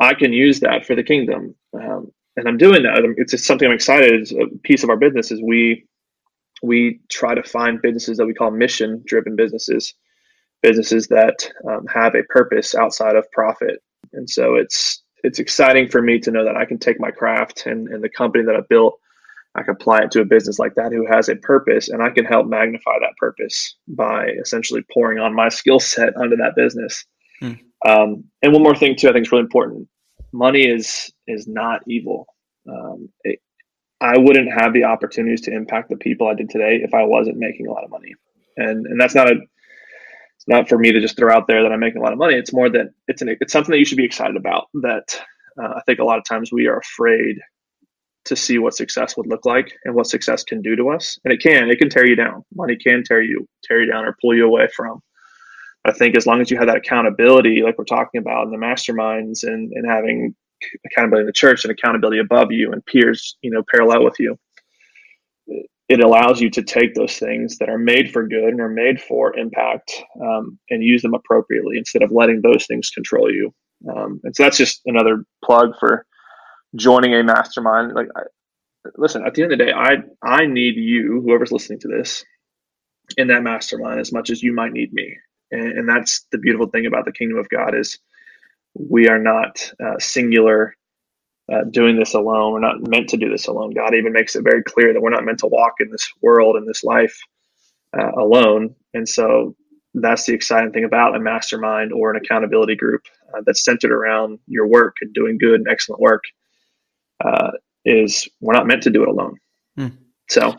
I 0.00 0.14
can 0.14 0.32
use 0.32 0.60
that 0.60 0.84
for 0.86 0.94
the 0.94 1.02
kingdom. 1.02 1.54
Um, 1.74 2.12
and 2.36 2.48
I'm 2.48 2.58
doing 2.58 2.82
that. 2.82 3.00
It's 3.16 3.32
just 3.32 3.46
something 3.46 3.68
I'm 3.68 3.74
excited. 3.74 4.12
It's 4.12 4.32
a 4.32 4.46
piece 4.64 4.82
of 4.82 4.90
our 4.90 4.96
business 4.96 5.30
is 5.30 5.40
we 5.42 5.86
we 6.62 7.00
try 7.10 7.34
to 7.34 7.42
find 7.42 7.82
businesses 7.82 8.18
that 8.18 8.26
we 8.26 8.34
call 8.34 8.50
mission 8.50 9.02
driven 9.06 9.36
businesses, 9.36 9.94
businesses 10.62 11.08
that 11.08 11.50
um, 11.70 11.86
have 11.92 12.14
a 12.14 12.24
purpose 12.24 12.74
outside 12.74 13.16
of 13.16 13.30
profit. 13.32 13.82
And 14.14 14.28
so 14.28 14.54
it's 14.54 15.02
it's 15.22 15.38
exciting 15.38 15.88
for 15.88 16.02
me 16.02 16.18
to 16.20 16.30
know 16.30 16.44
that 16.44 16.56
I 16.56 16.66
can 16.66 16.78
take 16.78 17.00
my 17.00 17.10
craft 17.10 17.64
and, 17.66 17.88
and 17.88 18.04
the 18.04 18.10
company 18.10 18.44
that 18.44 18.54
I 18.54 18.60
built, 18.68 19.00
I 19.54 19.62
can 19.62 19.74
apply 19.74 20.00
it 20.00 20.10
to 20.12 20.20
a 20.20 20.24
business 20.24 20.58
like 20.58 20.74
that 20.74 20.92
who 20.92 21.06
has 21.06 21.28
a 21.28 21.36
purpose, 21.36 21.88
and 21.88 22.02
I 22.02 22.10
can 22.10 22.24
help 22.24 22.46
magnify 22.46 22.98
that 23.00 23.16
purpose 23.18 23.76
by 23.88 24.26
essentially 24.42 24.84
pouring 24.92 25.18
on 25.18 25.34
my 25.34 25.48
skill 25.48 25.80
set 25.80 26.16
onto 26.16 26.36
that 26.36 26.56
business. 26.56 27.04
Hmm. 27.40 27.52
Um, 27.88 28.24
and 28.42 28.52
one 28.52 28.62
more 28.62 28.76
thing 28.76 28.96
too, 28.96 29.08
I 29.08 29.12
think 29.12 29.26
is 29.26 29.32
really 29.32 29.44
important. 29.44 29.88
Money 30.32 30.66
is 30.66 31.12
is 31.26 31.46
not 31.46 31.80
evil. 31.86 32.26
Um, 32.68 33.08
it, 33.22 33.40
I 34.00 34.18
wouldn't 34.18 34.52
have 34.52 34.72
the 34.72 34.84
opportunities 34.84 35.40
to 35.42 35.54
impact 35.54 35.88
the 35.88 35.96
people 35.96 36.28
I 36.28 36.34
did 36.34 36.50
today 36.50 36.80
if 36.82 36.92
I 36.92 37.04
wasn't 37.04 37.38
making 37.38 37.66
a 37.66 37.72
lot 37.72 37.84
of 37.84 37.90
money. 37.90 38.12
And 38.56 38.86
and 38.86 39.00
that's 39.00 39.14
not 39.14 39.30
a 39.30 39.36
not 40.46 40.68
for 40.68 40.78
me 40.78 40.92
to 40.92 41.00
just 41.00 41.16
throw 41.16 41.34
out 41.34 41.46
there 41.46 41.62
that 41.62 41.72
I'm 41.72 41.80
making 41.80 42.00
a 42.00 42.04
lot 42.04 42.12
of 42.12 42.18
money. 42.18 42.34
It's 42.34 42.52
more 42.52 42.70
that 42.70 42.92
it's 43.08 43.22
an 43.22 43.36
it's 43.40 43.52
something 43.52 43.72
that 43.72 43.78
you 43.78 43.84
should 43.84 43.98
be 43.98 44.04
excited 44.04 44.36
about. 44.36 44.68
That 44.74 45.20
uh, 45.60 45.74
I 45.76 45.80
think 45.86 45.98
a 45.98 46.04
lot 46.04 46.18
of 46.18 46.24
times 46.24 46.52
we 46.52 46.66
are 46.66 46.78
afraid 46.78 47.36
to 48.26 48.36
see 48.36 48.58
what 48.58 48.74
success 48.74 49.16
would 49.16 49.26
look 49.26 49.44
like 49.44 49.72
and 49.84 49.94
what 49.94 50.06
success 50.06 50.42
can 50.42 50.62
do 50.62 50.76
to 50.76 50.88
us. 50.88 51.18
And 51.24 51.32
it 51.32 51.40
can 51.40 51.70
it 51.70 51.78
can 51.78 51.90
tear 51.90 52.06
you 52.06 52.16
down. 52.16 52.44
Money 52.54 52.76
can 52.76 53.04
tear 53.04 53.22
you 53.22 53.48
tear 53.64 53.82
you 53.82 53.90
down 53.90 54.04
or 54.04 54.16
pull 54.20 54.34
you 54.34 54.46
away 54.46 54.68
from 54.74 55.02
I 55.84 55.92
think 55.92 56.16
as 56.16 56.26
long 56.26 56.40
as 56.40 56.50
you 56.50 56.56
have 56.56 56.66
that 56.66 56.76
accountability, 56.76 57.62
like 57.62 57.76
we're 57.76 57.84
talking 57.84 58.20
about 58.20 58.46
in 58.46 58.52
the 58.52 58.56
masterminds 58.56 59.42
and, 59.42 59.70
and 59.72 59.86
having 59.86 60.34
accountability 60.86 61.22
in 61.22 61.26
the 61.26 61.32
church 61.32 61.64
and 61.64 61.70
accountability 61.70 62.18
above 62.18 62.50
you 62.50 62.72
and 62.72 62.84
peers, 62.86 63.36
you 63.42 63.50
know, 63.50 63.62
parallel 63.70 64.02
with 64.02 64.18
you, 64.18 64.38
it 65.88 66.00
allows 66.00 66.40
you 66.40 66.50
to 66.50 66.62
take 66.62 66.94
those 66.94 67.18
things 67.18 67.58
that 67.58 67.68
are 67.68 67.78
made 67.78 68.12
for 68.12 68.26
good 68.26 68.48
and 68.48 68.60
are 68.60 68.68
made 68.68 69.00
for 69.00 69.36
impact 69.36 69.92
um, 70.22 70.58
and 70.70 70.82
use 70.82 71.02
them 71.02 71.14
appropriately 71.14 71.76
instead 71.76 72.02
of 72.02 72.10
letting 72.10 72.40
those 72.40 72.66
things 72.66 72.90
control 72.90 73.30
you. 73.30 73.52
Um, 73.94 74.20
and 74.24 74.34
so 74.34 74.44
that's 74.44 74.56
just 74.56 74.80
another 74.86 75.24
plug 75.44 75.72
for 75.78 76.06
joining 76.74 77.14
a 77.14 77.22
mastermind. 77.22 77.92
Like, 77.94 78.08
I, 78.16 78.22
listen, 78.96 79.26
at 79.26 79.34
the 79.34 79.42
end 79.42 79.52
of 79.52 79.58
the 79.58 79.64
day, 79.64 79.72
I 79.72 79.96
I 80.22 80.46
need 80.46 80.76
you, 80.76 81.20
whoever's 81.24 81.52
listening 81.52 81.80
to 81.80 81.88
this, 81.88 82.24
in 83.18 83.28
that 83.28 83.42
mastermind 83.42 84.00
as 84.00 84.12
much 84.12 84.30
as 84.30 84.42
you 84.42 84.54
might 84.54 84.72
need 84.72 84.92
me 84.92 85.18
and, 85.54 85.78
and 85.78 85.88
that's 85.88 86.26
the 86.32 86.38
beautiful 86.38 86.68
thing 86.68 86.86
about 86.86 87.04
the 87.04 87.12
kingdom 87.12 87.38
of 87.38 87.48
God 87.48 87.74
is 87.74 87.98
we 88.74 89.08
are 89.08 89.18
not 89.18 89.72
uh, 89.82 89.98
singular 89.98 90.76
uh, 91.52 91.64
doing 91.70 91.96
this 91.98 92.14
alone. 92.14 92.52
We're 92.52 92.60
not 92.60 92.88
meant 92.88 93.08
to 93.10 93.16
do 93.16 93.30
this 93.30 93.46
alone. 93.46 93.72
God 93.72 93.94
even 93.94 94.12
makes 94.12 94.36
it 94.36 94.44
very 94.44 94.62
clear 94.62 94.92
that 94.92 95.00
we're 95.00 95.10
not 95.10 95.24
meant 95.24 95.40
to 95.40 95.46
walk 95.46 95.74
in 95.80 95.90
this 95.90 96.10
world 96.22 96.56
in 96.56 96.66
this 96.66 96.82
life 96.84 97.16
uh, 97.96 98.12
alone. 98.12 98.74
And 98.94 99.08
so 99.08 99.54
that's 99.94 100.24
the 100.26 100.34
exciting 100.34 100.72
thing 100.72 100.84
about 100.84 101.14
a 101.14 101.20
mastermind 101.20 101.92
or 101.92 102.10
an 102.10 102.16
accountability 102.16 102.76
group 102.76 103.02
uh, 103.32 103.42
that's 103.44 103.64
centered 103.64 103.92
around 103.92 104.38
your 104.46 104.66
work 104.66 104.96
and 105.00 105.12
doing 105.14 105.38
good 105.38 105.54
and 105.54 105.66
excellent 105.70 106.00
work. 106.00 106.24
Uh, 107.24 107.52
is 107.84 108.28
we're 108.40 108.54
not 108.54 108.66
meant 108.66 108.82
to 108.82 108.90
do 108.90 109.02
it 109.02 109.08
alone. 109.08 109.36
Hmm. 109.76 109.88
So, 110.28 110.56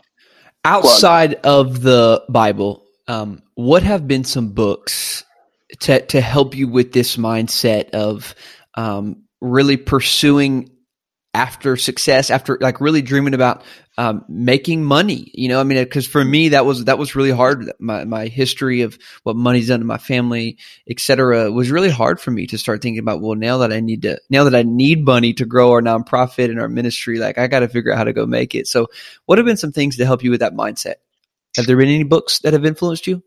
outside 0.64 1.42
plug. 1.42 1.68
of 1.68 1.82
the 1.82 2.24
Bible, 2.28 2.84
um, 3.08 3.42
what 3.54 3.82
have 3.82 4.06
been 4.06 4.24
some 4.24 4.52
books 4.52 5.24
to 5.80 6.00
to 6.06 6.20
help 6.20 6.54
you 6.54 6.68
with 6.68 6.92
this 6.92 7.16
mindset 7.16 7.90
of 7.90 8.34
um, 8.74 9.24
really 9.40 9.76
pursuing 9.76 10.70
after 11.36 11.76
success, 11.76 12.30
after 12.30 12.56
like 12.62 12.80
really 12.80 13.02
dreaming 13.02 13.34
about 13.34 13.62
um, 13.98 14.24
making 14.26 14.82
money? 14.82 15.30
You 15.34 15.48
know, 15.48 15.60
I 15.60 15.64
mean, 15.64 15.82
because 15.84 16.06
for 16.06 16.24
me 16.24 16.48
that 16.48 16.64
was 16.64 16.86
that 16.86 16.96
was 16.96 17.14
really 17.14 17.30
hard. 17.30 17.70
My 17.78 18.04
my 18.04 18.26
history 18.26 18.80
of 18.80 18.98
what 19.22 19.36
money's 19.36 19.68
done 19.68 19.80
to 19.80 19.86
my 19.86 19.98
family, 19.98 20.56
etc., 20.88 21.52
was 21.52 21.70
really 21.70 21.90
hard 21.90 22.20
for 22.20 22.30
me 22.30 22.46
to 22.46 22.56
start 22.56 22.80
thinking 22.80 23.00
about. 23.00 23.20
Well, 23.20 23.34
now 23.34 23.58
that 23.58 23.70
I 23.70 23.80
need 23.80 24.02
to, 24.02 24.18
now 24.30 24.44
that 24.44 24.54
I 24.54 24.62
need 24.62 25.04
money 25.04 25.34
to 25.34 25.44
grow 25.44 25.72
our 25.72 25.82
nonprofit 25.82 26.46
and 26.46 26.58
our 26.58 26.70
ministry, 26.70 27.18
like 27.18 27.36
I 27.36 27.48
got 27.48 27.60
to 27.60 27.68
figure 27.68 27.92
out 27.92 27.98
how 27.98 28.04
to 28.04 28.14
go 28.14 28.24
make 28.24 28.54
it. 28.54 28.66
So, 28.66 28.86
what 29.26 29.36
have 29.36 29.46
been 29.46 29.58
some 29.58 29.72
things 29.72 29.98
to 29.98 30.06
help 30.06 30.24
you 30.24 30.30
with 30.30 30.40
that 30.40 30.54
mindset? 30.54 30.94
Have 31.56 31.66
there 31.66 31.76
been 31.76 31.88
any 31.88 32.04
books 32.04 32.38
that 32.40 32.54
have 32.54 32.64
influenced 32.64 33.06
you? 33.06 33.22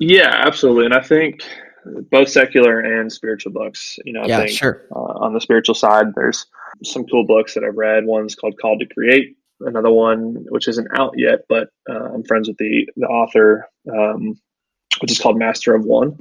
Yeah, 0.00 0.30
absolutely. 0.46 0.86
And 0.86 0.94
I 0.94 1.02
think 1.02 1.42
both 1.84 2.28
secular 2.28 2.80
and 2.80 3.12
spiritual 3.12 3.52
books. 3.52 3.98
You 4.04 4.12
know, 4.12 4.22
I 4.22 4.26
yeah, 4.26 4.38
think 4.38 4.50
sure. 4.50 4.82
Uh, 4.94 4.98
on 4.98 5.34
the 5.34 5.40
spiritual 5.40 5.74
side, 5.74 6.14
there's 6.14 6.46
some 6.84 7.04
cool 7.06 7.26
books 7.26 7.54
that 7.54 7.64
I've 7.64 7.76
read. 7.76 8.04
One's 8.04 8.34
called 8.34 8.58
Called 8.60 8.80
to 8.80 8.86
Create. 8.86 9.36
Another 9.60 9.90
one, 9.90 10.46
which 10.48 10.66
isn't 10.66 10.88
out 10.96 11.14
yet, 11.16 11.40
but 11.48 11.68
uh, 11.88 12.14
I'm 12.14 12.24
friends 12.24 12.48
with 12.48 12.58
the 12.58 12.88
the 12.96 13.06
author, 13.06 13.68
um, 13.90 14.40
which 15.00 15.12
is 15.12 15.20
called 15.20 15.38
Master 15.38 15.74
of 15.74 15.84
One. 15.84 16.18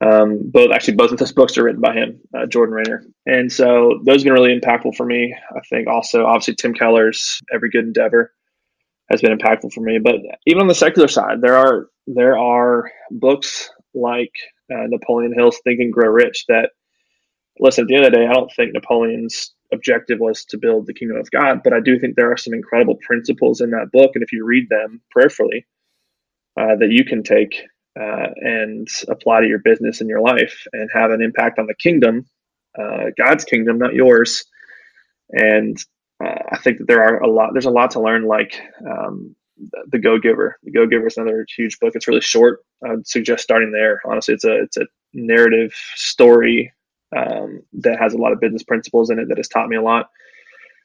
Um, 0.00 0.40
both 0.50 0.70
actually, 0.72 0.94
both 0.94 1.12
of 1.12 1.18
those 1.18 1.32
books 1.32 1.56
are 1.56 1.64
written 1.64 1.80
by 1.80 1.94
him, 1.94 2.20
uh, 2.36 2.46
Jordan 2.46 2.74
Raynor, 2.74 3.04
and 3.26 3.52
so 3.52 4.00
those 4.04 4.22
have 4.22 4.24
been 4.24 4.32
really 4.32 4.58
impactful 4.58 4.94
for 4.94 5.06
me. 5.06 5.34
I 5.54 5.60
think 5.68 5.88
also, 5.88 6.24
obviously, 6.26 6.54
Tim 6.54 6.74
Keller's 6.74 7.42
Every 7.52 7.70
Good 7.70 7.84
Endeavor 7.84 8.32
has 9.10 9.20
been 9.20 9.36
impactful 9.36 9.72
for 9.72 9.80
me. 9.80 9.98
But 9.98 10.16
even 10.46 10.62
on 10.62 10.68
the 10.68 10.74
secular 10.74 11.08
side, 11.08 11.40
there 11.40 11.56
are 11.56 11.88
there 12.06 12.38
are 12.38 12.90
books 13.10 13.70
like 13.94 14.32
uh, 14.72 14.86
Napoleon 14.88 15.34
Hill's 15.36 15.60
Think 15.64 15.80
and 15.80 15.92
Grow 15.92 16.10
Rich 16.10 16.46
that 16.48 16.70
listen. 17.58 17.84
At 17.84 17.88
the 17.88 17.96
end 17.96 18.06
of 18.06 18.12
the 18.12 18.18
day, 18.18 18.26
I 18.26 18.32
don't 18.32 18.52
think 18.52 18.72
Napoleon's 18.74 19.54
objective 19.72 20.20
was 20.20 20.44
to 20.46 20.58
build 20.58 20.86
the 20.86 20.94
kingdom 20.94 21.18
of 21.18 21.30
God, 21.30 21.62
but 21.64 21.72
I 21.72 21.80
do 21.80 21.98
think 21.98 22.16
there 22.16 22.32
are 22.32 22.36
some 22.36 22.54
incredible 22.54 22.96
principles 23.02 23.60
in 23.60 23.70
that 23.70 23.90
book, 23.92 24.12
and 24.14 24.22
if 24.22 24.32
you 24.32 24.44
read 24.44 24.68
them 24.68 25.00
prayerfully, 25.10 25.66
uh, 26.58 26.76
that 26.80 26.90
you 26.90 27.04
can 27.04 27.22
take 27.22 27.62
uh, 27.98 28.28
and 28.36 28.88
apply 29.08 29.40
to 29.40 29.48
your 29.48 29.60
business 29.60 30.00
and 30.00 30.10
your 30.10 30.20
life 30.20 30.66
and 30.72 30.90
have 30.92 31.10
an 31.10 31.22
impact 31.22 31.58
on 31.58 31.66
the 31.66 31.74
kingdom, 31.74 32.26
uh, 32.78 33.06
God's 33.16 33.44
kingdom, 33.44 33.78
not 33.78 33.94
yours. 33.94 34.44
And 35.30 35.76
uh, 36.24 36.42
I 36.52 36.58
think 36.58 36.78
that 36.78 36.88
there 36.88 37.02
are 37.02 37.22
a 37.22 37.28
lot. 37.30 37.50
There's 37.52 37.66
a 37.66 37.70
lot 37.70 37.92
to 37.92 38.00
learn. 38.00 38.26
Like 38.26 38.60
um, 38.88 39.34
the 39.88 39.98
Go 39.98 40.18
Giver. 40.18 40.58
The 40.62 40.70
Go 40.70 40.86
Giver 40.86 41.06
is 41.06 41.16
another 41.16 41.46
huge 41.56 41.78
book. 41.78 41.92
It's 41.94 42.08
really 42.08 42.20
short. 42.20 42.60
I 42.84 42.90
would 42.90 43.06
suggest 43.06 43.42
starting 43.42 43.72
there. 43.72 44.00
Honestly, 44.04 44.34
it's 44.34 44.44
a 44.44 44.62
it's 44.62 44.76
a 44.76 44.86
narrative 45.12 45.72
story 45.94 46.72
um, 47.16 47.62
that 47.74 47.98
has 47.98 48.14
a 48.14 48.18
lot 48.18 48.32
of 48.32 48.40
business 48.40 48.62
principles 48.62 49.10
in 49.10 49.18
it 49.18 49.28
that 49.28 49.38
has 49.38 49.48
taught 49.48 49.68
me 49.68 49.76
a 49.76 49.82
lot. 49.82 50.10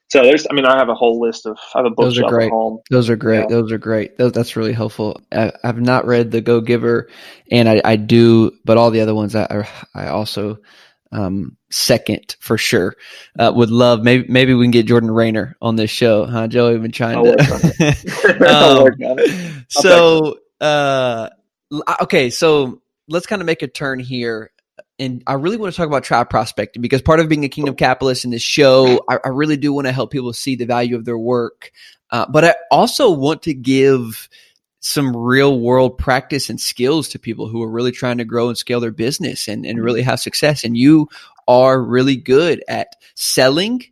So 0.10 0.24
there's, 0.24 0.46
I 0.50 0.54
mean, 0.54 0.66
I 0.66 0.78
have 0.78 0.90
a 0.90 0.94
whole 0.94 1.22
list 1.22 1.46
of, 1.46 1.58
I 1.74 1.80
have 1.80 1.86
a 1.86 1.90
bookshelf 1.90 2.16
Those 2.16 2.20
are 2.20 2.30
great. 2.30 2.46
at 2.48 2.52
home. 2.52 2.80
Those 2.90 3.10
are 3.10 3.16
great. 3.16 3.40
Yeah. 3.40 3.48
Those 3.48 3.72
are 3.72 3.78
great. 3.78 4.18
Those, 4.18 4.34
that's 4.34 4.58
really 4.58 4.74
helpful. 4.74 5.22
I, 5.32 5.54
have 5.64 5.80
not 5.80 6.06
read 6.06 6.32
the 6.32 6.42
Go 6.42 6.60
Giver, 6.60 7.08
and 7.50 7.70
I, 7.70 7.82
I, 7.84 7.96
do, 7.96 8.52
but 8.66 8.78
all 8.78 8.92
the 8.92 9.00
other 9.00 9.16
ones 9.16 9.38
I, 9.38 9.66
I 9.96 10.08
also 10.08 10.58
um, 11.12 11.58
second 11.70 12.36
for 12.40 12.58
sure. 12.58 12.96
Uh, 13.38 13.52
would 13.54 13.70
love 13.70 14.04
maybe 14.04 14.26
maybe 14.28 14.54
we 14.54 14.66
can 14.66 14.72
get 14.72 14.86
Jordan 14.86 15.12
Raynor 15.12 15.58
on 15.62 15.76
this 15.76 15.90
show, 15.90 16.26
huh? 16.26 16.48
Joey 16.48 16.78
been 16.78 16.92
trying 16.92 17.24
to. 17.24 18.96
um, 19.58 19.66
so 19.70 20.38
uh, 20.60 21.30
okay, 22.02 22.30
so 22.30 22.82
let's 23.08 23.26
kind 23.26 23.42
of 23.42 23.46
make 23.46 23.62
a 23.62 23.68
turn 23.68 24.00
here. 24.00 24.52
And 25.00 25.24
I 25.26 25.34
really 25.34 25.58
want 25.58 25.74
to 25.74 25.78
talk 25.78 25.88
about 25.88 26.04
tribe 26.04 26.30
prospecting 26.30 26.82
because 26.82 27.02
part 27.02 27.20
of 27.20 27.28
being 27.28 27.44
a 27.44 27.50
kingdom 27.50 27.76
capitalist 27.76 28.24
in 28.24 28.32
this 28.32 28.44
show, 28.44 29.04
I, 29.10 29.18
I 29.26 29.30
really 29.30 29.58
do 29.58 29.74
want 29.74 29.88
to 29.88 29.92
help 29.92 30.12
people 30.12 30.32
see 30.32 30.56
the 30.56 30.66
value 30.66 30.96
of 30.96 31.06
their 31.06 31.18
work. 31.18 31.72
Uh, 32.12 32.26
but 32.30 32.46
I 32.46 32.56
also 32.70 33.12
want 33.12 33.44
to 33.44 33.54
give 33.54 34.30
some 34.82 35.16
real 35.16 35.60
world 35.60 35.98
practice 35.98 36.50
and 36.50 36.60
skills 36.60 37.08
to 37.08 37.18
people 37.18 37.48
who 37.48 37.64
are 37.64 37.72
really 37.72 37.92
trying 37.92 38.18
to 38.18 38.26
grow 38.26 38.50
and 38.50 38.58
scale 38.58 38.82
their 38.82 38.92
business 38.92 39.48
and, 39.48 39.66
and 39.66 39.82
really 39.82 40.02
have 40.02 40.20
success. 40.20 40.66
And 40.66 40.76
you 40.76 41.08
are 41.48 41.82
really 41.82 42.18
good 42.18 42.64
at 42.68 42.98
selling. 43.16 43.84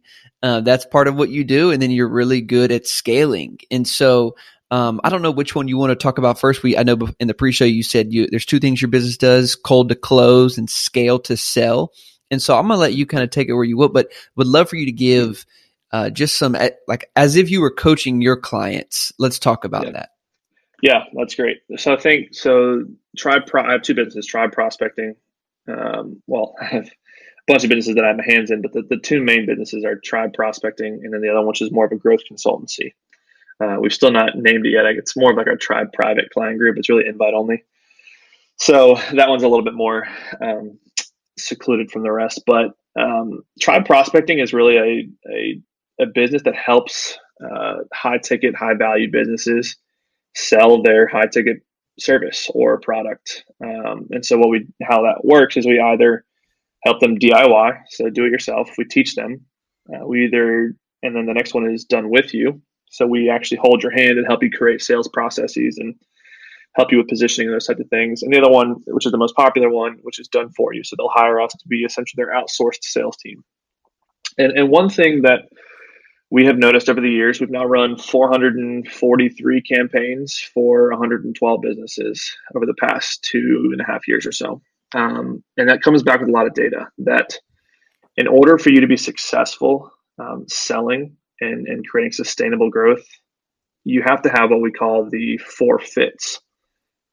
Uh, 0.43 0.59
that's 0.61 0.85
part 0.85 1.07
of 1.07 1.15
what 1.15 1.29
you 1.29 1.43
do. 1.43 1.71
And 1.71 1.81
then 1.81 1.91
you're 1.91 2.09
really 2.09 2.41
good 2.41 2.71
at 2.71 2.87
scaling. 2.87 3.59
And 3.71 3.87
so 3.87 4.35
Um, 4.71 5.01
I 5.03 5.09
don't 5.09 5.23
know 5.23 5.33
which 5.33 5.55
one 5.55 5.67
you 5.67 5.79
want 5.79 5.89
to 5.89 5.95
talk 5.95 6.19
about 6.19 6.39
first. 6.39 6.61
We 6.61 6.77
I 6.77 6.83
know 6.83 6.95
in 7.19 7.27
the 7.27 7.33
pre-show 7.33 7.65
you 7.65 7.81
said 7.81 8.13
you 8.13 8.27
there's 8.27 8.45
two 8.45 8.59
things 8.59 8.79
your 8.79 8.91
business 8.91 9.17
does: 9.17 9.55
cold 9.55 9.89
to 9.89 9.95
close 9.95 10.59
and 10.59 10.69
scale 10.69 11.17
to 11.21 11.35
sell. 11.35 11.91
And 12.29 12.39
so 12.39 12.55
I'm 12.55 12.67
gonna 12.67 12.79
let 12.79 12.93
you 12.93 13.07
kind 13.07 13.23
of 13.23 13.31
take 13.31 13.49
it 13.49 13.55
where 13.55 13.63
you 13.63 13.77
will, 13.79 13.89
but 13.89 14.11
would 14.35 14.45
love 14.45 14.69
for 14.69 14.75
you 14.75 14.85
to 14.85 14.91
give 14.91 15.47
uh, 15.91 16.11
just 16.11 16.37
some 16.37 16.55
like 16.87 17.09
as 17.15 17.35
if 17.35 17.49
you 17.49 17.61
were 17.61 17.73
coaching 17.73 18.21
your 18.21 18.37
clients. 18.37 19.11
Let's 19.17 19.39
talk 19.39 19.65
about 19.65 19.85
yeah. 19.85 19.93
that. 19.93 20.09
Yeah, 20.81 21.03
that's 21.13 21.35
great. 21.35 21.61
So 21.77 21.93
I 21.93 21.97
think 21.97 22.33
so. 22.33 22.85
Tribe, 23.17 23.45
Pro, 23.45 23.63
I 23.63 23.73
have 23.73 23.81
two 23.81 23.95
businesses: 23.95 24.25
Tribe 24.25 24.51
Prospecting. 24.51 25.15
Um, 25.67 26.21
well, 26.27 26.55
I 26.61 26.65
have 26.65 26.85
a 26.87 26.91
bunch 27.47 27.63
of 27.63 27.69
businesses 27.69 27.95
that 27.95 28.05
I 28.05 28.09
have 28.09 28.17
my 28.17 28.25
hands 28.25 28.51
in, 28.51 28.61
but 28.61 28.73
the, 28.73 28.83
the 28.83 28.97
two 28.97 29.21
main 29.21 29.45
businesses 29.45 29.83
are 29.83 29.95
Tribe 29.95 30.33
Prospecting, 30.33 31.01
and 31.03 31.13
then 31.13 31.21
the 31.21 31.29
other 31.29 31.39
one, 31.39 31.47
which 31.47 31.61
is 31.61 31.71
more 31.71 31.85
of 31.85 31.91
a 31.91 31.95
growth 31.95 32.21
consultancy. 32.31 32.93
Uh, 33.61 33.77
we've 33.81 33.93
still 33.93 34.11
not 34.11 34.37
named 34.37 34.65
it 34.65 34.69
yet. 34.69 34.85
It's 34.85 35.17
more 35.17 35.31
of 35.31 35.37
like 35.37 35.47
our 35.47 35.57
Tribe 35.57 35.91
Private 35.91 36.29
client 36.31 36.59
group. 36.59 36.77
It's 36.77 36.89
really 36.89 37.07
invite 37.07 37.33
only. 37.33 37.63
So 38.55 38.95
that 39.13 39.29
one's 39.29 39.43
a 39.43 39.47
little 39.47 39.65
bit 39.65 39.73
more 39.73 40.07
um, 40.41 40.79
secluded 41.37 41.91
from 41.91 42.03
the 42.03 42.11
rest. 42.11 42.43
But 42.45 42.71
um, 42.97 43.41
Tribe 43.59 43.85
Prospecting 43.85 44.39
is 44.39 44.53
really 44.53 44.77
a, 44.77 45.29
a, 45.29 45.61
a 46.03 46.05
business 46.05 46.43
that 46.43 46.55
helps 46.55 47.17
uh, 47.43 47.79
high 47.93 48.17
ticket, 48.17 48.55
high 48.55 48.75
value 48.75 49.11
businesses 49.11 49.75
sell 50.35 50.81
their 50.81 51.07
high 51.07 51.27
ticket 51.27 51.57
service 51.99 52.49
or 52.53 52.79
product. 52.79 53.43
Um, 53.63 54.07
and 54.11 54.25
so 54.25 54.37
what 54.37 54.49
we 54.49 54.67
how 54.81 55.03
that 55.03 55.21
works 55.23 55.57
is 55.57 55.65
we 55.65 55.79
either 55.79 56.25
help 56.83 56.99
them 56.99 57.17
DIY, 57.17 57.81
so 57.89 58.09
do 58.09 58.25
it 58.25 58.31
yourself. 58.31 58.69
We 58.77 58.85
teach 58.85 59.15
them. 59.15 59.45
Uh, 59.93 60.05
we 60.05 60.25
either 60.25 60.73
and 61.03 61.15
then 61.15 61.25
the 61.25 61.33
next 61.33 61.53
one 61.53 61.69
is 61.69 61.85
done 61.85 62.09
with 62.09 62.33
you. 62.33 62.61
So 62.91 63.05
we 63.05 63.29
actually 63.29 63.59
hold 63.61 63.83
your 63.83 63.91
hand 63.91 64.17
and 64.17 64.25
help 64.27 64.43
you 64.43 64.49
create 64.49 64.81
sales 64.81 65.07
processes 65.07 65.77
and 65.77 65.95
help 66.75 66.91
you 66.91 66.97
with 66.97 67.07
positioning 67.07 67.51
those 67.51 67.67
types 67.67 67.79
of 67.79 67.87
things. 67.89 68.23
And 68.23 68.33
the 68.33 68.39
other 68.39 68.51
one, 68.51 68.75
which 68.87 69.05
is 69.05 69.11
the 69.11 69.17
most 69.17 69.35
popular 69.35 69.69
one, 69.69 69.97
which 70.01 70.19
is 70.19 70.27
done 70.27 70.49
for 70.55 70.73
you. 70.73 70.83
So 70.83 70.95
they'll 70.95 71.09
hire 71.09 71.39
us 71.41 71.51
to 71.51 71.67
be 71.67 71.83
essentially 71.83 72.23
their 72.23 72.33
outsourced 72.33 72.83
sales 72.83 73.17
team. 73.17 73.43
And 74.37 74.57
and 74.57 74.69
one 74.69 74.89
thing 74.89 75.23
that 75.23 75.49
we 76.31 76.45
have 76.45 76.57
noticed 76.57 76.89
over 76.89 77.01
the 77.01 77.09
years, 77.09 77.39
we've 77.39 77.49
now 77.49 77.65
run 77.65 77.97
443 77.97 79.61
campaigns 79.61 80.39
for 80.53 80.89
112 80.91 81.61
businesses 81.61 82.35
over 82.55 82.65
the 82.65 82.75
past 82.79 83.23
two 83.23 83.69
and 83.71 83.81
a 83.81 83.85
half 83.85 84.07
years 84.07 84.25
or 84.25 84.31
so. 84.31 84.61
Um, 84.93 85.43
and 85.57 85.69
that 85.69 85.81
comes 85.81 86.03
back 86.03 86.19
with 86.19 86.29
a 86.29 86.31
lot 86.31 86.47
of 86.47 86.53
data 86.53 86.87
that 86.99 87.37
in 88.17 88.27
order 88.27 88.57
for 88.57 88.69
you 88.69 88.81
to 88.81 88.87
be 88.87 88.97
successful 88.97 89.91
um, 90.19 90.45
selling 90.47 91.15
and, 91.41 91.67
and 91.67 91.87
creating 91.87 92.11
sustainable 92.11 92.69
growth, 92.69 93.05
you 93.83 94.03
have 94.05 94.21
to 94.23 94.29
have 94.29 94.51
what 94.51 94.61
we 94.61 94.71
call 94.71 95.09
the 95.09 95.37
four 95.37 95.79
fits. 95.79 96.39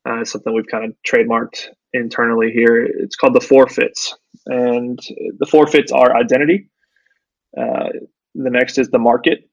Uh, 0.05 0.25
something 0.25 0.55
we've 0.55 0.67
kind 0.71 0.85
of 0.85 0.95
trademarked 1.07 1.69
internally 1.93 2.51
here. 2.53 2.85
It's 2.85 3.17
called 3.17 3.35
the 3.35 3.41
four 3.41 3.67
fits. 3.67 4.15
And 4.47 4.99
the 5.39 5.47
four 5.47 5.67
fits 5.67 5.91
are 5.91 6.17
identity, 6.17 6.69
uh, 7.59 7.89
the 8.45 8.51
next 8.51 8.79
is 8.79 8.89
the 8.89 8.99
market. 8.99 9.49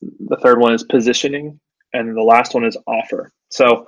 The 0.00 0.36
third 0.36 0.60
one 0.60 0.74
is 0.74 0.84
positioning. 0.84 1.60
And 1.92 2.16
the 2.16 2.22
last 2.22 2.54
one 2.54 2.64
is 2.64 2.76
offer. 2.86 3.32
So, 3.50 3.86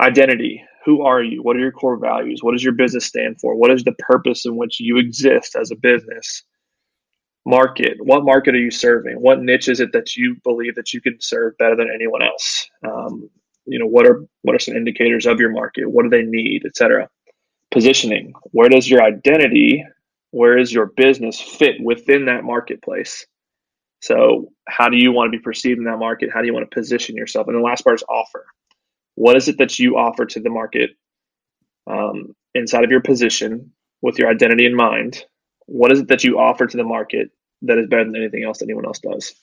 identity 0.00 0.64
who 0.86 1.02
are 1.02 1.22
you? 1.22 1.42
What 1.42 1.56
are 1.56 1.60
your 1.60 1.72
core 1.72 1.98
values? 1.98 2.38
What 2.42 2.52
does 2.52 2.62
your 2.62 2.72
business 2.72 3.04
stand 3.04 3.40
for? 3.40 3.56
What 3.56 3.72
is 3.72 3.82
the 3.82 3.94
purpose 3.98 4.46
in 4.46 4.56
which 4.56 4.78
you 4.78 4.98
exist 4.98 5.56
as 5.56 5.72
a 5.72 5.76
business? 5.76 6.44
Market. 7.44 7.96
What 8.00 8.24
market 8.24 8.54
are 8.54 8.60
you 8.60 8.70
serving? 8.70 9.16
What 9.16 9.42
niche 9.42 9.68
is 9.68 9.80
it 9.80 9.92
that 9.92 10.16
you 10.16 10.36
believe 10.44 10.76
that 10.76 10.94
you 10.94 11.00
can 11.00 11.16
serve 11.20 11.58
better 11.58 11.76
than 11.76 11.90
anyone 11.92 12.22
else? 12.22 12.68
Um, 12.84 13.28
you 13.66 13.80
know, 13.80 13.86
what 13.86 14.06
are 14.06 14.24
what 14.42 14.54
are 14.54 14.60
some 14.60 14.76
indicators 14.76 15.26
of 15.26 15.40
your 15.40 15.50
market? 15.50 15.90
What 15.90 16.04
do 16.04 16.08
they 16.08 16.22
need, 16.22 16.62
etc. 16.64 17.08
Positioning. 17.72 18.32
Where 18.52 18.68
does 18.68 18.88
your 18.88 19.02
identity, 19.02 19.84
where 20.30 20.56
is 20.56 20.72
your 20.72 20.86
business 20.96 21.40
fit 21.40 21.76
within 21.82 22.26
that 22.26 22.44
marketplace? 22.44 23.26
So, 24.00 24.52
how 24.68 24.88
do 24.88 24.96
you 24.96 25.12
want 25.12 25.32
to 25.32 25.38
be 25.38 25.42
perceived 25.42 25.78
in 25.78 25.84
that 25.84 25.98
market? 25.98 26.30
How 26.32 26.40
do 26.40 26.46
you 26.46 26.54
want 26.54 26.70
to 26.70 26.74
position 26.74 27.16
yourself? 27.16 27.48
And 27.48 27.56
the 27.56 27.60
last 27.60 27.82
part 27.82 27.96
is 27.96 28.04
offer. 28.08 28.46
What 29.14 29.36
is 29.36 29.48
it 29.48 29.58
that 29.58 29.78
you 29.78 29.96
offer 29.96 30.26
to 30.26 30.40
the 30.40 30.50
market 30.50 30.90
um, 31.86 32.34
inside 32.54 32.84
of 32.84 32.90
your 32.90 33.00
position 33.00 33.72
with 34.02 34.18
your 34.18 34.28
identity 34.28 34.66
in 34.66 34.76
mind? 34.76 35.24
What 35.66 35.92
is 35.92 36.00
it 36.00 36.08
that 36.08 36.24
you 36.24 36.38
offer 36.38 36.66
to 36.66 36.76
the 36.76 36.84
market 36.84 37.30
that 37.62 37.78
is 37.78 37.88
better 37.88 38.04
than 38.04 38.16
anything 38.16 38.44
else 38.44 38.58
that 38.58 38.66
anyone 38.66 38.86
else 38.86 39.00
does? 39.00 39.34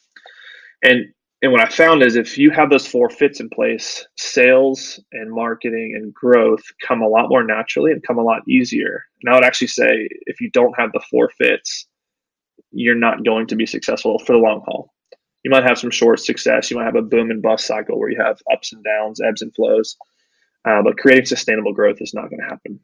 And 0.84 1.14
and 1.44 1.52
what 1.52 1.60
I 1.60 1.70
found 1.70 2.02
is 2.02 2.16
if 2.16 2.38
you 2.38 2.52
have 2.52 2.70
those 2.70 2.88
four 2.88 3.10
fits 3.10 3.42
in 3.42 3.50
place, 3.50 4.08
sales 4.16 4.98
and 5.12 5.30
marketing 5.30 5.94
and 5.94 6.14
growth 6.14 6.64
come 6.88 7.02
a 7.02 7.08
lot 7.08 7.28
more 7.28 7.44
naturally 7.44 7.92
and 7.92 8.02
come 8.02 8.18
a 8.18 8.24
lot 8.24 8.48
easier. 8.48 9.04
And 9.22 9.30
I 9.30 9.36
would 9.36 9.44
actually 9.44 9.68
say 9.68 10.08
if 10.22 10.40
you 10.40 10.50
don't 10.52 10.74
have 10.80 10.94
the 10.94 11.04
four 11.12 11.30
fits, 11.38 11.86
you're 12.74 12.96
not 12.96 13.24
going 13.24 13.48
to 13.48 13.56
be 13.56 13.66
successful 13.66 14.20
for 14.20 14.34
the 14.34 14.40
long 14.40 14.62
haul. 14.66 14.94
You 15.44 15.52
might 15.52 15.64
have 15.64 15.78
some 15.78 15.92
short 15.92 16.20
success. 16.20 16.72
You 16.72 16.78
might 16.78 16.86
have 16.86 16.96
a 16.96 17.02
boom 17.02 17.30
and 17.30 17.42
bust 17.42 17.66
cycle 17.66 18.00
where 18.00 18.10
you 18.10 18.22
have 18.22 18.42
ups 18.52 18.74
and 18.74 18.84
downs, 18.84 19.20
ebbs 19.22 19.42
and 19.42 19.54
flows. 19.54 19.98
Uh, 20.66 20.82
but 20.82 20.98
creating 20.98 21.26
sustainable 21.26 21.74
growth 21.74 21.98
is 22.00 22.14
not 22.14 22.30
going 22.30 22.40
to 22.40 22.48
happen. 22.48 22.80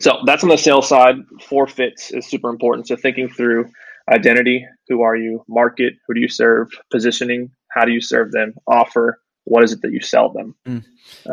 So 0.00 0.18
that's 0.26 0.42
on 0.42 0.50
the 0.50 0.58
sales 0.58 0.88
side. 0.88 1.16
Four 1.48 1.66
fits 1.66 2.10
is 2.10 2.26
super 2.26 2.50
important. 2.50 2.88
So 2.88 2.96
thinking 2.96 3.28
through 3.28 3.70
identity, 4.10 4.66
who 4.88 5.02
are 5.02 5.16
you? 5.16 5.44
Market, 5.48 5.94
who 6.06 6.14
do 6.14 6.20
you 6.20 6.28
serve? 6.28 6.68
Positioning, 6.90 7.50
how 7.70 7.84
do 7.84 7.92
you 7.92 8.00
serve 8.00 8.32
them? 8.32 8.54
Offer, 8.66 9.20
what 9.44 9.62
is 9.62 9.72
it 9.72 9.80
that 9.82 9.92
you 9.92 10.00
sell 10.00 10.32
them? 10.32 10.54
Mm. 10.66 10.84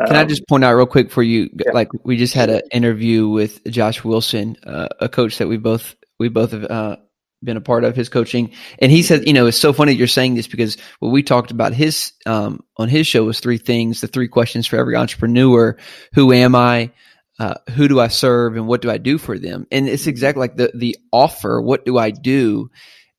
Can 0.06 0.16
um, 0.16 0.22
I 0.22 0.24
just 0.24 0.46
point 0.48 0.64
out 0.64 0.74
real 0.74 0.86
quick 0.86 1.10
for 1.10 1.22
you? 1.22 1.50
Yeah. 1.52 1.72
Like 1.72 1.88
we 2.04 2.16
just 2.16 2.32
had 2.32 2.48
an 2.48 2.62
interview 2.70 3.28
with 3.28 3.62
Josh 3.64 4.04
Wilson, 4.04 4.56
uh, 4.64 4.88
a 5.00 5.08
coach 5.08 5.38
that 5.38 5.48
we 5.48 5.56
both 5.56 5.96
we 6.18 6.28
both 6.28 6.52
have 6.52 6.64
uh, 6.64 6.96
been 7.44 7.56
a 7.56 7.62
part 7.62 7.84
of 7.84 7.96
his 7.96 8.08
coaching. 8.08 8.52
And 8.78 8.90
he 8.90 9.02
said, 9.02 9.26
you 9.26 9.32
know, 9.32 9.46
it's 9.46 9.58
so 9.58 9.72
funny 9.72 9.92
you're 9.92 10.06
saying 10.06 10.34
this 10.34 10.46
because 10.46 10.76
what 10.98 11.10
we 11.10 11.22
talked 11.22 11.50
about 11.50 11.74
his 11.74 12.12
um, 12.26 12.64
on 12.76 12.88
his 12.88 13.06
show 13.06 13.24
was 13.24 13.40
three 13.40 13.58
things, 13.58 14.00
the 14.00 14.06
three 14.06 14.28
questions 14.28 14.66
for 14.66 14.76
every 14.76 14.96
entrepreneur: 14.96 15.76
Who 16.14 16.32
am 16.32 16.54
I? 16.54 16.90
Uh, 17.38 17.54
who 17.70 17.88
do 17.88 17.98
I 18.00 18.08
serve, 18.08 18.56
and 18.56 18.68
what 18.68 18.80
do 18.80 18.90
I 18.90 18.98
do 18.98 19.18
for 19.18 19.38
them? 19.38 19.66
And 19.72 19.88
it's 19.88 20.06
exactly 20.06 20.40
like 20.40 20.56
the 20.56 20.70
the 20.74 20.96
offer. 21.12 21.60
What 21.60 21.84
do 21.84 21.98
I 21.98 22.10
do? 22.10 22.70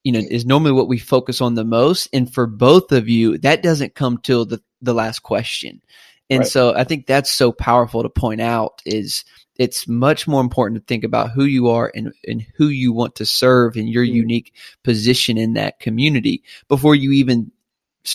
You 0.03 0.11
know, 0.11 0.19
is 0.19 0.45
normally 0.45 0.71
what 0.71 0.87
we 0.87 0.99
focus 0.99 1.41
on 1.41 1.55
the 1.55 1.65
most. 1.65 2.07
And 2.13 2.31
for 2.31 2.45
both 2.45 2.91
of 2.91 3.09
you, 3.09 3.37
that 3.39 3.63
doesn't 3.63 3.95
come 3.95 4.19
till 4.19 4.45
the 4.45 4.61
the 4.81 4.93
last 4.93 5.19
question. 5.19 5.81
And 6.29 6.39
right. 6.39 6.47
so 6.47 6.73
I 6.75 6.83
think 6.83 7.05
that's 7.05 7.31
so 7.31 7.51
powerful 7.51 8.03
to 8.03 8.09
point 8.09 8.41
out 8.41 8.81
is 8.85 9.25
it's 9.57 9.87
much 9.87 10.27
more 10.27 10.41
important 10.41 10.81
to 10.81 10.85
think 10.85 11.03
about 11.03 11.31
who 11.31 11.45
you 11.45 11.69
are 11.69 11.91
and, 11.95 12.13
and 12.27 12.45
who 12.55 12.67
you 12.67 12.91
want 12.91 13.15
to 13.15 13.25
serve 13.25 13.75
and 13.75 13.89
your 13.89 14.05
mm-hmm. 14.05 14.15
unique 14.15 14.53
position 14.83 15.37
in 15.37 15.53
that 15.53 15.79
community 15.79 16.43
before 16.67 16.95
you 16.95 17.11
even 17.11 17.51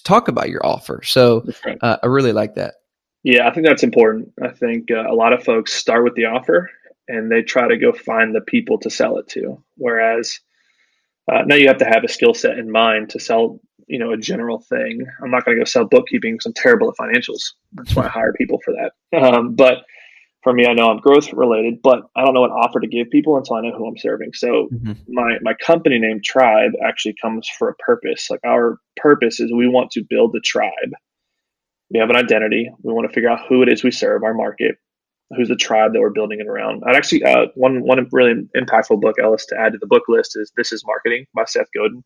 talk 0.05 0.29
about 0.29 0.48
your 0.48 0.64
offer. 0.64 1.03
So 1.03 1.46
uh, 1.81 1.96
I 2.03 2.07
really 2.07 2.33
like 2.33 2.55
that. 2.55 2.74
Yeah, 3.22 3.48
I 3.48 3.53
think 3.53 3.66
that's 3.66 3.83
important. 3.83 4.33
I 4.42 4.48
think 4.48 4.90
uh, 4.90 5.11
a 5.11 5.14
lot 5.14 5.33
of 5.33 5.44
folks 5.44 5.72
start 5.74 6.05
with 6.05 6.14
the 6.14 6.26
offer 6.26 6.70
and 7.09 7.31
they 7.31 7.42
try 7.42 7.68
to 7.68 7.76
go 7.76 7.92
find 7.92 8.35
the 8.35 8.40
people 8.40 8.79
to 8.79 8.90
sell 8.90 9.18
it 9.18 9.29
to. 9.29 9.62
Whereas 9.76 10.38
uh, 11.31 11.42
now 11.44 11.57
you 11.57 11.66
have 11.68 11.79
to 11.79 11.85
have 11.85 12.05
a 12.05 12.09
skill 12.09 12.35
set 12.35 12.59
in 12.59 12.70
mind 12.70 13.11
to 13.11 13.20
sell, 13.20 13.61
you 13.87 13.98
know, 13.98 14.12
a 14.12 14.16
general 14.16 14.61
thing. 14.61 15.05
I'm 15.22 15.31
not 15.31 15.44
going 15.44 15.57
to 15.57 15.61
go 15.61 15.64
sell 15.64 15.85
bookkeeping 15.85 16.35
because 16.35 16.46
I'm 16.46 16.55
terrible 16.55 16.88
at 16.88 16.96
financials. 16.96 17.53
That's 17.72 17.94
why 17.94 18.07
I 18.07 18.09
hire 18.09 18.33
people 18.33 18.61
for 18.64 18.74
that. 18.74 18.92
Um, 19.20 19.57
but 19.57 19.79
for 20.42 20.53
me, 20.53 20.66
I 20.66 20.72
know 20.72 20.90
I'm 20.90 20.98
growth 20.98 21.33
related, 21.33 21.83
but 21.83 22.03
I 22.16 22.24
don't 22.24 22.35
know 22.35 22.40
what 22.40 22.50
offer 22.50 22.81
to 22.81 22.87
give 22.87 23.11
people 23.11 23.37
until 23.37 23.57
I 23.57 23.61
know 23.61 23.76
who 23.76 23.87
I'm 23.87 23.98
serving. 23.98 24.33
So 24.35 24.68
mm-hmm. 24.72 24.92
my 25.09 25.38
my 25.42 25.55
company 25.55 25.98
name 25.98 26.20
Tribe 26.24 26.72
actually 26.87 27.14
comes 27.20 27.48
for 27.59 27.68
a 27.68 27.74
purpose. 27.74 28.31
Like 28.31 28.40
our 28.44 28.79
purpose 28.96 29.40
is 29.40 29.53
we 29.53 29.68
want 29.68 29.90
to 29.92 30.05
build 30.09 30.33
the 30.33 30.40
tribe. 30.40 30.92
We 31.90 31.98
have 31.98 32.11
an 32.11 32.16
identity. 32.16 32.70
We 32.83 32.92
want 32.92 33.09
to 33.09 33.12
figure 33.12 33.29
out 33.29 33.46
who 33.48 33.62
it 33.62 33.68
is 33.68 33.83
we 33.83 33.90
serve, 33.90 34.22
our 34.22 34.33
market, 34.33 34.76
who's 35.37 35.48
the 35.48 35.57
tribe 35.57 35.92
that 35.92 36.00
we're 36.00 36.11
building 36.11 36.40
it 36.40 36.46
around. 36.46 36.83
I'd 36.87 36.96
actually 36.96 37.24
uh, 37.24 37.46
one 37.55 37.83
one 37.83 38.07
really 38.11 38.35
impactful 38.57 39.00
book, 39.00 39.16
Ellis, 39.22 39.44
to 39.46 39.59
add 39.59 39.73
to 39.73 39.79
the 39.79 39.87
book 39.87 40.04
list 40.08 40.38
is 40.38 40.52
This 40.56 40.73
Is 40.73 40.85
Marketing 40.87 41.27
by 41.35 41.44
Seth 41.44 41.69
Godin. 41.77 42.02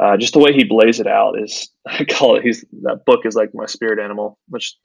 Uh, 0.00 0.16
just 0.16 0.32
the 0.32 0.40
way 0.40 0.52
he 0.52 0.64
blays 0.64 0.98
it 0.98 1.06
out 1.06 1.40
is 1.40 1.70
I 1.86 2.04
call 2.04 2.34
it 2.36 2.42
he's 2.42 2.64
that 2.82 3.04
book 3.06 3.20
is 3.26 3.36
like 3.36 3.50
my 3.54 3.66
spirit 3.66 4.00
animal, 4.00 4.40
which 4.48 4.76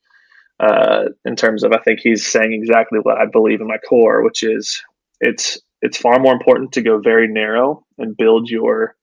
uh, 0.59 1.05
in 1.25 1.35
terms 1.35 1.63
of 1.63 1.71
I 1.71 1.79
think 1.79 1.99
he's 1.99 2.25
saying 2.25 2.53
exactly 2.53 2.99
what 2.99 3.17
I 3.17 3.25
believe 3.25 3.61
in 3.61 3.67
my 3.67 3.77
core, 3.77 4.23
which 4.23 4.43
is 4.43 4.83
it's 5.19 5.59
it's 5.81 5.97
far 5.97 6.19
more 6.19 6.33
important 6.33 6.71
to 6.73 6.81
go 6.81 6.99
very 6.99 7.27
narrow 7.27 7.85
and 7.97 8.17
build 8.17 8.49
your 8.49 8.95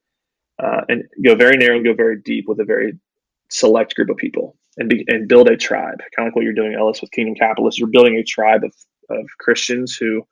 uh, 0.62 0.82
and 0.88 1.04
go 1.24 1.34
very 1.34 1.56
narrow 1.56 1.76
and 1.76 1.84
go 1.84 1.94
very 1.94 2.20
deep 2.20 2.46
with 2.48 2.60
a 2.60 2.64
very 2.64 2.94
select 3.50 3.94
group 3.94 4.10
of 4.10 4.16
people 4.16 4.56
and 4.76 4.88
be, 4.88 5.04
and 5.08 5.28
build 5.28 5.48
a 5.48 5.56
tribe, 5.56 5.98
kind 6.16 6.26
of 6.26 6.32
like 6.32 6.36
what 6.36 6.44
you're 6.44 6.52
doing, 6.52 6.74
Ellis, 6.74 7.00
with 7.00 7.12
Kingdom 7.12 7.34
Capitalists. 7.36 7.78
You're 7.78 7.88
building 7.88 8.16
a 8.16 8.24
tribe 8.24 8.64
of 8.64 8.72
of 9.10 9.26
Christians 9.38 9.96
who 9.96 10.26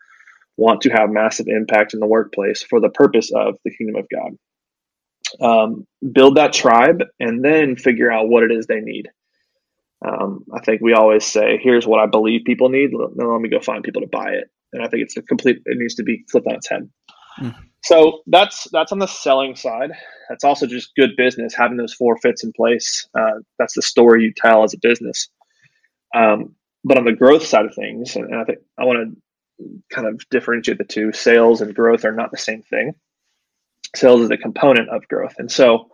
want 0.57 0.81
to 0.83 0.91
have 0.91 1.11
massive 1.11 1.47
impact 1.49 1.95
in 1.95 2.01
the 2.01 2.07
workplace 2.07 2.63
for 2.63 2.81
the 2.81 2.91
purpose 2.91 3.31
of 3.35 3.57
the 3.65 3.75
kingdom 3.75 3.97
of 3.97 4.07
God. 4.11 4.33
Um, 5.41 5.87
build 6.13 6.37
that 6.37 6.53
tribe 6.53 7.03
and 7.21 7.45
then 7.45 7.77
figure 7.77 8.13
out 8.13 8.29
what 8.29 8.43
it 8.43 8.53
is 8.53 8.67
they 8.67 8.81
need 8.81 9.09
Um, 10.05 10.45
I 10.55 10.61
think 10.61 10.81
we 10.81 10.95
always 10.95 11.25
say, 11.25 11.59
"Here's 11.63 11.87
what 11.87 12.01
I 12.01 12.07
believe 12.07 12.43
people 12.45 12.69
need." 12.69 12.91
Now 12.93 13.33
let 13.33 13.41
me 13.41 13.49
go 13.49 13.61
find 13.61 13.85
people 13.85 14.03
to 14.03 14.09
buy 14.09 14.31
it, 14.31 14.51
and 14.73 14.83
I 14.83 14.89
think 14.89 15.03
it's 15.03 15.17
a 15.17 15.23
complete. 15.23 15.59
It 15.65 15.79
needs 15.79 15.95
to 15.97 16.03
be 16.03 16.25
flipped 16.31 16.47
on 16.47 16.55
its 16.55 16.69
head. 16.69 16.91
Mm. 17.39 17.55
So 17.85 18.21
that's 18.27 18.69
that's 18.73 18.93
on 18.93 18.99
the 18.99 19.07
selling 19.07 19.57
side. 19.57 19.93
That's 20.29 20.45
also 20.45 20.67
just 20.67 20.95
good 20.97 21.11
business 21.17 21.55
having 21.55 21.77
those 21.77 21.95
four 21.95 22.17
fits 22.19 22.45
in 22.45 22.53
place. 22.53 23.07
Uh, 23.19 23.41
that's 23.59 23.75
the 23.75 23.83
story 23.83 24.25
you 24.25 24.33
tell 24.37 24.63
as 24.65 24.75
a 24.75 24.79
business. 24.79 25.29
Um, 26.15 26.55
but 26.85 26.99
on 26.99 27.05
the 27.05 27.13
growth 27.13 27.45
side 27.45 27.65
of 27.65 27.75
things, 27.75 28.17
and 28.17 28.35
I 28.35 28.45
think 28.45 28.59
I 28.79 28.85
want 28.85 29.17
to 29.59 29.83
kind 29.93 30.07
of 30.07 30.21
differentiate 30.31 30.79
the 30.79 30.85
two. 30.85 31.13
Sales 31.13 31.61
and 31.61 31.75
growth 31.75 32.05
are 32.05 32.13
not 32.13 32.31
the 32.31 32.39
same 32.39 32.63
thing. 32.63 32.93
Sales 33.95 34.23
is 34.23 34.31
a 34.31 34.37
component 34.37 34.89
of 34.89 35.07
growth, 35.09 35.35
and 35.39 35.51
so 35.51 35.91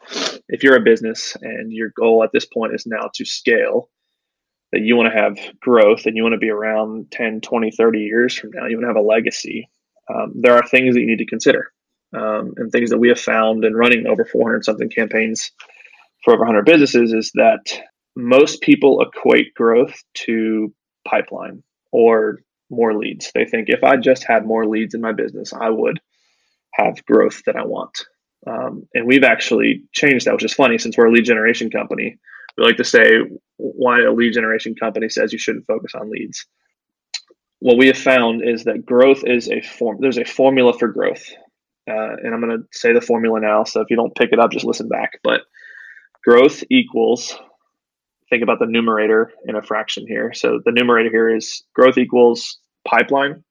if 0.48 0.62
you're 0.62 0.76
a 0.76 0.80
business 0.80 1.36
and 1.40 1.72
your 1.72 1.92
goal 1.96 2.22
at 2.22 2.30
this 2.32 2.46
point 2.46 2.74
is 2.74 2.86
now 2.86 3.10
to 3.14 3.24
scale, 3.24 3.90
that 4.72 4.82
you 4.82 4.96
want 4.96 5.12
to 5.12 5.18
have 5.18 5.38
growth 5.60 6.06
and 6.06 6.16
you 6.16 6.22
want 6.22 6.34
to 6.34 6.38
be 6.38 6.50
around 6.50 7.10
10, 7.10 7.40
20, 7.40 7.70
30 7.70 7.98
years 8.00 8.34
from 8.34 8.50
now, 8.52 8.66
you 8.66 8.76
want 8.76 8.84
to 8.84 8.88
have 8.88 8.96
a 8.96 9.00
legacy. 9.00 9.68
Um, 10.12 10.32
there 10.36 10.54
are 10.54 10.66
things 10.66 10.94
that 10.94 11.00
you 11.00 11.06
need 11.06 11.18
to 11.18 11.26
consider 11.26 11.72
um, 12.14 12.54
and 12.56 12.70
things 12.70 12.90
that 12.90 12.98
we 12.98 13.08
have 13.08 13.20
found 13.20 13.64
in 13.64 13.74
running 13.74 14.06
over 14.06 14.24
400 14.24 14.64
something 14.64 14.90
campaigns 14.90 15.50
for 16.24 16.34
over 16.34 16.44
100 16.44 16.64
businesses 16.64 17.12
is 17.12 17.30
that 17.34 17.80
most 18.16 18.60
people 18.60 19.00
equate 19.00 19.54
growth 19.54 19.94
to 20.14 20.72
pipeline 21.06 21.62
or 21.92 22.40
more 22.70 22.98
leads. 22.98 23.30
They 23.34 23.44
think 23.44 23.68
if 23.68 23.84
I 23.84 23.96
just 23.96 24.24
had 24.24 24.46
more 24.46 24.66
leads 24.66 24.94
in 24.94 25.00
my 25.00 25.12
business, 25.12 25.52
I 25.52 25.70
would 25.70 26.00
have 26.72 27.04
growth 27.06 27.42
that 27.46 27.56
I 27.56 27.64
want. 27.64 28.06
Um, 28.46 28.86
and 28.94 29.06
we've 29.06 29.24
actually 29.24 29.84
changed 29.92 30.26
that, 30.26 30.34
which 30.34 30.44
is 30.44 30.54
funny 30.54 30.78
since 30.78 30.96
we're 30.96 31.06
a 31.06 31.12
lead 31.12 31.24
generation 31.24 31.70
company. 31.70 32.18
We 32.58 32.64
like 32.64 32.76
to 32.78 32.84
say 32.84 33.20
why 33.56 34.00
a 34.02 34.12
lead 34.12 34.34
generation 34.34 34.74
company 34.74 35.08
says 35.08 35.32
you 35.32 35.38
shouldn't 35.38 35.66
focus 35.66 35.94
on 35.94 36.10
leads. 36.10 36.44
What 37.60 37.78
we 37.78 37.86
have 37.86 37.98
found 37.98 38.42
is 38.46 38.64
that 38.64 38.84
growth 38.84 39.22
is 39.24 39.48
a 39.48 39.60
form. 39.60 39.98
There's 40.00 40.18
a 40.18 40.24
formula 40.24 40.72
for 40.76 40.88
growth, 40.88 41.24
uh, 41.88 42.16
and 42.22 42.34
I'm 42.34 42.40
going 42.40 42.58
to 42.58 42.64
say 42.72 42.92
the 42.92 43.00
formula 43.00 43.40
now. 43.40 43.64
So 43.64 43.80
if 43.80 43.90
you 43.90 43.96
don't 43.96 44.14
pick 44.16 44.32
it 44.32 44.40
up, 44.40 44.50
just 44.50 44.64
listen 44.64 44.88
back. 44.88 45.20
But 45.22 45.42
growth 46.24 46.64
equals. 46.70 47.36
Think 48.30 48.42
about 48.42 48.58
the 48.58 48.66
numerator 48.66 49.32
in 49.46 49.56
a 49.56 49.62
fraction 49.62 50.06
here. 50.06 50.34
So 50.34 50.60
the 50.64 50.72
numerator 50.72 51.08
here 51.10 51.34
is 51.34 51.62
growth 51.74 51.96
equals 51.96 52.58
pipeline 52.86 53.42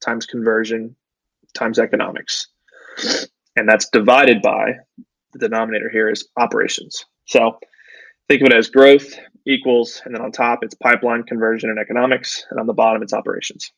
times 0.00 0.26
conversion 0.26 0.96
times 1.54 1.78
economics, 1.78 2.48
and 3.56 3.68
that's 3.68 3.88
divided 3.90 4.42
by 4.42 4.72
the 5.34 5.38
denominator 5.38 5.90
here 5.90 6.10
is 6.10 6.28
operations. 6.36 7.04
So 7.26 7.58
think 8.28 8.42
of 8.42 8.46
it 8.46 8.52
as 8.52 8.70
growth 8.70 9.14
equals, 9.46 10.02
and 10.04 10.14
then 10.14 10.22
on 10.22 10.32
top 10.32 10.60
it's 10.62 10.74
pipeline 10.74 11.22
conversion 11.24 11.70
and 11.70 11.78
economics, 11.78 12.44
and 12.50 12.60
on 12.60 12.66
the 12.66 12.72
bottom 12.72 13.02
it's 13.02 13.12
operations. 13.12 13.72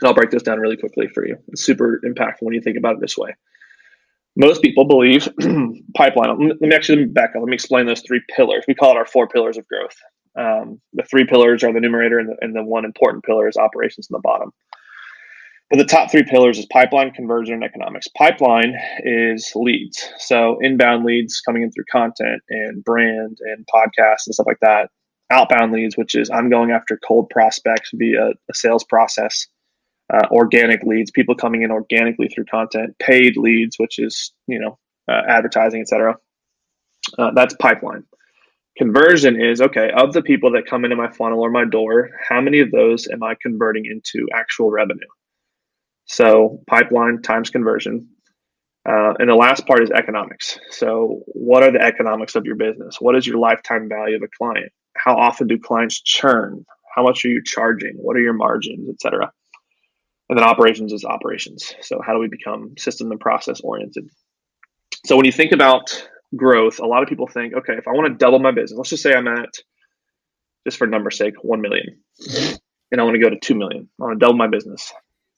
And 0.00 0.08
I'll 0.08 0.14
break 0.14 0.30
this 0.30 0.42
down 0.42 0.58
really 0.58 0.76
quickly 0.76 1.08
for 1.08 1.26
you. 1.26 1.36
It's 1.48 1.64
super 1.64 2.00
impactful 2.04 2.42
when 2.42 2.54
you 2.54 2.60
think 2.60 2.76
about 2.76 2.96
it 2.96 3.00
this 3.00 3.18
way. 3.18 3.34
Most 4.36 4.62
people 4.62 4.84
believe 4.86 5.28
pipeline. 5.96 6.48
Let 6.48 6.60
me 6.60 6.74
actually 6.74 7.04
back 7.04 7.30
up. 7.30 7.40
Let 7.40 7.48
me 7.48 7.54
explain 7.54 7.86
those 7.86 8.02
three 8.06 8.22
pillars. 8.34 8.64
We 8.66 8.74
call 8.74 8.92
it 8.92 8.96
our 8.96 9.06
four 9.06 9.28
pillars 9.28 9.58
of 9.58 9.66
growth. 9.66 9.96
Um, 10.38 10.80
the 10.92 11.02
three 11.02 11.24
pillars 11.24 11.64
are 11.64 11.72
the 11.72 11.80
numerator, 11.80 12.18
and 12.18 12.28
the, 12.28 12.36
and 12.40 12.54
the 12.54 12.62
one 12.62 12.84
important 12.84 13.24
pillar 13.24 13.48
is 13.48 13.56
operations 13.56 14.08
in 14.08 14.14
the 14.14 14.20
bottom. 14.20 14.52
But 15.70 15.78
the 15.78 15.84
top 15.84 16.10
three 16.10 16.24
pillars 16.24 16.58
is 16.58 16.66
pipeline, 16.66 17.12
conversion, 17.12 17.54
and 17.54 17.64
economics. 17.64 18.08
Pipeline 18.08 18.74
is 19.04 19.52
leads. 19.54 20.10
So 20.18 20.58
inbound 20.60 21.04
leads 21.04 21.40
coming 21.40 21.62
in 21.62 21.70
through 21.70 21.84
content 21.90 22.42
and 22.48 22.84
brand 22.84 23.38
and 23.40 23.64
podcasts 23.72 24.26
and 24.26 24.34
stuff 24.34 24.46
like 24.48 24.58
that. 24.62 24.90
Outbound 25.30 25.70
leads, 25.70 25.96
which 25.96 26.16
is 26.16 26.28
I'm 26.28 26.50
going 26.50 26.72
after 26.72 26.98
cold 27.06 27.30
prospects 27.30 27.90
via 27.94 28.30
a 28.30 28.54
sales 28.54 28.82
process 28.82 29.46
uh, 30.12 30.26
organic 30.32 30.82
leads, 30.82 31.12
people 31.12 31.36
coming 31.36 31.62
in 31.62 31.70
organically 31.70 32.28
through 32.28 32.46
content, 32.46 32.96
paid 32.98 33.36
leads, 33.36 33.78
which 33.78 34.00
is 34.00 34.32
you 34.48 34.58
know 34.58 34.76
uh, 35.08 35.22
advertising, 35.28 35.82
etc. 35.82 36.16
Uh, 37.16 37.30
that's 37.32 37.54
pipeline. 37.60 38.02
Conversion 38.76 39.40
is 39.40 39.60
okay 39.60 39.90
of 39.96 40.12
the 40.12 40.22
people 40.22 40.50
that 40.52 40.66
come 40.66 40.84
into 40.84 40.96
my 40.96 41.10
funnel 41.12 41.40
or 41.40 41.50
my 41.50 41.64
door. 41.64 42.10
How 42.28 42.40
many 42.40 42.58
of 42.58 42.72
those 42.72 43.06
am 43.06 43.22
I 43.22 43.34
converting 43.40 43.84
into 43.86 44.26
actual 44.34 44.70
revenue? 44.70 45.06
So 46.10 46.60
pipeline 46.66 47.22
times 47.22 47.50
conversion. 47.50 48.08
Uh, 48.84 49.14
and 49.20 49.28
the 49.28 49.34
last 49.34 49.64
part 49.66 49.82
is 49.82 49.90
economics. 49.90 50.58
So, 50.70 51.22
what 51.26 51.62
are 51.62 51.70
the 51.70 51.80
economics 51.80 52.34
of 52.34 52.46
your 52.46 52.56
business? 52.56 52.96
What 52.98 53.14
is 53.14 53.26
your 53.26 53.36
lifetime 53.36 53.88
value 53.88 54.16
of 54.16 54.22
a 54.22 54.28
client? 54.36 54.72
How 54.96 55.16
often 55.16 55.46
do 55.46 55.58
clients 55.58 56.00
churn? 56.00 56.64
How 56.96 57.02
much 57.04 57.24
are 57.24 57.28
you 57.28 57.42
charging? 57.44 57.92
What 57.96 58.16
are 58.16 58.20
your 58.20 58.32
margins, 58.32 58.88
et 58.88 59.00
cetera? 59.00 59.30
And 60.28 60.38
then 60.38 60.44
operations 60.44 60.92
is 60.92 61.04
operations. 61.04 61.74
So 61.82 62.00
how 62.04 62.14
do 62.14 62.18
we 62.18 62.28
become 62.28 62.74
system 62.76 63.12
and 63.12 63.20
process 63.20 63.60
oriented? 63.60 64.08
So 65.04 65.16
when 65.16 65.26
you 65.26 65.32
think 65.32 65.52
about 65.52 66.08
growth, 66.34 66.80
a 66.80 66.86
lot 66.86 67.02
of 67.02 67.08
people 67.08 67.28
think, 67.28 67.54
okay, 67.54 67.74
if 67.74 67.86
I 67.86 67.92
want 67.92 68.08
to 68.08 68.14
double 68.14 68.38
my 68.40 68.50
business, 68.50 68.78
let's 68.78 68.90
just 68.90 69.02
say 69.02 69.14
I'm 69.14 69.28
at, 69.28 69.50
just 70.66 70.78
for 70.78 70.86
number's 70.86 71.18
sake, 71.18 71.34
1 71.42 71.60
million, 71.60 72.00
and 72.90 73.00
I 73.00 73.04
want 73.04 73.14
to 73.14 73.22
go 73.22 73.30
to 73.30 73.38
2 73.38 73.54
million. 73.54 73.88
I 74.00 74.04
want 74.04 74.18
to 74.18 74.24
double 74.24 74.38
my 74.38 74.48
business. 74.48 74.92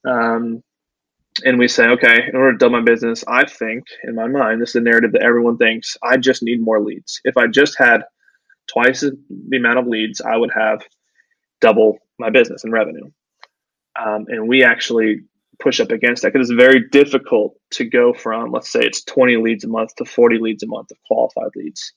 Um, 0.09 0.63
and 1.45 1.59
we 1.59 1.69
say, 1.69 1.87
okay, 1.87 2.29
in 2.29 2.37
order 2.37 2.53
to 2.53 2.59
double 2.59 2.79
my 2.79 2.85
business, 2.85 3.25
I 3.27 3.47
think 3.47 3.85
in 4.05 4.15
my 4.15 4.29
mind, 4.29 4.61
this 4.61 4.71
is 4.71 4.75
the 4.75 4.81
narrative 4.81 5.13
that 5.13 5.23
everyone 5.23 5.57
thinks 5.57 5.97
I 6.03 6.17
just 6.19 6.43
need 6.43 6.61
more 6.61 6.81
leads. 6.81 7.21
If 7.25 7.37
I 7.37 7.47
just 7.47 7.79
had 7.79 8.03
twice 8.71 9.01
the 9.01 9.57
amount 9.57 9.79
of 9.79 9.87
leads, 9.87 10.21
I 10.21 10.37
would 10.37 10.51
have 10.55 10.83
double 11.61 11.99
my 12.19 12.31
business 12.31 12.65
and 12.65 12.73
revenue. 12.73 13.11
Um, 13.99 14.27
and 14.29 14.49
we 14.49 14.63
actually 14.63 15.21
push 15.61 15.81
up 15.81 15.91
against 15.91 16.23
that 16.23 16.33
because 16.33 16.51
it's 16.51 16.61
very 16.61 16.89
difficult 16.91 17.57
to 17.71 17.85
go 17.85 18.13
from, 18.13 18.51
let's 18.51 18.71
say 18.71 18.81
it's 18.81 19.05
20 19.05 19.37
leads 19.37 19.65
a 19.65 19.69
month 19.69 19.95
to 19.97 20.05
40 20.05 20.39
leads 20.39 20.63
a 20.63 20.67
month 20.67 20.91
of 20.91 20.99
qualified 21.07 21.51
leads. 21.57 21.93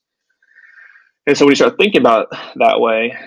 And 1.27 1.37
so 1.37 1.45
when 1.45 1.51
you 1.53 1.55
start 1.55 1.77
thinking 1.77 2.01
about 2.01 2.27
that 2.55 2.79
way 2.79 3.17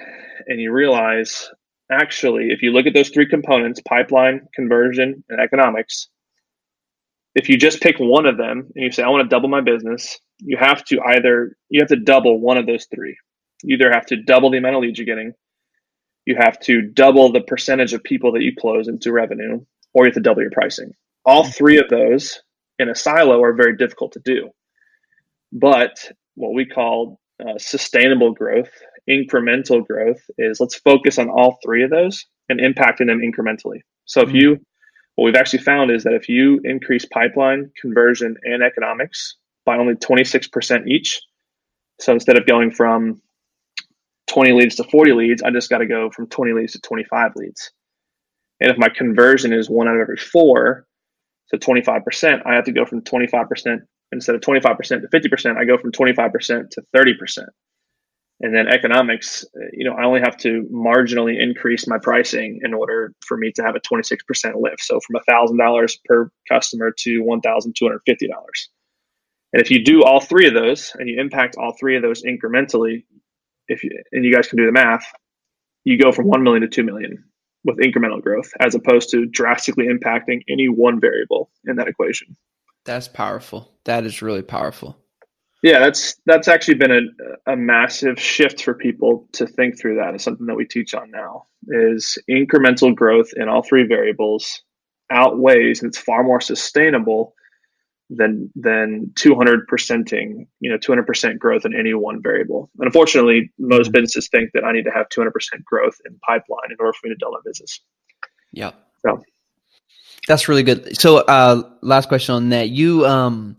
and 0.47 0.61
you 0.61 0.73
realize 0.73 1.51
actually, 1.91 2.49
if 2.51 2.63
you 2.63 2.73
look 2.73 2.87
at 2.87 2.95
those 2.95 3.11
three 3.11 3.29
components 3.29 3.81
pipeline, 3.87 4.49
conversion, 4.55 5.25
and 5.29 5.41
economics 5.41 6.09
if 7.39 7.49
you 7.49 7.57
just 7.57 7.81
pick 7.81 7.97
one 7.99 8.27
of 8.27 8.37
them 8.37 8.69
and 8.75 8.85
you 8.85 8.91
say, 8.91 9.05
I 9.05 9.09
want 9.09 9.23
to 9.23 9.35
double 9.35 9.49
my 9.49 9.61
business, 9.61 10.19
you 10.39 10.57
have 10.57 10.85
to 10.87 11.01
either, 11.01 11.57
you 11.69 11.81
have 11.81 11.89
to 11.91 11.97
double 11.97 12.41
one 12.41 12.59
of 12.59 12.67
those 12.67 12.87
three. 12.93 13.17
You 13.63 13.77
either 13.77 13.93
have 13.93 14.07
to 14.07 14.23
double 14.23 14.51
the 14.51 14.59
amount 14.59 14.75
of 14.75 14.83
leads 14.83 14.99
you're 14.99 15.07
getting, 15.07 15.33
you 16.27 16.35
have 16.37 16.59
to 16.61 16.83
double 16.83 17.33
the 17.33 17.41
percentage 17.41 17.93
of 17.93 18.03
people 18.03 18.33
that 18.33 18.43
you 18.43 18.53
close 18.59 18.89
into 18.89 19.13
revenue, 19.13 19.65
or 19.95 20.05
you 20.05 20.09
have 20.09 20.15
to 20.15 20.21
double 20.21 20.43
your 20.43 20.51
pricing. 20.51 20.91
All 21.25 21.45
mm-hmm. 21.45 21.53
three 21.53 21.79
of 21.79 21.89
those 21.89 22.41
in 22.81 22.89
a 22.89 22.95
silo 22.95 23.41
are 23.43 23.55
very 23.55 23.77
difficult 23.77 24.13
to 24.13 24.21
do. 24.25 24.51
But 25.53 26.11
what 26.35 26.55
we 26.55 26.67
call 26.67 27.21
uh, 27.41 27.59
sustainable 27.59 28.33
growth, 28.35 28.71
incremental 29.09 29.87
growth, 29.87 30.21
is 30.39 30.61
let's 30.61 30.77
focus 30.77 31.19
on 31.19 31.29
all 31.29 31.59
three 31.65 31.83
of 31.83 31.91
those 31.91 32.25
and 32.49 32.61
impacting 32.61 33.07
them 33.07 33.21
incrementally. 33.21 33.81
So 34.05 34.23
if 34.23 34.29
mm-hmm. 34.29 34.37
you, 34.37 34.57
what 35.17 35.25
we've 35.25 35.35
actually 35.35 35.63
found 35.63 35.91
is 35.91 36.05
that 36.05 36.15
if 36.15 36.29
you 36.29 36.61
increase 36.65 37.05
pipeline, 37.07 37.71
conversion, 37.81 38.37
and 38.45 38.63
economics 38.63 39.37
by 39.67 39.77
only 39.77 39.95
26% 39.95 40.87
each, 40.87 41.21
so 42.01 42.13
instead 42.13 42.39
of 42.39 42.47
going 42.47 42.71
from 42.71 43.21
20 44.29 44.53
leads 44.53 44.77
to 44.77 44.85
40 44.85 45.13
leads, 45.13 45.43
I 45.43 45.51
just 45.51 45.71
got 45.71 45.79
to 45.79 45.87
go 45.87 46.11
from 46.11 46.29
20 46.29 46.53
leads 46.53 46.73
to 46.73 46.81
25 46.81 47.33
leads. 47.37 47.73
And 48.61 48.71
if 48.71 48.79
my 48.79 48.89
conversion 48.89 49.53
is 49.53 49.71
one 49.71 49.89
out 49.89 49.97
of 49.97 50.01
every 50.01 50.17
four, 50.17 50.87
so 51.47 51.57
25%, 51.57 52.43
I 52.47 52.55
have 52.55 52.65
to 52.65 52.73
go 52.73 52.85
from 52.85 53.03
25% 53.03 53.79
instead 54.13 54.35
of 54.35 54.41
25% 54.41 54.79
to 55.01 55.09
50%, 55.09 55.57
I 55.57 55.65
go 55.65 55.79
from 55.79 55.93
25% 55.93 56.71
to 56.71 56.83
30%. 56.95 57.45
And 58.41 58.55
then 58.55 58.69
economics, 58.69 59.45
uh, 59.57 59.67
you 59.73 59.85
know, 59.85 59.95
I 59.95 60.05
only 60.05 60.21
have 60.21 60.37
to 60.39 60.69
marginally 60.73 61.41
increase 61.41 61.89
my 61.89 61.99
pricing 61.99 62.61
in 62.63 62.73
order 62.73 63.13
for 63.27 63.37
me 63.37 63.51
to 63.53 63.63
have 63.63 63.75
a 63.75 63.81
26% 63.81 64.19
lift. 64.61 64.83
So 64.83 65.01
from 65.01 65.21
$1,000 65.29 65.99
per 66.05 66.31
customer 66.49 66.93
to 66.99 67.23
$1,250. 67.23 67.99
And 69.53 69.63
if 69.63 69.71
you 69.71 69.83
do 69.83 70.05
all 70.05 70.21
three 70.21 70.47
of 70.47 70.55
those 70.55 70.93
and 70.99 71.09
you 71.09 71.21
impact 71.21 71.57
all 71.57 71.75
three 71.79 71.97
of 71.97 72.03
those 72.03 72.23
incrementally, 72.23 73.05
if 73.67 73.83
you, 73.83 73.91
and 74.13 74.25
you 74.25 74.33
guys 74.33 74.47
can 74.47 74.59
do 74.59 74.67
the 74.67 74.73
math, 74.73 75.11
you 75.85 75.99
go 75.99 76.13
from 76.13 76.29
1 76.29 76.43
million 76.43 76.63
to 76.63 76.69
2 76.69 76.85
million 76.85 77.25
with 77.65 77.79
incremental 77.79 78.23
growth 78.23 78.51
as 78.61 78.75
opposed 78.75 79.11
to 79.11 79.27
drastically 79.27 79.87
impacting 79.87 80.43
any 80.49 80.69
one 80.69 81.01
variable 81.01 81.51
in 81.67 81.77
that 81.77 81.89
equation. 81.89 82.37
That's 82.85 83.09
powerful. 83.09 83.75
That 83.85 84.05
is 84.05 84.23
really 84.23 84.43
powerful. 84.43 84.97
Yeah, 85.63 85.81
that's 85.81 86.17
that's 86.25 86.47
actually 86.47 86.75
been 86.75 86.93
a, 86.93 87.53
a 87.53 87.57
massive 87.57 88.21
shift 88.21 88.63
for 88.63 88.75
people 88.75 89.29
to 89.33 89.47
think 89.47 89.79
through 89.79 89.97
that. 89.97 90.15
Is 90.15 90.23
something 90.23 90.47
that 90.47 90.55
we 90.55 90.65
teach 90.65 90.95
on 90.95 91.11
now. 91.11 91.47
Is 91.69 92.17
incremental 92.31 92.95
growth 92.95 93.31
in 93.37 93.49
all 93.49 93.63
three 93.63 93.85
variables 93.85 94.63
outweighs 95.11 95.81
and 95.81 95.89
it's 95.89 95.99
far 95.99 96.23
more 96.23 96.41
sustainable 96.41 97.35
than 98.11 98.51
than 98.55 99.13
200 99.17 99.67
percenting 99.69 100.47
you 100.61 100.71
know 100.71 100.79
200 100.79 101.07
percent 101.07 101.39
growth 101.39 101.67
in 101.67 101.75
any 101.75 101.93
one 101.93 102.23
variable 102.23 102.71
and 102.79 102.87
unfortunately 102.87 103.53
most 103.59 103.87
mm-hmm. 103.87 103.93
businesses 103.93 104.29
think 104.29 104.51
that 104.55 104.65
i 104.65 104.73
need 104.73 104.85
to 104.85 104.91
have 104.91 105.09
200 105.11 105.31
percent 105.31 105.63
growth 105.65 105.95
in 106.07 106.19
pipeline 106.27 106.71
in 106.71 106.77
order 106.81 106.93
for 106.93 107.07
me 107.07 107.15
to 107.15 107.19
double 107.19 107.35
my 107.35 107.41
business 107.45 107.81
yeah 108.53 108.71
so 109.05 109.23
that's 110.27 110.49
really 110.49 110.63
good 110.63 110.99
so 110.99 111.19
uh 111.19 111.63
last 111.83 112.09
question 112.09 112.35
on 112.35 112.49
that 112.49 112.71
you 112.71 113.07
um 113.07 113.57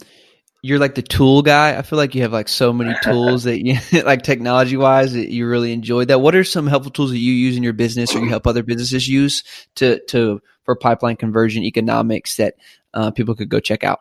you're 0.61 0.79
like 0.79 0.95
the 0.95 1.01
tool 1.01 1.41
guy 1.41 1.77
i 1.77 1.81
feel 1.81 1.97
like 1.97 2.15
you 2.15 2.21
have 2.21 2.33
like 2.33 2.47
so 2.47 2.73
many 2.73 2.93
tools 3.03 3.43
that 3.43 3.65
you 3.65 3.77
like 4.03 4.21
technology 4.21 4.75
wise 4.77 5.13
that 5.13 5.29
you 5.29 5.47
really 5.47 5.71
enjoyed 5.71 6.07
that 6.07 6.19
what 6.19 6.35
are 6.35 6.43
some 6.43 6.67
helpful 6.67 6.91
tools 6.91 7.11
that 7.11 7.17
you 7.17 7.33
use 7.33 7.55
in 7.55 7.63
your 7.63 7.73
business 7.73 8.13
or 8.15 8.19
you 8.19 8.29
help 8.29 8.45
other 8.45 8.63
businesses 8.63 9.07
use 9.07 9.43
to 9.75 9.99
to 10.05 10.41
for 10.63 10.75
pipeline 10.75 11.15
conversion 11.15 11.63
economics 11.63 12.35
that 12.35 12.55
uh, 12.93 13.11
people 13.11 13.35
could 13.35 13.49
go 13.49 13.59
check 13.59 13.83
out 13.83 13.99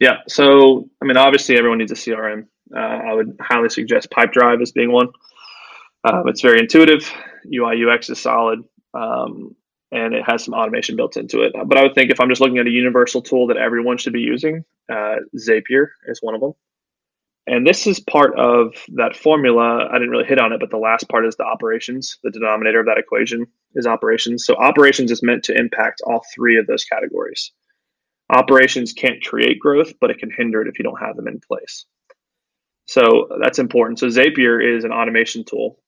yeah. 0.00 0.16
So, 0.26 0.88
I 1.00 1.04
mean, 1.04 1.18
obviously, 1.18 1.56
everyone 1.56 1.78
needs 1.78 1.92
a 1.92 1.94
CRM. 1.94 2.46
Uh, 2.74 2.78
I 2.78 3.12
would 3.12 3.36
highly 3.38 3.68
suggest 3.68 4.10
Pipedrive 4.10 4.62
as 4.62 4.72
being 4.72 4.90
one. 4.90 5.08
Um, 6.04 6.26
it's 6.26 6.40
very 6.40 6.58
intuitive. 6.58 7.12
UI 7.54 7.84
UX 7.84 8.08
is 8.08 8.18
solid, 8.18 8.60
um, 8.94 9.54
and 9.92 10.14
it 10.14 10.22
has 10.24 10.44
some 10.44 10.54
automation 10.54 10.96
built 10.96 11.16
into 11.16 11.42
it. 11.42 11.52
But 11.66 11.78
I 11.78 11.82
would 11.82 11.94
think 11.94 12.10
if 12.10 12.20
I'm 12.20 12.28
just 12.28 12.40
looking 12.40 12.58
at 12.58 12.66
a 12.66 12.70
universal 12.70 13.22
tool 13.22 13.48
that 13.48 13.56
everyone 13.56 13.98
should 13.98 14.12
be 14.12 14.20
using, 14.20 14.64
uh, 14.90 15.16
Zapier 15.36 15.88
is 16.06 16.20
one 16.22 16.34
of 16.34 16.40
them. 16.40 16.52
And 17.46 17.66
this 17.66 17.86
is 17.86 17.98
part 17.98 18.38
of 18.38 18.74
that 18.94 19.16
formula. 19.16 19.88
I 19.90 19.94
didn't 19.94 20.10
really 20.10 20.26
hit 20.26 20.38
on 20.38 20.52
it, 20.52 20.60
but 20.60 20.70
the 20.70 20.76
last 20.76 21.08
part 21.08 21.26
is 21.26 21.34
the 21.36 21.44
operations. 21.44 22.18
The 22.22 22.30
denominator 22.30 22.80
of 22.80 22.86
that 22.86 22.98
equation 22.98 23.46
is 23.74 23.86
operations. 23.86 24.44
So 24.44 24.54
operations 24.54 25.10
is 25.10 25.22
meant 25.22 25.42
to 25.44 25.58
impact 25.58 26.02
all 26.06 26.24
three 26.32 26.58
of 26.58 26.66
those 26.66 26.84
categories. 26.84 27.52
Operations 28.30 28.92
can't 28.92 29.24
create 29.24 29.58
growth, 29.58 29.94
but 30.00 30.10
it 30.10 30.18
can 30.18 30.30
hinder 30.30 30.62
it 30.62 30.68
if 30.68 30.78
you 30.78 30.84
don't 30.84 31.00
have 31.00 31.16
them 31.16 31.26
in 31.26 31.40
place. 31.40 31.86
So 32.84 33.28
that's 33.42 33.58
important. 33.58 33.98
So 33.98 34.06
Zapier 34.06 34.62
is 34.62 34.84
an 34.84 34.92
automation 34.92 35.44
tool 35.44 35.80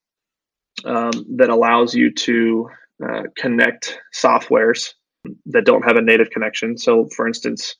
um, 0.83 1.11
that 1.37 1.49
allows 1.49 1.93
you 1.93 2.11
to 2.11 2.67
uh, 3.03 3.23
connect 3.37 3.99
softwares 4.15 4.93
that 5.47 5.65
don't 5.65 5.83
have 5.83 5.97
a 5.97 6.01
native 6.01 6.29
connection. 6.29 6.77
So, 6.77 7.07
for 7.15 7.27
instance, 7.27 7.75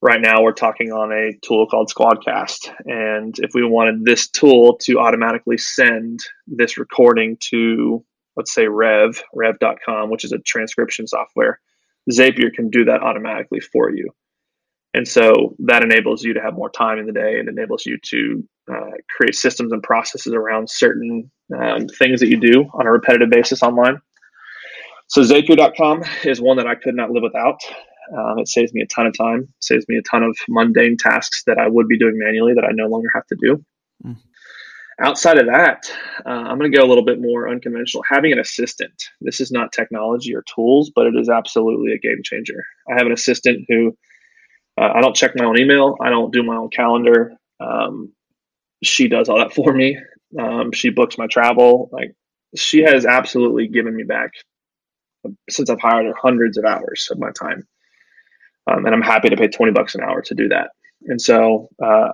right 0.00 0.20
now 0.20 0.42
we're 0.42 0.52
talking 0.52 0.92
on 0.92 1.12
a 1.12 1.32
tool 1.46 1.66
called 1.66 1.90
Squadcast. 1.90 2.72
And 2.86 3.34
if 3.38 3.52
we 3.54 3.64
wanted 3.64 4.04
this 4.04 4.28
tool 4.28 4.78
to 4.82 4.98
automatically 4.98 5.58
send 5.58 6.20
this 6.46 6.78
recording 6.78 7.36
to, 7.50 8.04
let's 8.36 8.54
say, 8.54 8.66
Rev, 8.66 9.22
rev.com, 9.34 10.10
which 10.10 10.24
is 10.24 10.32
a 10.32 10.38
transcription 10.38 11.06
software, 11.06 11.60
Zapier 12.10 12.52
can 12.52 12.70
do 12.70 12.84
that 12.84 13.02
automatically 13.02 13.60
for 13.60 13.90
you. 13.90 14.10
And 14.94 15.08
so 15.08 15.56
that 15.58 15.82
enables 15.82 16.22
you 16.22 16.34
to 16.34 16.40
have 16.40 16.54
more 16.54 16.70
time 16.70 16.98
in 16.98 17.06
the 17.06 17.12
day 17.12 17.40
and 17.40 17.48
enables 17.48 17.84
you 17.84 17.98
to 18.10 18.48
uh, 18.72 18.90
create 19.16 19.34
systems 19.34 19.72
and 19.72 19.82
processes 19.82 20.32
around 20.32 20.70
certain 20.70 21.30
um, 21.52 21.88
things 21.88 22.20
that 22.20 22.28
you 22.28 22.38
do 22.38 22.70
on 22.74 22.86
a 22.86 22.92
repetitive 22.92 23.28
basis 23.28 23.62
online. 23.62 24.00
So 25.08 25.22
Zapier.com 25.22 26.02
is 26.24 26.40
one 26.40 26.56
that 26.56 26.66
I 26.66 26.74
could 26.74 26.94
not 26.94 27.10
live 27.10 27.22
without. 27.22 27.60
Um, 28.16 28.38
it 28.38 28.48
saves 28.48 28.72
me 28.74 28.82
a 28.82 28.86
ton 28.86 29.06
of 29.06 29.16
time, 29.16 29.48
saves 29.60 29.86
me 29.88 29.96
a 29.96 30.02
ton 30.02 30.22
of 30.22 30.36
mundane 30.48 30.96
tasks 30.98 31.42
that 31.46 31.58
I 31.58 31.68
would 31.68 31.88
be 31.88 31.98
doing 31.98 32.18
manually 32.18 32.52
that 32.54 32.64
I 32.64 32.72
no 32.72 32.86
longer 32.86 33.08
have 33.14 33.26
to 33.26 33.36
do. 33.40 33.64
Mm 34.04 34.16
outside 35.00 35.38
of 35.38 35.46
that, 35.46 35.90
uh, 36.26 36.30
I'm 36.30 36.58
going 36.58 36.70
to 36.70 36.76
go 36.76 36.84
a 36.84 36.88
little 36.88 37.04
bit 37.04 37.20
more 37.20 37.48
unconventional. 37.48 38.04
Having 38.08 38.32
an 38.32 38.38
assistant. 38.38 38.94
This 39.20 39.40
is 39.40 39.50
not 39.50 39.72
technology 39.72 40.34
or 40.34 40.42
tools, 40.54 40.90
but 40.94 41.06
it 41.06 41.14
is 41.16 41.28
absolutely 41.28 41.92
a 41.92 41.98
game 41.98 42.20
changer. 42.22 42.64
I 42.90 42.94
have 42.94 43.06
an 43.06 43.12
assistant 43.12 43.64
who 43.68 43.96
uh, 44.80 44.90
I 44.94 45.00
don't 45.00 45.16
check 45.16 45.32
my 45.36 45.44
own 45.44 45.58
email. 45.58 45.96
I 46.00 46.10
don't 46.10 46.32
do 46.32 46.42
my 46.42 46.56
own 46.56 46.70
calendar. 46.70 47.32
Um, 47.60 48.12
she 48.82 49.08
does 49.08 49.28
all 49.28 49.38
that 49.38 49.54
for 49.54 49.72
me. 49.72 49.98
Um, 50.38 50.72
she 50.72 50.90
books 50.90 51.16
my 51.16 51.26
travel. 51.26 51.88
Like 51.92 52.14
she 52.56 52.82
has 52.82 53.06
absolutely 53.06 53.68
given 53.68 53.94
me 53.94 54.02
back 54.02 54.32
since 55.50 55.70
I've 55.70 55.80
hired 55.80 56.12
hundreds 56.20 56.58
of 56.58 56.64
hours 56.64 57.08
of 57.10 57.18
my 57.18 57.30
time. 57.32 57.66
Um, 58.70 58.86
and 58.86 58.94
I'm 58.94 59.02
happy 59.02 59.28
to 59.28 59.36
pay 59.36 59.48
20 59.48 59.72
bucks 59.72 59.94
an 59.94 60.02
hour 60.02 60.22
to 60.22 60.34
do 60.34 60.48
that. 60.48 60.70
And 61.06 61.20
so, 61.20 61.68
uh, 61.82 62.08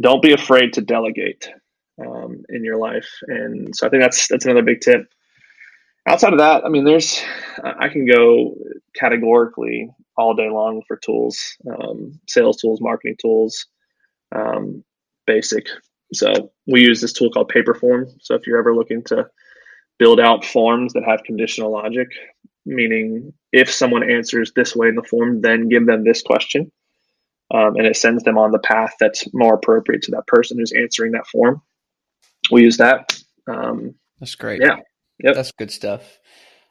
don't 0.00 0.22
be 0.22 0.32
afraid 0.32 0.72
to 0.74 0.80
delegate 0.80 1.50
um, 2.00 2.42
in 2.48 2.64
your 2.64 2.78
life. 2.78 3.08
And 3.26 3.74
so 3.76 3.86
I 3.86 3.90
think 3.90 4.02
that's 4.02 4.28
that's 4.28 4.44
another 4.44 4.62
big 4.62 4.80
tip. 4.80 5.06
Outside 6.08 6.32
of 6.32 6.38
that, 6.40 6.64
I 6.64 6.68
mean, 6.68 6.84
there's 6.84 7.22
I 7.62 7.88
can 7.88 8.06
go 8.06 8.56
categorically 8.94 9.88
all 10.16 10.34
day 10.34 10.48
long 10.50 10.82
for 10.88 10.96
tools, 10.96 11.38
um, 11.70 12.18
sales 12.28 12.56
tools, 12.56 12.80
marketing 12.80 13.16
tools, 13.20 13.66
um, 14.34 14.82
basic. 15.26 15.66
So 16.12 16.52
we 16.66 16.82
use 16.82 17.00
this 17.00 17.12
tool 17.12 17.30
called 17.30 17.52
Paperform. 17.54 18.12
So 18.20 18.34
if 18.34 18.46
you're 18.46 18.58
ever 18.58 18.74
looking 18.74 19.02
to 19.04 19.26
build 19.98 20.20
out 20.20 20.44
forms 20.44 20.94
that 20.94 21.04
have 21.04 21.22
conditional 21.24 21.72
logic, 21.72 22.08
meaning 22.66 23.32
if 23.52 23.70
someone 23.70 24.08
answers 24.08 24.52
this 24.54 24.74
way 24.74 24.88
in 24.88 24.94
the 24.94 25.02
form, 25.02 25.40
then 25.40 25.68
give 25.68 25.86
them 25.86 26.04
this 26.04 26.22
question. 26.22 26.72
Um, 27.52 27.76
and 27.76 27.86
it 27.86 27.96
sends 27.96 28.24
them 28.24 28.38
on 28.38 28.50
the 28.50 28.58
path 28.58 28.94
that's 28.98 29.24
more 29.34 29.54
appropriate 29.54 30.02
to 30.02 30.12
that 30.12 30.26
person 30.26 30.58
who's 30.58 30.72
answering 30.72 31.12
that 31.12 31.26
form 31.26 31.60
we 32.50 32.62
use 32.62 32.78
that. 32.78 33.18
Um, 33.46 33.94
That's 34.18 34.34
great. 34.34 34.60
Yeah. 34.62 34.76
Yep. 35.22 35.34
That's 35.34 35.52
good 35.52 35.70
stuff. 35.70 36.18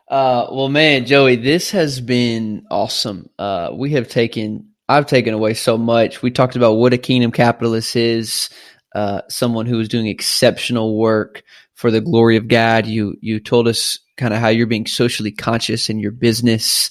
Uh, 0.09 0.47
well, 0.51 0.67
man, 0.67 1.05
Joey, 1.05 1.37
this 1.37 1.71
has 1.71 2.01
been 2.01 2.65
awesome. 2.69 3.29
Uh, 3.39 3.71
we 3.73 3.91
have 3.91 4.09
taken, 4.09 4.71
I've 4.89 5.05
taken 5.05 5.33
away 5.33 5.53
so 5.53 5.77
much. 5.77 6.21
We 6.21 6.31
talked 6.31 6.57
about 6.57 6.73
what 6.73 6.93
a 6.93 6.97
kingdom 6.97 7.31
capitalist 7.31 7.95
is, 7.95 8.49
uh, 8.93 9.21
someone 9.29 9.67
who 9.67 9.79
is 9.79 9.87
doing 9.87 10.07
exceptional 10.07 10.97
work 10.97 11.43
for 11.81 11.91
the 11.91 12.01
glory 12.01 12.37
of 12.37 12.47
God. 12.47 12.85
You, 12.85 13.15
you 13.21 13.39
told 13.39 13.67
us 13.67 13.99
kind 14.17 14.33
of 14.33 14.39
how 14.39 14.47
you're 14.47 14.67
being 14.67 14.87
socially 14.87 15.31
conscious 15.31 15.89
in 15.89 15.99
your 15.99 16.11
business, 16.11 16.89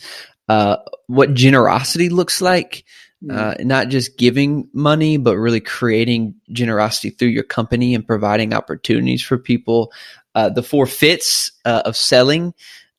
uh, 0.49 0.77
what 1.07 1.35
generosity 1.35 2.09
looks 2.09 2.43
like 2.43 2.85
uh, 3.29 3.55
not 3.61 3.89
just 3.89 4.17
giving 4.17 4.69
money, 4.73 5.19
but 5.19 5.37
really 5.37 5.61
creating 5.61 6.35
generosity 6.53 7.11
through 7.11 7.29
your 7.29 7.45
company 7.45 7.95
and 7.95 8.07
providing 8.07 8.55
opportunities 8.55 9.23
for 9.23 9.37
people. 9.37 9.93
Uh, 10.35 10.49
the 10.49 10.63
four 10.63 10.87
fits 10.87 11.53
uh, 11.65 11.83
of 11.85 11.97
selling, 11.97 12.55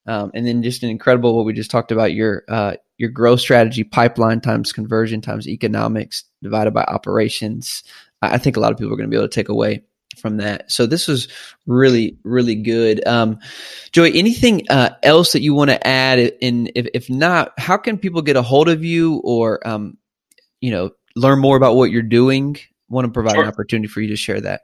um, 0.06 0.30
and 0.36 0.46
then 0.46 0.62
just 0.62 0.84
an 0.84 0.90
incredible 0.90 1.36
what 1.36 1.46
we 1.46 1.54
just 1.54 1.72
talked 1.72 1.92
about 1.92 2.14
your 2.14 2.44
uh, 2.50 2.76
your 2.98 3.10
growth 3.10 3.40
strategy, 3.40 3.84
pipeline 3.84 4.42
times 4.42 4.72
conversion 4.72 5.22
times 5.22 5.48
economics 5.48 6.24
divided 6.44 6.72
by 6.72 6.84
operations. 6.84 7.84
I 8.22 8.38
think 8.38 8.58
a 8.58 8.60
lot 8.60 8.72
of 8.72 8.78
people 8.78 8.94
are 8.94 8.98
going 8.98 9.10
to 9.10 9.12
be 9.12 9.18
able 9.18 9.30
to 9.30 9.34
take 9.34 9.50
away 9.50 9.84
from 10.20 10.38
that. 10.38 10.72
So 10.72 10.86
this 10.86 11.08
was 11.08 11.28
really, 11.66 12.18
really 12.24 12.56
good. 12.56 13.06
Um, 13.08 13.40
Joey, 13.92 14.18
anything 14.18 14.68
uh, 14.70 14.96
else 15.04 15.34
that 15.34 15.42
you 15.42 15.54
want 15.54 15.70
to 15.70 15.88
add? 15.88 16.34
And 16.42 16.72
if, 16.76 16.88
if 16.94 17.10
not, 17.10 17.54
how 17.58 17.78
can 17.78 17.98
people 17.98 18.22
get 18.22 18.36
a 18.36 18.42
hold 18.42 18.70
of 18.70 18.84
you 18.84 19.22
or 19.24 19.66
um, 19.68 19.98
you 20.62 20.72
know, 20.72 20.92
learn 21.16 21.40
more 21.40 21.58
about 21.58 21.76
what 21.76 21.92
you're 21.92 22.02
doing, 22.04 22.58
want 22.88 23.06
to 23.06 23.12
provide 23.12 23.34
sure. 23.34 23.44
an 23.44 23.50
opportunity 23.50 23.88
for 23.88 24.00
you 24.00 24.10
to 24.10 24.16
share 24.16 24.40
that. 24.40 24.62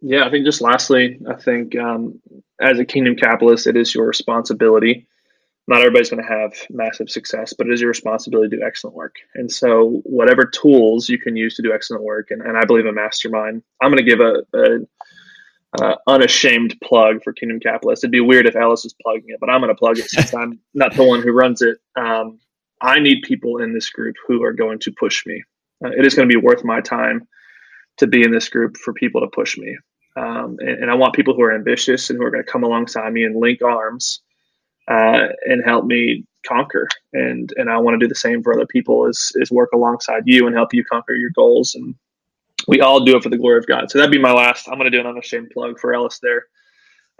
Yeah, 0.00 0.26
I 0.26 0.30
think 0.30 0.44
just 0.44 0.60
lastly, 0.60 1.18
I 1.28 1.34
think 1.34 1.76
um, 1.76 2.20
as 2.60 2.78
a 2.78 2.84
kingdom 2.84 3.16
capitalist, 3.16 3.66
it 3.66 3.76
is 3.76 3.94
your 3.94 4.06
responsibility. 4.06 5.06
Not 5.68 5.80
everybody's 5.80 6.08
going 6.08 6.22
to 6.22 6.28
have 6.28 6.54
massive 6.70 7.10
success, 7.10 7.52
but 7.52 7.66
it 7.66 7.74
is 7.74 7.82
your 7.82 7.88
responsibility 7.88 8.48
to 8.48 8.56
do 8.56 8.62
excellent 8.64 8.96
work. 8.96 9.16
And 9.34 9.52
so, 9.52 10.00
whatever 10.04 10.46
tools 10.46 11.10
you 11.10 11.18
can 11.18 11.36
use 11.36 11.56
to 11.56 11.62
do 11.62 11.74
excellent 11.74 12.04
work, 12.04 12.30
and, 12.30 12.40
and 12.40 12.56
I 12.56 12.64
believe 12.64 12.86
a 12.86 12.92
mastermind, 12.92 13.62
I'm 13.82 13.90
going 13.90 14.02
to 14.02 14.10
give 14.10 14.20
a, 14.20 14.42
a 14.54 15.82
uh, 15.82 15.96
unashamed 16.06 16.74
plug 16.82 17.22
for 17.22 17.34
Kingdom 17.34 17.60
Capitalist. 17.60 18.02
It'd 18.02 18.10
be 18.10 18.20
weird 18.20 18.46
if 18.46 18.56
Ellis 18.56 18.84
was 18.84 18.94
plugging 19.02 19.28
it, 19.28 19.40
but 19.40 19.50
I'm 19.50 19.60
going 19.60 19.68
to 19.68 19.78
plug 19.78 19.98
it 19.98 20.08
since 20.08 20.32
I'm 20.32 20.58
not 20.74 20.94
the 20.94 21.04
one 21.04 21.22
who 21.22 21.32
runs 21.32 21.60
it. 21.60 21.76
Um, 21.96 22.40
I 22.80 22.98
need 22.98 23.22
people 23.22 23.58
in 23.58 23.74
this 23.74 23.90
group 23.90 24.16
who 24.26 24.42
are 24.44 24.54
going 24.54 24.78
to 24.80 24.92
push 24.92 25.26
me. 25.26 25.42
Uh, 25.84 25.90
it 25.90 26.06
is 26.06 26.14
going 26.14 26.26
to 26.26 26.34
be 26.34 26.40
worth 26.42 26.64
my 26.64 26.80
time 26.80 27.28
to 27.98 28.06
be 28.06 28.22
in 28.22 28.32
this 28.32 28.48
group 28.48 28.78
for 28.78 28.94
people 28.94 29.20
to 29.20 29.26
push 29.26 29.58
me. 29.58 29.76
Um, 30.16 30.56
and, 30.60 30.82
and, 30.82 30.90
I 30.90 30.94
want 30.94 31.14
people 31.14 31.34
who 31.34 31.42
are 31.42 31.54
ambitious 31.54 32.10
and 32.10 32.18
who 32.18 32.24
are 32.24 32.30
going 32.30 32.42
to 32.42 32.50
come 32.50 32.64
alongside 32.64 33.12
me 33.12 33.22
and 33.22 33.38
link 33.38 33.62
arms 33.62 34.22
uh, 34.88 35.28
and 35.46 35.64
help 35.64 35.84
me 35.84 36.24
conquer. 36.46 36.88
And 37.12 37.52
and 37.56 37.70
I 37.70 37.78
want 37.78 37.94
to 37.94 37.98
do 37.98 38.08
the 38.08 38.14
same 38.14 38.42
for 38.42 38.52
other 38.52 38.66
people 38.66 39.06
is 39.06 39.32
is 39.36 39.50
work 39.50 39.70
alongside 39.72 40.22
you 40.26 40.46
and 40.46 40.56
help 40.56 40.72
you 40.72 40.84
conquer 40.84 41.14
your 41.14 41.30
goals. 41.34 41.74
And 41.74 41.94
we 42.66 42.80
all 42.80 43.04
do 43.04 43.16
it 43.16 43.22
for 43.22 43.28
the 43.28 43.38
glory 43.38 43.58
of 43.58 43.66
God. 43.66 43.90
So 43.90 43.98
that'd 43.98 44.12
be 44.12 44.18
my 44.18 44.32
last. 44.32 44.68
I'm 44.68 44.78
going 44.78 44.90
to 44.90 44.96
do 44.96 45.00
an 45.00 45.06
unashamed 45.06 45.50
plug 45.50 45.78
for 45.78 45.94
Ellis 45.94 46.18
there. 46.20 46.46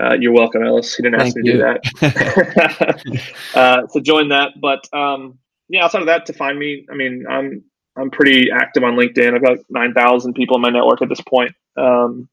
Uh, 0.00 0.14
you're 0.14 0.32
welcome, 0.32 0.62
Ellis. 0.62 0.94
He 0.94 1.02
didn't 1.02 1.20
ask 1.20 1.34
Thank 1.34 1.46
me 1.46 1.52
you. 1.52 1.58
to 1.58 1.80
do 1.80 2.00
that. 2.00 3.32
uh, 3.54 3.86
so 3.88 4.00
join 4.00 4.28
that. 4.28 4.52
But 4.60 4.86
um, 4.92 5.38
yeah, 5.68 5.84
outside 5.84 6.02
of 6.02 6.06
that, 6.06 6.26
to 6.26 6.32
find 6.32 6.58
me, 6.58 6.86
I 6.90 6.94
mean, 6.94 7.24
I'm 7.28 7.64
I'm 7.96 8.10
pretty 8.10 8.50
active 8.50 8.84
on 8.84 8.94
LinkedIn. 8.94 9.34
I've 9.34 9.42
got 9.42 9.58
nine 9.70 9.92
thousand 9.92 10.34
people 10.34 10.56
in 10.56 10.62
my 10.62 10.70
network 10.70 11.02
at 11.02 11.08
this 11.08 11.20
point. 11.20 11.52
Um, 11.76 12.28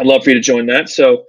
I'd 0.00 0.06
love 0.06 0.24
for 0.24 0.30
you 0.30 0.34
to 0.34 0.40
join 0.40 0.66
that. 0.66 0.88
So, 0.88 1.24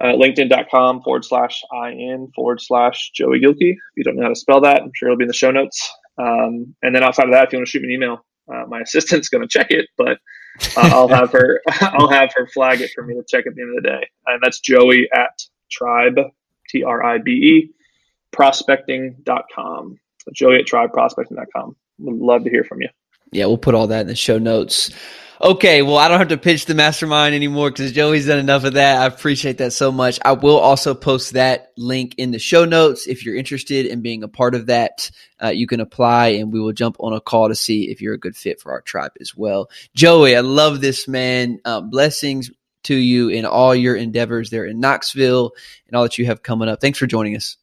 uh, 0.00 0.12
LinkedIn.com 0.14 1.02
forward 1.02 1.24
slash 1.24 1.62
in 1.92 2.30
forward 2.34 2.60
slash 2.60 3.10
Joey 3.14 3.40
Gilkey. 3.40 3.72
If 3.72 3.96
you 3.96 4.04
don't 4.04 4.16
know 4.16 4.22
how 4.22 4.28
to 4.28 4.36
spell 4.36 4.60
that, 4.62 4.82
I'm 4.82 4.92
sure 4.94 5.08
it'll 5.08 5.18
be 5.18 5.24
in 5.24 5.28
the 5.28 5.34
show 5.34 5.50
notes. 5.50 5.90
Um, 6.18 6.74
and 6.82 6.94
then 6.94 7.02
outside 7.02 7.26
of 7.26 7.32
that, 7.32 7.46
if 7.46 7.52
you 7.52 7.58
want 7.58 7.66
to 7.66 7.70
shoot 7.70 7.82
me 7.82 7.94
an 7.94 8.02
email, 8.02 8.24
Uh, 8.52 8.64
my 8.66 8.80
assistant's 8.86 9.28
going 9.28 9.46
to 9.46 9.48
check 9.48 9.70
it, 9.70 9.88
but 9.96 10.18
uh, 10.76 10.90
I'll 10.92 11.08
have 11.08 11.30
her 11.32 11.60
I'll 11.80 12.08
have 12.08 12.30
her 12.34 12.46
flag 12.48 12.80
it 12.80 12.90
for 12.94 13.04
me 13.04 13.14
to 13.14 13.22
check 13.28 13.46
at 13.46 13.54
the 13.54 13.62
end 13.62 13.76
of 13.76 13.82
the 13.82 13.88
day. 13.88 14.08
And 14.26 14.40
that's 14.42 14.60
Joey 14.60 15.08
at 15.14 15.42
tribe 15.70 16.18
T 16.68 16.82
R 16.82 17.02
I 17.02 17.18
B 17.18 17.30
E 17.30 17.70
prospecting.com. 18.32 19.98
Joey 20.32 20.56
at 20.56 20.66
tribeprospecting.com. 20.66 21.76
Would 21.98 22.16
love 22.16 22.44
to 22.44 22.50
hear 22.50 22.64
from 22.64 22.80
you. 22.82 22.88
Yeah, 23.32 23.46
we'll 23.46 23.58
put 23.58 23.74
all 23.74 23.88
that 23.88 24.02
in 24.02 24.06
the 24.06 24.16
show 24.16 24.38
notes. 24.38 24.90
Okay, 25.42 25.80
well, 25.80 25.96
I 25.96 26.08
don't 26.08 26.18
have 26.18 26.28
to 26.28 26.36
pitch 26.36 26.66
the 26.66 26.74
mastermind 26.74 27.34
anymore 27.34 27.70
because 27.70 27.92
Joey's 27.92 28.26
done 28.26 28.38
enough 28.38 28.64
of 28.64 28.74
that. 28.74 29.00
I 29.00 29.06
appreciate 29.06 29.56
that 29.58 29.72
so 29.72 29.90
much. 29.90 30.18
I 30.22 30.32
will 30.32 30.58
also 30.58 30.94
post 30.94 31.32
that 31.32 31.72
link 31.78 32.14
in 32.18 32.30
the 32.30 32.38
show 32.38 32.66
notes. 32.66 33.06
If 33.06 33.24
you're 33.24 33.36
interested 33.36 33.86
in 33.86 34.02
being 34.02 34.22
a 34.22 34.28
part 34.28 34.54
of 34.54 34.66
that, 34.66 35.10
uh, 35.42 35.48
you 35.48 35.66
can 35.66 35.80
apply 35.80 36.28
and 36.28 36.52
we 36.52 36.60
will 36.60 36.74
jump 36.74 36.96
on 36.98 37.14
a 37.14 37.22
call 37.22 37.48
to 37.48 37.54
see 37.54 37.90
if 37.90 38.02
you're 38.02 38.12
a 38.12 38.18
good 38.18 38.36
fit 38.36 38.60
for 38.60 38.70
our 38.72 38.82
tribe 38.82 39.12
as 39.18 39.34
well. 39.34 39.70
Joey, 39.94 40.36
I 40.36 40.40
love 40.40 40.82
this 40.82 41.08
man. 41.08 41.58
Um, 41.64 41.88
blessings 41.88 42.50
to 42.84 42.94
you 42.94 43.28
in 43.28 43.46
all 43.46 43.74
your 43.74 43.96
endeavors 43.96 44.50
there 44.50 44.64
in 44.64 44.80
Knoxville 44.80 45.52
and 45.86 45.96
all 45.96 46.02
that 46.02 46.18
you 46.18 46.26
have 46.26 46.42
coming 46.42 46.68
up. 46.68 46.82
Thanks 46.82 46.98
for 46.98 47.06
joining 47.06 47.36
us. 47.36 47.56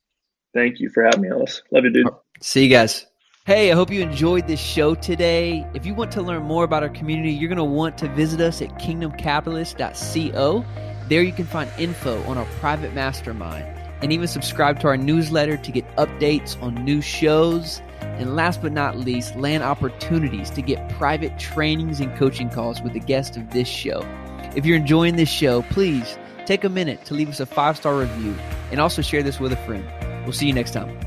Thank 0.53 0.80
you 0.80 0.89
for 0.89 1.03
having 1.03 1.22
me, 1.22 1.30
Ellis. 1.30 1.61
Love 1.72 1.84
you, 1.84 1.91
dude. 1.91 2.07
See 2.41 2.63
you 2.63 2.70
guys. 2.70 3.07
Hey, 3.47 3.71
I 3.71 3.75
hope 3.75 3.89
you 3.91 4.01
enjoyed 4.01 4.45
this 4.45 4.59
show 4.59 4.93
today. 4.93 5.65
If 5.73 5.85
you 5.85 5.93
want 5.95 6.11
to 6.11 6.21
learn 6.21 6.43
more 6.43 6.65
about 6.65 6.83
our 6.83 6.89
community, 6.89 7.31
you're 7.31 7.47
going 7.47 7.55
to 7.55 7.63
want 7.63 7.97
to 7.99 8.09
visit 8.09 8.41
us 8.41 8.61
at 8.61 8.77
kingdomcapitalist.co. 8.77 10.65
There 11.07 11.21
you 11.23 11.31
can 11.31 11.45
find 11.45 11.71
info 11.77 12.21
on 12.23 12.37
our 12.37 12.43
private 12.59 12.93
mastermind 12.93 13.65
and 14.01 14.11
even 14.11 14.27
subscribe 14.27 14.81
to 14.81 14.87
our 14.87 14.97
newsletter 14.97 15.55
to 15.55 15.71
get 15.71 15.85
updates 15.95 16.61
on 16.61 16.75
new 16.83 16.99
shows. 16.99 17.81
And 18.01 18.35
last 18.35 18.61
but 18.61 18.73
not 18.73 18.97
least, 18.97 19.37
land 19.37 19.63
opportunities 19.63 20.49
to 20.49 20.61
get 20.61 20.89
private 20.97 21.39
trainings 21.39 22.01
and 22.01 22.13
coaching 22.17 22.49
calls 22.49 22.81
with 22.81 22.91
the 22.91 22.99
guest 22.99 23.37
of 23.37 23.51
this 23.51 23.69
show. 23.69 24.01
If 24.57 24.65
you're 24.65 24.75
enjoying 24.75 25.15
this 25.15 25.29
show, 25.29 25.61
please 25.61 26.17
take 26.45 26.65
a 26.65 26.69
minute 26.69 27.05
to 27.05 27.13
leave 27.13 27.29
us 27.29 27.39
a 27.39 27.45
five 27.45 27.77
star 27.77 27.95
review 27.97 28.35
and 28.71 28.81
also 28.81 29.01
share 29.01 29.23
this 29.23 29.39
with 29.39 29.53
a 29.53 29.57
friend. 29.65 29.89
We'll 30.25 30.33
see 30.33 30.47
you 30.47 30.53
next 30.53 30.71
time. 30.71 30.99